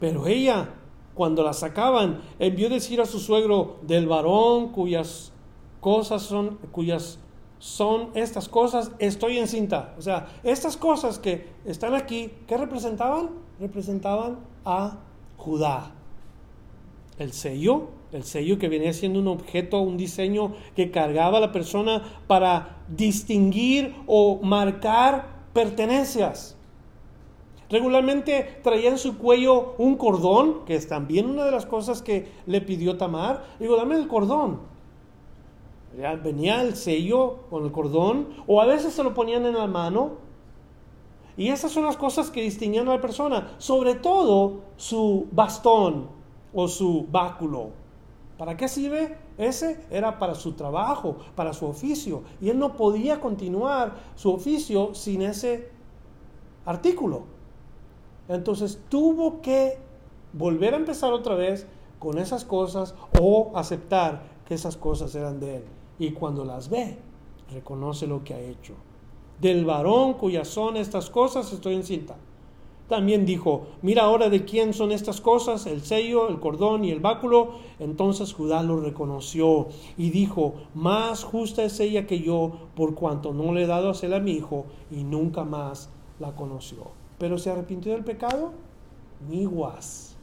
Pero 0.00 0.26
ella 0.26 0.68
cuando 1.14 1.42
la 1.42 1.52
sacaban, 1.52 2.20
envió 2.38 2.68
decir 2.68 3.00
a 3.00 3.06
su 3.06 3.20
suegro 3.20 3.76
del 3.82 4.06
varón 4.06 4.70
cuyas 4.70 5.32
cosas 5.80 6.22
son, 6.22 6.58
cuyas 6.72 7.18
son 7.58 8.10
estas 8.14 8.48
cosas, 8.48 8.90
estoy 8.98 9.38
encinta. 9.38 9.94
O 9.96 10.02
sea, 10.02 10.26
estas 10.42 10.76
cosas 10.76 11.18
que 11.18 11.48
están 11.64 11.94
aquí, 11.94 12.30
¿qué 12.46 12.56
representaban? 12.56 13.30
Representaban 13.60 14.38
a 14.64 14.98
Judá. 15.36 15.92
El 17.18 17.32
sello, 17.32 17.88
el 18.12 18.24
sello 18.24 18.58
que 18.58 18.68
venía 18.68 18.92
siendo 18.92 19.20
un 19.20 19.28
objeto, 19.28 19.80
un 19.80 19.96
diseño 19.96 20.54
que 20.74 20.90
cargaba 20.90 21.38
a 21.38 21.40
la 21.40 21.52
persona 21.52 22.02
para 22.26 22.78
distinguir 22.88 23.94
o 24.06 24.40
marcar 24.42 25.26
pertenencias. 25.52 26.56
Regularmente 27.70 28.60
traía 28.62 28.90
en 28.90 28.98
su 28.98 29.18
cuello 29.18 29.74
un 29.78 29.96
cordón, 29.96 30.64
que 30.64 30.74
es 30.74 30.86
también 30.86 31.28
una 31.28 31.44
de 31.44 31.50
las 31.50 31.66
cosas 31.66 32.02
que 32.02 32.28
le 32.46 32.60
pidió 32.60 32.96
Tamar. 32.96 33.44
Digo, 33.58 33.76
dame 33.76 33.96
el 33.96 34.06
cordón. 34.06 34.60
venía 36.22 36.62
el 36.62 36.76
sello 36.76 37.38
con 37.50 37.64
el 37.64 37.72
cordón, 37.72 38.28
o 38.46 38.60
a 38.60 38.66
veces 38.66 38.92
se 38.92 39.02
lo 39.02 39.14
ponían 39.14 39.46
en 39.46 39.54
la 39.54 39.66
mano. 39.66 40.23
Y 41.36 41.48
esas 41.48 41.72
son 41.72 41.84
las 41.84 41.96
cosas 41.96 42.30
que 42.30 42.42
distinguían 42.42 42.88
a 42.88 42.94
la 42.94 43.00
persona, 43.00 43.54
sobre 43.58 43.94
todo 43.94 44.60
su 44.76 45.26
bastón 45.32 46.08
o 46.52 46.68
su 46.68 47.06
báculo. 47.10 47.70
¿Para 48.38 48.56
qué 48.56 48.68
sirve? 48.68 49.16
Ese 49.38 49.84
era 49.90 50.18
para 50.18 50.34
su 50.34 50.52
trabajo, 50.52 51.16
para 51.34 51.52
su 51.52 51.66
oficio. 51.66 52.22
Y 52.40 52.50
él 52.50 52.58
no 52.58 52.76
podía 52.76 53.20
continuar 53.20 53.94
su 54.14 54.32
oficio 54.32 54.94
sin 54.94 55.22
ese 55.22 55.70
artículo. 56.64 57.22
Entonces 58.28 58.80
tuvo 58.88 59.40
que 59.40 59.78
volver 60.32 60.74
a 60.74 60.78
empezar 60.78 61.12
otra 61.12 61.34
vez 61.34 61.66
con 61.98 62.18
esas 62.18 62.44
cosas 62.44 62.94
o 63.20 63.52
aceptar 63.54 64.22
que 64.46 64.54
esas 64.54 64.76
cosas 64.76 65.14
eran 65.14 65.40
de 65.40 65.56
él. 65.56 65.64
Y 65.98 66.12
cuando 66.12 66.44
las 66.44 66.68
ve, 66.68 66.98
reconoce 67.52 68.06
lo 68.06 68.24
que 68.24 68.34
ha 68.34 68.40
hecho. 68.40 68.74
Del 69.40 69.64
varón 69.64 70.14
cuyas 70.14 70.48
son 70.48 70.76
estas 70.76 71.10
cosas 71.10 71.52
estoy 71.52 71.74
encinta. 71.74 72.16
También 72.88 73.24
dijo, 73.24 73.66
mira 73.80 74.02
ahora 74.02 74.28
de 74.28 74.44
quién 74.44 74.74
son 74.74 74.92
estas 74.92 75.20
cosas, 75.20 75.66
el 75.66 75.82
sello, 75.82 76.28
el 76.28 76.38
cordón 76.38 76.84
y 76.84 76.90
el 76.90 77.00
báculo. 77.00 77.52
Entonces 77.78 78.34
Judá 78.34 78.62
lo 78.62 78.80
reconoció 78.80 79.68
y 79.96 80.10
dijo, 80.10 80.54
más 80.74 81.24
justa 81.24 81.64
es 81.64 81.80
ella 81.80 82.06
que 82.06 82.20
yo, 82.20 82.52
por 82.76 82.94
cuanto 82.94 83.32
no 83.32 83.54
le 83.54 83.62
he 83.62 83.66
dado 83.66 83.88
a 83.88 83.92
hacer 83.92 84.12
a 84.12 84.20
mi 84.20 84.32
hijo 84.32 84.66
y 84.90 85.04
nunca 85.04 85.44
más 85.44 85.88
la 86.20 86.36
conoció 86.36 87.04
pero 87.18 87.38
se 87.38 87.50
arrepintió 87.50 87.92
del 87.92 88.04
pecado, 88.04 88.52
ni 89.28 89.44
guas. 89.44 90.16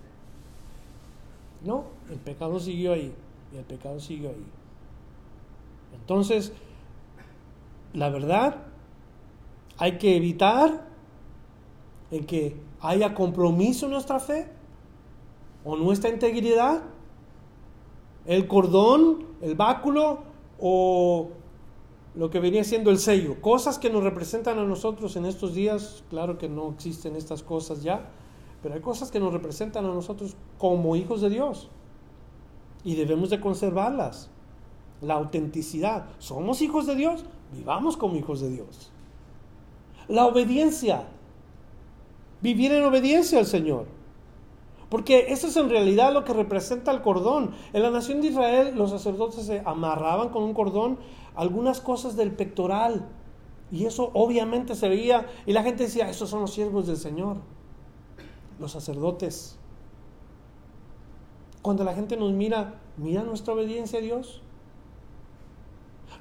No, 1.63 1.85
el 2.09 2.17
pecado 2.17 2.59
siguió 2.59 2.93
ahí, 2.93 3.13
y 3.53 3.57
el 3.57 3.63
pecado 3.63 3.99
siguió 3.99 4.29
ahí. 4.29 4.45
Entonces, 5.93 6.53
la 7.93 8.09
verdad, 8.09 8.57
hay 9.81 9.97
que 9.97 10.15
evitar 10.15 10.85
el 12.11 12.27
que 12.27 12.55
haya 12.81 13.15
compromiso 13.15 13.87
en 13.87 13.93
nuestra 13.93 14.19
fe 14.19 14.47
o 15.65 15.75
nuestra 15.75 16.11
integridad, 16.11 16.83
el 18.27 18.47
cordón, 18.47 19.25
el 19.41 19.55
báculo 19.55 20.19
o 20.59 21.29
lo 22.13 22.29
que 22.29 22.39
venía 22.39 22.63
siendo 22.63 22.91
el 22.91 22.99
sello, 22.99 23.41
cosas 23.41 23.79
que 23.79 23.89
nos 23.89 24.03
representan 24.03 24.59
a 24.59 24.65
nosotros 24.65 25.15
en 25.15 25.25
estos 25.25 25.55
días, 25.55 26.03
claro 26.11 26.37
que 26.37 26.47
no 26.47 26.69
existen 26.69 27.15
estas 27.15 27.41
cosas 27.41 27.81
ya, 27.81 28.07
pero 28.61 28.75
hay 28.75 28.81
cosas 28.81 29.09
que 29.09 29.19
nos 29.19 29.33
representan 29.33 29.85
a 29.85 29.87
nosotros 29.87 30.35
como 30.59 30.95
hijos 30.95 31.21
de 31.21 31.31
Dios 31.31 31.69
y 32.83 32.93
debemos 32.93 33.31
de 33.31 33.41
conservarlas. 33.41 34.29
La 35.01 35.15
autenticidad, 35.15 36.05
somos 36.19 36.61
hijos 36.61 36.85
de 36.85 36.93
Dios, 36.93 37.25
vivamos 37.51 37.97
como 37.97 38.15
hijos 38.15 38.41
de 38.41 38.51
Dios. 38.51 38.91
La 40.11 40.25
obediencia, 40.25 41.07
vivir 42.41 42.73
en 42.73 42.83
obediencia 42.83 43.39
al 43.39 43.45
Señor. 43.45 43.85
Porque 44.89 45.27
eso 45.29 45.47
es 45.47 45.55
en 45.55 45.69
realidad 45.69 46.11
lo 46.11 46.25
que 46.25 46.33
representa 46.33 46.91
el 46.91 47.01
cordón. 47.01 47.51
En 47.71 47.81
la 47.81 47.91
nación 47.91 48.19
de 48.19 48.27
Israel 48.27 48.73
los 48.75 48.89
sacerdotes 48.89 49.45
se 49.45 49.61
amarraban 49.65 50.27
con 50.27 50.43
un 50.43 50.53
cordón 50.53 50.99
algunas 51.33 51.79
cosas 51.79 52.17
del 52.17 52.33
pectoral. 52.33 53.07
Y 53.71 53.85
eso 53.85 54.11
obviamente 54.13 54.75
se 54.75 54.89
veía. 54.89 55.27
Y 55.45 55.53
la 55.53 55.63
gente 55.63 55.83
decía, 55.83 56.09
esos 56.09 56.29
son 56.29 56.41
los 56.41 56.51
siervos 56.51 56.87
del 56.87 56.97
Señor. 56.97 57.37
Los 58.59 58.73
sacerdotes. 58.73 59.57
Cuando 61.61 61.85
la 61.85 61.93
gente 61.93 62.17
nos 62.17 62.33
mira, 62.33 62.81
mira 62.97 63.23
nuestra 63.23 63.53
obediencia 63.53 63.99
a 63.99 64.01
Dios. 64.01 64.41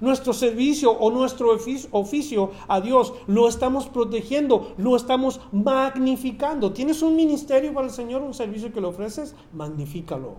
Nuestro 0.01 0.33
servicio 0.33 0.93
o 0.93 1.11
nuestro 1.11 1.57
oficio 1.93 2.51
a 2.69 2.81
Dios 2.81 3.13
lo 3.27 3.49
estamos 3.49 3.87
protegiendo, 3.89 4.75
lo 4.79 4.97
estamos 4.97 5.41
magnificando. 5.53 6.73
¿Tienes 6.73 7.03
un 7.03 7.17
ministerio 7.17 7.75
para 7.75 7.87
el 7.87 7.93
Señor, 7.93 8.23
un 8.23 8.35
servicio 8.35 8.73
que 8.73 8.81
le 8.81 8.87
ofreces? 8.87 9.35
Magnifícalo. 9.53 10.37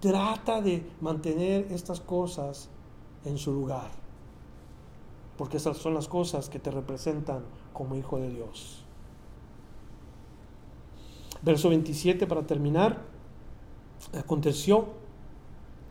Trata 0.00 0.62
de 0.62 0.84
mantener 1.00 1.66
estas 1.70 2.00
cosas 2.00 2.70
en 3.24 3.36
su 3.36 3.52
lugar, 3.52 3.90
porque 5.36 5.58
esas 5.58 5.76
son 5.76 5.92
las 5.94 6.08
cosas 6.08 6.48
que 6.48 6.58
te 6.58 6.70
representan 6.70 7.44
como 7.72 7.96
hijo 7.96 8.18
de 8.18 8.30
Dios. 8.30 8.82
Verso 11.42 11.68
27 11.68 12.26
para 12.26 12.46
terminar. 12.46 13.02
Aconteció 14.18 14.86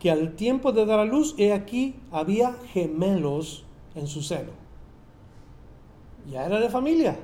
que 0.00 0.10
al 0.10 0.34
tiempo 0.34 0.72
de 0.72 0.86
dar 0.86 0.98
a 0.98 1.04
luz, 1.04 1.34
he 1.36 1.52
aquí, 1.52 1.94
había 2.10 2.54
gemelos 2.72 3.64
en 3.94 4.06
su 4.06 4.22
seno. 4.22 4.50
Ya 6.28 6.46
era 6.46 6.58
de 6.58 6.70
familia, 6.70 7.18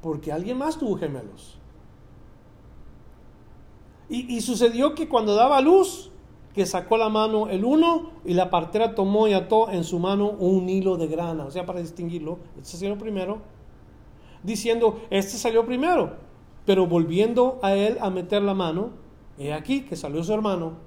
porque 0.00 0.32
alguien 0.32 0.56
más 0.56 0.78
tuvo 0.78 0.96
gemelos. 0.96 1.58
Y, 4.08 4.40
sucedió 4.40 4.94
que 4.94 5.08
cuando 5.08 5.34
daba 5.34 5.60
luz, 5.60 6.10
que 6.54 6.64
sacó 6.64 6.96
la 6.96 7.08
mano 7.08 7.48
el 7.48 7.64
uno 7.64 8.12
y 8.24 8.34
la 8.34 8.50
partera 8.50 8.94
tomó 8.94 9.26
y 9.26 9.34
ató 9.34 9.70
en 9.70 9.84
su 9.84 9.98
mano 9.98 10.30
un 10.30 10.68
hilo 10.68 10.96
de 10.96 11.08
grana, 11.08 11.44
o 11.44 11.50
sea, 11.50 11.66
para 11.66 11.80
distinguirlo, 11.80 12.38
este 12.56 12.78
salió 12.78 12.96
primero, 12.96 13.40
diciendo, 14.42 15.00
este 15.10 15.36
salió 15.36 15.66
primero, 15.66 16.14
pero 16.64 16.86
volviendo 16.86 17.58
a 17.62 17.74
él 17.74 17.98
a 18.00 18.08
meter 18.10 18.42
la 18.42 18.54
mano, 18.54 18.90
he 19.38 19.52
aquí 19.52 19.82
que 19.82 19.96
salió 19.96 20.22
su 20.22 20.32
hermano, 20.32 20.85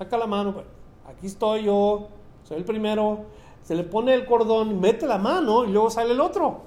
saca 0.00 0.16
la 0.16 0.26
mano, 0.26 0.54
pues, 0.54 0.66
aquí 1.06 1.26
estoy 1.26 1.64
yo, 1.64 2.08
soy 2.44 2.58
el 2.58 2.64
primero, 2.64 3.26
se 3.62 3.74
le 3.74 3.84
pone 3.84 4.14
el 4.14 4.24
cordón, 4.24 4.80
mete 4.80 5.06
la 5.06 5.18
mano 5.18 5.64
y 5.64 5.72
luego 5.72 5.90
sale 5.90 6.12
el 6.12 6.20
otro. 6.20 6.62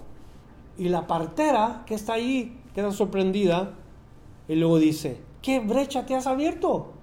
Y 0.77 0.89
la 0.89 1.07
partera 1.07 1.83
que 1.85 1.95
está 1.95 2.13
ahí 2.13 2.61
queda 2.75 2.91
sorprendida 2.91 3.73
y 4.47 4.55
luego 4.55 4.77
dice, 4.77 5.21
¿qué 5.41 5.59
brecha 5.59 6.05
te 6.05 6.15
has 6.15 6.27
abierto? 6.27 6.93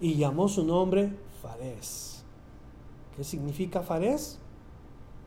y 0.00 0.14
llamó 0.14 0.48
su 0.48 0.64
nombre 0.64 1.12
Fares. 1.42 2.24
¿Qué 3.14 3.22
significa 3.22 3.82
Fares? 3.82 4.38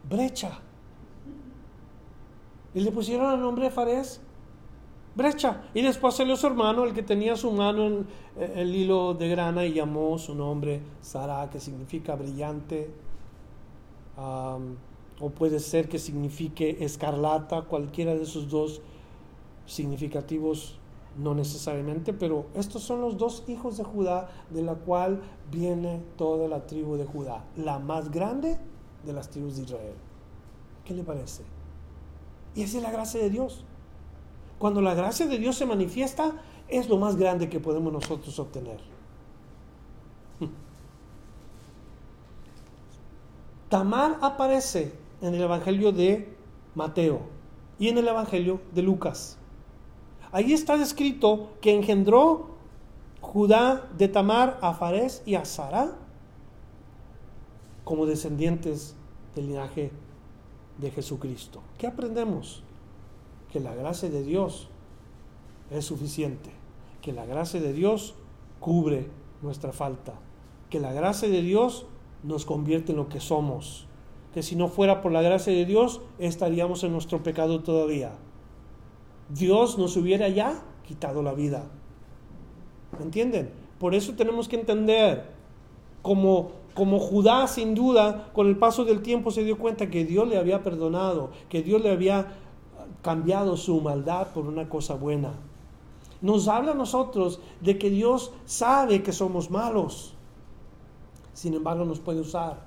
Brecha. 0.10 0.60
Y 2.74 2.80
le 2.80 2.92
pusieron 2.92 3.34
el 3.34 3.40
nombre 3.40 3.70
Fares 3.70 4.20
brecha. 5.16 5.64
Y 5.74 5.82
después 5.82 6.16
salió 6.16 6.36
su 6.36 6.48
hermano, 6.48 6.84
el 6.84 6.94
que 6.94 7.04
tenía 7.04 7.36
su 7.36 7.52
mano 7.52 7.86
en 7.88 8.08
el 8.56 8.76
hilo 8.76 9.14
de 9.14 9.30
grana, 9.30 9.66
y 9.66 9.74
llamó 9.74 10.18
su 10.18 10.36
nombre 10.36 10.82
Sara, 11.02 11.50
que 11.50 11.60
significa 11.60 12.16
brillante. 12.16 12.90
o 14.18 15.30
puede 15.30 15.60
ser 15.60 15.88
que 15.88 16.00
signifique 16.00 16.84
escarlata, 16.84 17.62
cualquiera 17.64 18.14
de 18.14 18.24
esos 18.24 18.50
dos 18.50 18.82
significativos 19.66 20.80
no 21.18 21.36
necesariamente, 21.36 22.14
pero 22.14 22.48
estos 22.56 22.84
son 22.84 23.02
los 23.02 23.18
dos 23.18 23.44
hijos 23.48 23.78
de 23.78 23.84
Judá 23.84 24.30
de 24.50 24.64
la 24.64 24.76
cual 24.76 25.22
viene 25.52 26.02
toda 26.18 26.48
la 26.48 26.66
tribu 26.66 26.96
de 26.96 27.06
Judá, 27.06 27.44
la 27.56 27.80
más 27.80 28.10
grande 28.10 28.58
de 29.06 29.14
las 29.14 29.30
tribus 29.30 29.56
de 29.58 29.64
Israel. 29.64 29.96
¿Qué 30.86 30.94
le 30.94 31.04
parece? 31.04 31.44
Y 32.56 32.64
esa 32.64 32.78
es 32.78 32.84
la 32.84 32.92
gracia 32.92 33.22
de 33.22 33.30
Dios. 33.30 33.64
Cuando 34.64 34.80
la 34.80 34.94
gracia 34.94 35.28
de 35.28 35.40
Dios 35.40 35.58
se 35.58 35.66
manifiesta, 35.66 36.32
es 36.70 36.88
lo 36.88 36.98
más 36.98 37.18
grande 37.18 37.50
que 37.50 37.60
podemos 37.60 37.92
nosotros 37.92 38.40
obtener. 38.40 38.80
Tamar 43.70 44.20
aparece 44.22 44.94
en 45.22 45.36
el 45.36 45.42
Evangelio 45.42 45.92
de 45.92 46.34
Mateo 46.76 47.24
y 47.78 47.90
en 47.90 47.98
el 47.98 48.08
Evangelio 48.08 48.62
de 48.74 48.84
Lucas. 48.84 49.38
Ahí 50.32 50.54
está 50.54 50.78
descrito 50.78 51.50
que 51.60 51.76
engendró 51.76 52.56
Judá 53.20 53.90
de 53.98 54.08
Tamar 54.08 54.60
a 54.62 54.74
Fares 54.74 55.24
y 55.26 55.36
a 55.36 55.44
Sara 55.44 55.92
como 57.84 58.06
descendientes 58.06 58.96
del 59.36 59.48
linaje 59.48 59.92
de 60.78 60.90
Jesucristo. 60.90 61.62
¿Qué 61.78 61.86
aprendemos? 61.86 62.64
Que 63.54 63.60
la 63.60 63.76
gracia 63.76 64.10
de 64.10 64.24
Dios 64.24 64.68
es 65.70 65.86
suficiente, 65.86 66.50
que 67.04 67.14
la 67.14 67.26
gracia 67.28 67.62
de 67.62 67.72
Dios 67.72 68.16
cubre 68.60 69.06
nuestra 69.44 69.72
falta, 69.72 70.14
que 70.72 70.80
la 70.80 70.92
gracia 70.92 71.30
de 71.30 71.44
Dios 71.44 71.86
nos 72.24 72.46
convierte 72.46 72.94
en 72.94 72.98
lo 72.98 73.10
que 73.10 73.20
somos, 73.20 73.86
que 74.34 74.42
si 74.42 74.56
no 74.56 74.70
fuera 74.70 75.02
por 75.02 75.12
la 75.12 75.22
gracia 75.22 75.54
de 75.54 75.66
Dios 75.66 76.02
estaríamos 76.18 76.84
en 76.84 76.94
nuestro 76.94 77.22
pecado 77.22 77.62
todavía. 77.62 78.14
Dios 79.30 79.78
nos 79.78 79.96
hubiera 79.98 80.30
ya 80.30 80.64
quitado 80.88 81.22
la 81.22 81.34
vida. 81.34 81.70
¿Me 82.98 83.06
entienden? 83.06 83.52
Por 83.78 83.94
eso 83.94 84.16
tenemos 84.16 84.48
que 84.48 84.56
entender, 84.56 85.26
como, 86.02 86.54
como 86.74 86.98
Judá 86.98 87.46
sin 87.48 87.76
duda, 87.76 88.32
con 88.34 88.48
el 88.48 88.58
paso 88.58 88.84
del 88.84 89.04
tiempo 89.04 89.30
se 89.30 89.44
dio 89.44 89.60
cuenta 89.60 89.92
que 89.92 90.06
Dios 90.06 90.28
le 90.28 90.38
había 90.38 90.64
perdonado, 90.64 91.30
que 91.50 91.62
Dios 91.62 91.84
le 91.84 91.92
había 91.92 92.40
cambiado 93.04 93.56
su 93.58 93.80
maldad 93.82 94.30
por 94.34 94.48
una 94.48 94.68
cosa 94.68 94.96
buena. 94.96 95.34
Nos 96.22 96.48
habla 96.48 96.72
a 96.72 96.76
nosotros 96.76 97.40
de 97.62 97.78
que 97.78 97.92
Dios 97.92 98.32
sabe 98.46 99.04
que 99.04 99.12
somos 99.12 99.52
malos, 99.52 100.16
sin 101.34 101.54
embargo 101.54 101.86
nos 101.86 102.00
puede 102.00 102.22
usar. 102.22 102.66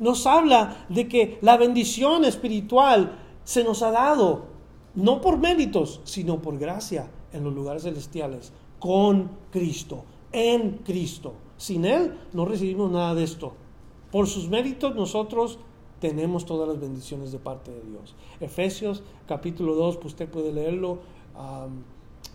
Nos 0.00 0.26
habla 0.26 0.84
de 0.88 1.08
que 1.08 1.38
la 1.40 1.56
bendición 1.56 2.24
espiritual 2.24 3.16
se 3.44 3.62
nos 3.62 3.82
ha 3.82 3.92
dado 3.92 4.46
no 4.96 5.20
por 5.20 5.38
méritos, 5.38 6.00
sino 6.04 6.42
por 6.42 6.58
gracia 6.58 7.08
en 7.32 7.44
los 7.44 7.54
lugares 7.54 7.84
celestiales, 7.84 8.52
con 8.80 9.30
Cristo, 9.52 10.04
en 10.32 10.78
Cristo. 10.78 11.34
Sin 11.56 11.84
Él 11.84 12.18
no 12.32 12.44
recibimos 12.44 12.90
nada 12.90 13.14
de 13.14 13.22
esto. 13.22 13.52
Por 14.10 14.26
sus 14.26 14.48
méritos 14.48 14.94
nosotros 14.94 15.58
tenemos 16.04 16.44
todas 16.44 16.68
las 16.68 16.78
bendiciones 16.78 17.32
de 17.32 17.38
parte 17.38 17.70
de 17.70 17.80
Dios. 17.80 18.14
Efesios 18.38 19.02
capítulo 19.26 19.74
2, 19.74 19.96
pues 19.96 20.12
usted 20.12 20.28
puede 20.28 20.52
leerlo. 20.52 20.98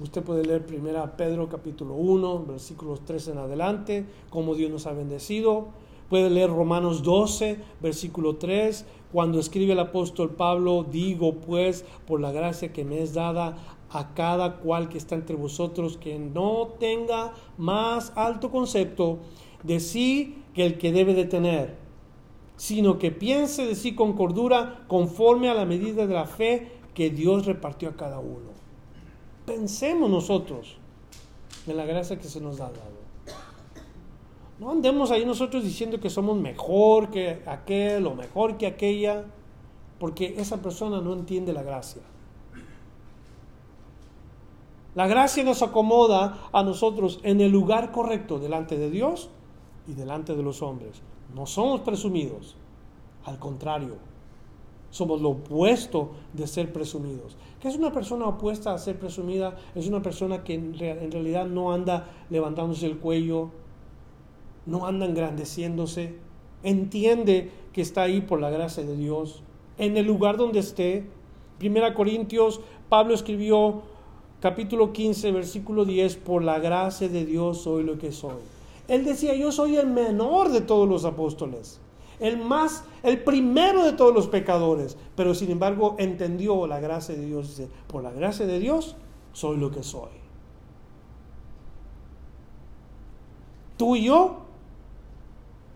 usted 0.01 0.23
puede 0.23 0.43
leer 0.43 0.65
primera 0.65 1.15
Pedro 1.15 1.47
capítulo 1.49 1.93
1, 1.93 2.45
versículos 2.47 3.01
3 3.05 3.27
en 3.27 3.37
adelante, 3.37 4.05
cómo 4.31 4.55
Dios 4.55 4.71
nos 4.71 4.87
ha 4.87 4.93
bendecido. 4.93 5.67
Puede 6.09 6.31
leer 6.31 6.49
Romanos 6.49 7.03
12, 7.03 7.59
versículo 7.79 8.37
3, 8.37 8.87
cuando 9.11 9.39
escribe 9.39 9.73
el 9.73 9.79
apóstol 9.79 10.31
Pablo, 10.31 10.83
digo 10.89 11.35
pues, 11.35 11.85
por 12.07 12.21
la 12.21 12.31
gracia 12.31 12.73
que 12.73 12.83
me 12.83 13.03
es 13.03 13.13
dada 13.13 13.55
a 13.91 14.15
cada 14.15 14.55
cual 14.61 14.89
que 14.89 14.97
está 14.97 15.13
entre 15.13 15.35
vosotros, 15.35 15.95
que 15.97 16.17
no 16.17 16.69
tenga 16.79 17.35
más 17.59 18.13
alto 18.15 18.49
concepto 18.49 19.19
de 19.61 19.79
sí 19.79 20.41
que 20.55 20.65
el 20.65 20.79
que 20.79 20.91
debe 20.91 21.13
de 21.13 21.25
tener, 21.25 21.88
sino 22.59 22.99
que 22.99 23.09
piense 23.09 23.65
de 23.65 23.73
sí 23.73 23.95
con 23.95 24.17
cordura 24.17 24.83
conforme 24.89 25.49
a 25.49 25.53
la 25.53 25.65
medida 25.65 26.05
de 26.05 26.13
la 26.13 26.25
fe 26.25 26.73
que 26.93 27.09
Dios 27.09 27.45
repartió 27.45 27.87
a 27.87 27.95
cada 27.95 28.19
uno. 28.19 28.49
Pensemos 29.45 30.09
nosotros 30.09 30.75
en 31.65 31.77
la 31.77 31.85
gracia 31.85 32.19
que 32.19 32.27
se 32.27 32.41
nos 32.41 32.59
ha 32.59 32.65
dado. 32.65 32.99
No 34.59 34.71
andemos 34.71 35.09
ahí 35.09 35.25
nosotros 35.25 35.63
diciendo 35.63 36.01
que 36.01 36.09
somos 36.09 36.37
mejor 36.37 37.09
que 37.09 37.41
aquel 37.45 38.05
o 38.05 38.13
mejor 38.13 38.57
que 38.57 38.67
aquella, 38.67 39.23
porque 39.97 40.35
esa 40.37 40.61
persona 40.61 40.99
no 40.99 41.13
entiende 41.13 41.53
la 41.53 41.63
gracia. 41.63 42.01
La 44.95 45.07
gracia 45.07 45.45
nos 45.45 45.61
acomoda 45.61 46.49
a 46.51 46.61
nosotros 46.63 47.21
en 47.23 47.39
el 47.39 47.53
lugar 47.53 47.93
correcto 47.93 48.37
delante 48.37 48.77
de 48.77 48.89
Dios 48.89 49.29
y 49.87 49.93
delante 49.93 50.35
de 50.35 50.43
los 50.43 50.61
hombres. 50.61 51.01
No 51.35 51.45
somos 51.45 51.81
presumidos, 51.81 52.55
al 53.25 53.37
contrario, 53.37 53.95
somos 54.89 55.21
lo 55.21 55.29
opuesto 55.29 56.11
de 56.33 56.47
ser 56.47 56.73
presumidos. 56.73 57.37
¿Qué 57.61 57.67
es 57.67 57.75
una 57.75 57.91
persona 57.91 58.25
opuesta 58.25 58.73
a 58.73 58.77
ser 58.77 58.97
presumida? 58.97 59.57
Es 59.75 59.87
una 59.87 60.01
persona 60.01 60.43
que 60.43 60.55
en 60.55 60.77
realidad 61.11 61.45
no 61.45 61.71
anda 61.71 62.07
levantándose 62.29 62.87
el 62.87 62.97
cuello, 62.97 63.51
no 64.65 64.85
anda 64.85 65.05
engrandeciéndose, 65.05 66.15
entiende 66.63 67.51
que 67.73 67.81
está 67.81 68.03
ahí 68.03 68.21
por 68.21 68.39
la 68.39 68.49
gracia 68.49 68.83
de 68.83 68.95
Dios, 68.95 69.43
en 69.77 69.97
el 69.97 70.05
lugar 70.05 70.37
donde 70.37 70.59
esté. 70.59 71.05
Primera 71.57 71.93
Corintios, 71.93 72.61
Pablo 72.87 73.13
escribió 73.13 73.83
capítulo 74.39 74.93
15, 74.93 75.31
versículo 75.31 75.85
10, 75.85 76.15
por 76.17 76.43
la 76.43 76.59
gracia 76.59 77.09
de 77.09 77.25
Dios 77.25 77.61
soy 77.61 77.83
lo 77.83 77.97
que 77.97 78.11
soy. 78.11 78.58
Él 78.89 79.05
decía, 79.05 79.33
yo 79.35 79.51
soy 79.51 79.77
el 79.77 79.87
menor 79.87 80.49
de 80.49 80.61
todos 80.61 80.89
los 80.89 81.05
apóstoles, 81.05 81.79
el 82.19 82.37
más, 82.37 82.83
el 83.03 83.23
primero 83.23 83.85
de 83.85 83.93
todos 83.93 84.13
los 84.13 84.27
pecadores, 84.27 84.97
pero 85.15 85.33
sin 85.33 85.51
embargo 85.51 85.95
entendió 85.99 86.67
la 86.67 86.81
gracia 86.81 87.15
de 87.15 87.25
Dios. 87.25 87.49
Dice, 87.49 87.69
por 87.87 88.03
la 88.03 88.11
gracia 88.11 88.45
de 88.45 88.59
Dios 88.59 88.97
soy 89.31 89.57
lo 89.57 89.71
que 89.71 89.83
soy. 89.83 90.09
Tú 93.77 93.95
y 93.95 94.03
yo 94.03 94.49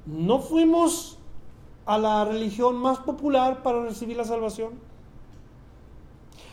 ¿no 0.06 0.40
fuimos 0.40 1.18
a 1.86 1.98
la 1.98 2.26
religión 2.26 2.76
más 2.76 3.00
popular 3.00 3.64
para 3.64 3.84
recibir 3.84 4.18
la 4.18 4.26
salvación? 4.26 4.74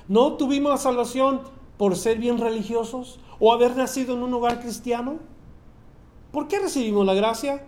¿No 0.09 0.35
tuvimos 0.35 0.73
la 0.73 0.79
salvación 0.79 1.41
por 1.77 1.97
ser 1.97 2.19
bien 2.19 2.39
religiosos 2.39 3.21
o 3.39 3.53
haber 3.53 3.77
nacido 3.77 4.15
en 4.15 4.23
un 4.23 4.35
hogar 4.35 4.61
cristiano? 4.61 5.19
¿Por 6.33 6.47
qué 6.47 6.61
recibimos 6.61 7.05
la 7.05 7.15
gracia? 7.15 7.67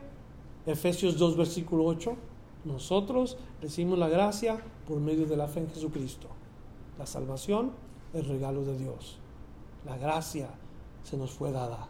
Efesios 0.67 1.19
2, 1.19 1.37
versículo 1.37 1.85
8. 1.85 2.17
Nosotros 2.65 3.37
recibimos 3.61 3.99
la 3.99 4.09
gracia 4.09 4.63
por 4.87 5.01
medio 5.01 5.27
de 5.27 5.37
la 5.37 5.49
fe 5.49 5.61
en 5.61 5.69
Jesucristo. 5.69 6.29
La 6.99 7.07
salvación 7.07 7.73
es 8.15 8.27
regalo 8.29 8.65
de 8.65 8.79
Dios. 8.79 9.19
La 9.85 9.97
gracia 9.97 10.49
se 11.03 11.17
nos 11.17 11.33
fue 11.33 11.51
dada. 11.51 11.89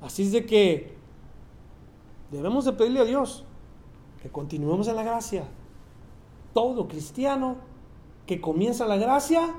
Así 0.00 0.22
es 0.22 0.32
de 0.32 0.46
que 0.46 0.94
debemos 2.30 2.64
de 2.64 2.72
pedirle 2.72 3.00
a 3.00 3.04
Dios 3.04 3.44
que 4.22 4.28
continuemos 4.28 4.86
en 4.86 4.96
la 4.96 5.02
gracia. 5.02 5.48
Todo 6.54 6.86
cristiano 6.86 7.56
que 8.26 8.40
comienza 8.40 8.86
la 8.86 8.96
gracia 8.96 9.54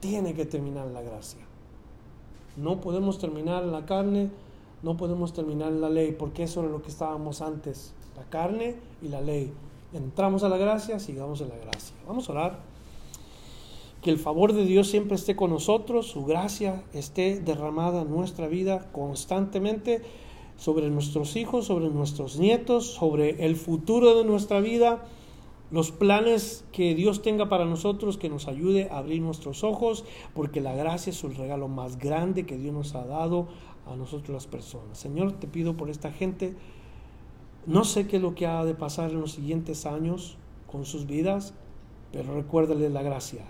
tiene 0.00 0.34
que 0.34 0.46
terminar 0.46 0.86
la 0.86 1.02
gracia. 1.02 1.44
No 2.56 2.80
podemos 2.80 3.18
terminar 3.18 3.64
en 3.64 3.72
la 3.72 3.84
carne, 3.84 4.30
no 4.84 4.98
podemos 4.98 5.32
terminar 5.32 5.72
en 5.72 5.80
la 5.80 5.88
ley, 5.88 6.14
porque 6.16 6.42
eso 6.42 6.60
era 6.60 6.68
lo 6.68 6.82
que 6.82 6.90
estábamos 6.90 7.40
antes, 7.40 7.94
la 8.16 8.24
carne 8.24 8.76
y 9.02 9.08
la 9.08 9.22
ley. 9.22 9.50
Entramos 9.94 10.44
a 10.44 10.50
la 10.50 10.58
gracia, 10.58 11.00
sigamos 11.00 11.40
en 11.40 11.48
la 11.48 11.56
gracia. 11.56 11.96
Vamos 12.06 12.28
a 12.28 12.32
orar. 12.32 12.58
Que 14.02 14.10
el 14.10 14.18
favor 14.18 14.52
de 14.52 14.66
Dios 14.66 14.88
siempre 14.88 15.14
esté 15.14 15.34
con 15.34 15.50
nosotros, 15.50 16.08
su 16.08 16.26
gracia 16.26 16.84
esté 16.92 17.40
derramada 17.40 18.02
en 18.02 18.10
nuestra 18.10 18.46
vida 18.46 18.90
constantemente 18.92 20.02
sobre 20.58 20.90
nuestros 20.90 21.34
hijos, 21.36 21.64
sobre 21.64 21.88
nuestros 21.88 22.38
nietos, 22.38 22.86
sobre 22.86 23.46
el 23.46 23.56
futuro 23.56 24.18
de 24.18 24.24
nuestra 24.24 24.60
vida, 24.60 25.06
los 25.70 25.92
planes 25.92 26.66
que 26.72 26.94
Dios 26.94 27.22
tenga 27.22 27.48
para 27.48 27.64
nosotros, 27.64 28.18
que 28.18 28.28
nos 28.28 28.48
ayude 28.48 28.90
a 28.90 28.98
abrir 28.98 29.22
nuestros 29.22 29.64
ojos, 29.64 30.04
porque 30.34 30.60
la 30.60 30.74
gracia 30.74 31.10
es 31.10 31.24
el 31.24 31.34
regalo 31.34 31.68
más 31.68 31.98
grande 31.98 32.44
que 32.44 32.58
Dios 32.58 32.74
nos 32.74 32.94
ha 32.94 33.06
dado 33.06 33.48
a 33.86 33.96
nosotros 33.96 34.30
las 34.30 34.46
personas. 34.46 34.98
Señor, 34.98 35.32
te 35.32 35.46
pido 35.46 35.76
por 35.76 35.90
esta 35.90 36.10
gente, 36.10 36.54
no 37.66 37.84
sé 37.84 38.06
qué 38.06 38.16
es 38.16 38.22
lo 38.22 38.34
que 38.34 38.46
ha 38.46 38.64
de 38.64 38.74
pasar 38.74 39.10
en 39.10 39.20
los 39.20 39.32
siguientes 39.32 39.86
años 39.86 40.36
con 40.70 40.84
sus 40.84 41.06
vidas, 41.06 41.54
pero 42.12 42.34
recuérdale 42.34 42.90
la 42.90 43.02
gracia, 43.02 43.44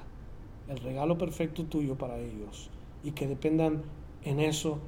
el 0.68 0.78
regalo 0.78 1.18
perfecto 1.18 1.64
tuyo 1.64 1.97
para 1.97 2.18
ellos, 2.18 2.70
y 3.03 3.12
que 3.12 3.26
dependan 3.26 3.82
en 4.24 4.41
eso 4.41 4.78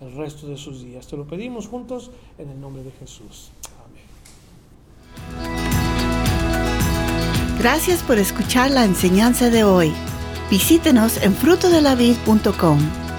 el 0.00 0.12
resto 0.12 0.46
de 0.46 0.56
sus 0.56 0.82
días. 0.82 1.06
Te 1.06 1.16
lo 1.16 1.26
pedimos 1.26 1.68
juntos 1.68 2.10
en 2.38 2.50
el 2.50 2.60
nombre 2.60 2.82
de 2.82 2.90
Jesús. 2.92 3.50
Amén. 3.84 4.04
Gracias 7.58 8.02
por 8.02 8.18
escuchar 8.18 8.70
la 8.70 8.84
enseñanza 8.84 9.50
de 9.50 9.64
hoy. 9.64 9.92
Visítenos 10.50 11.22
en 11.22 11.32
frutodelavid.com 11.34 13.05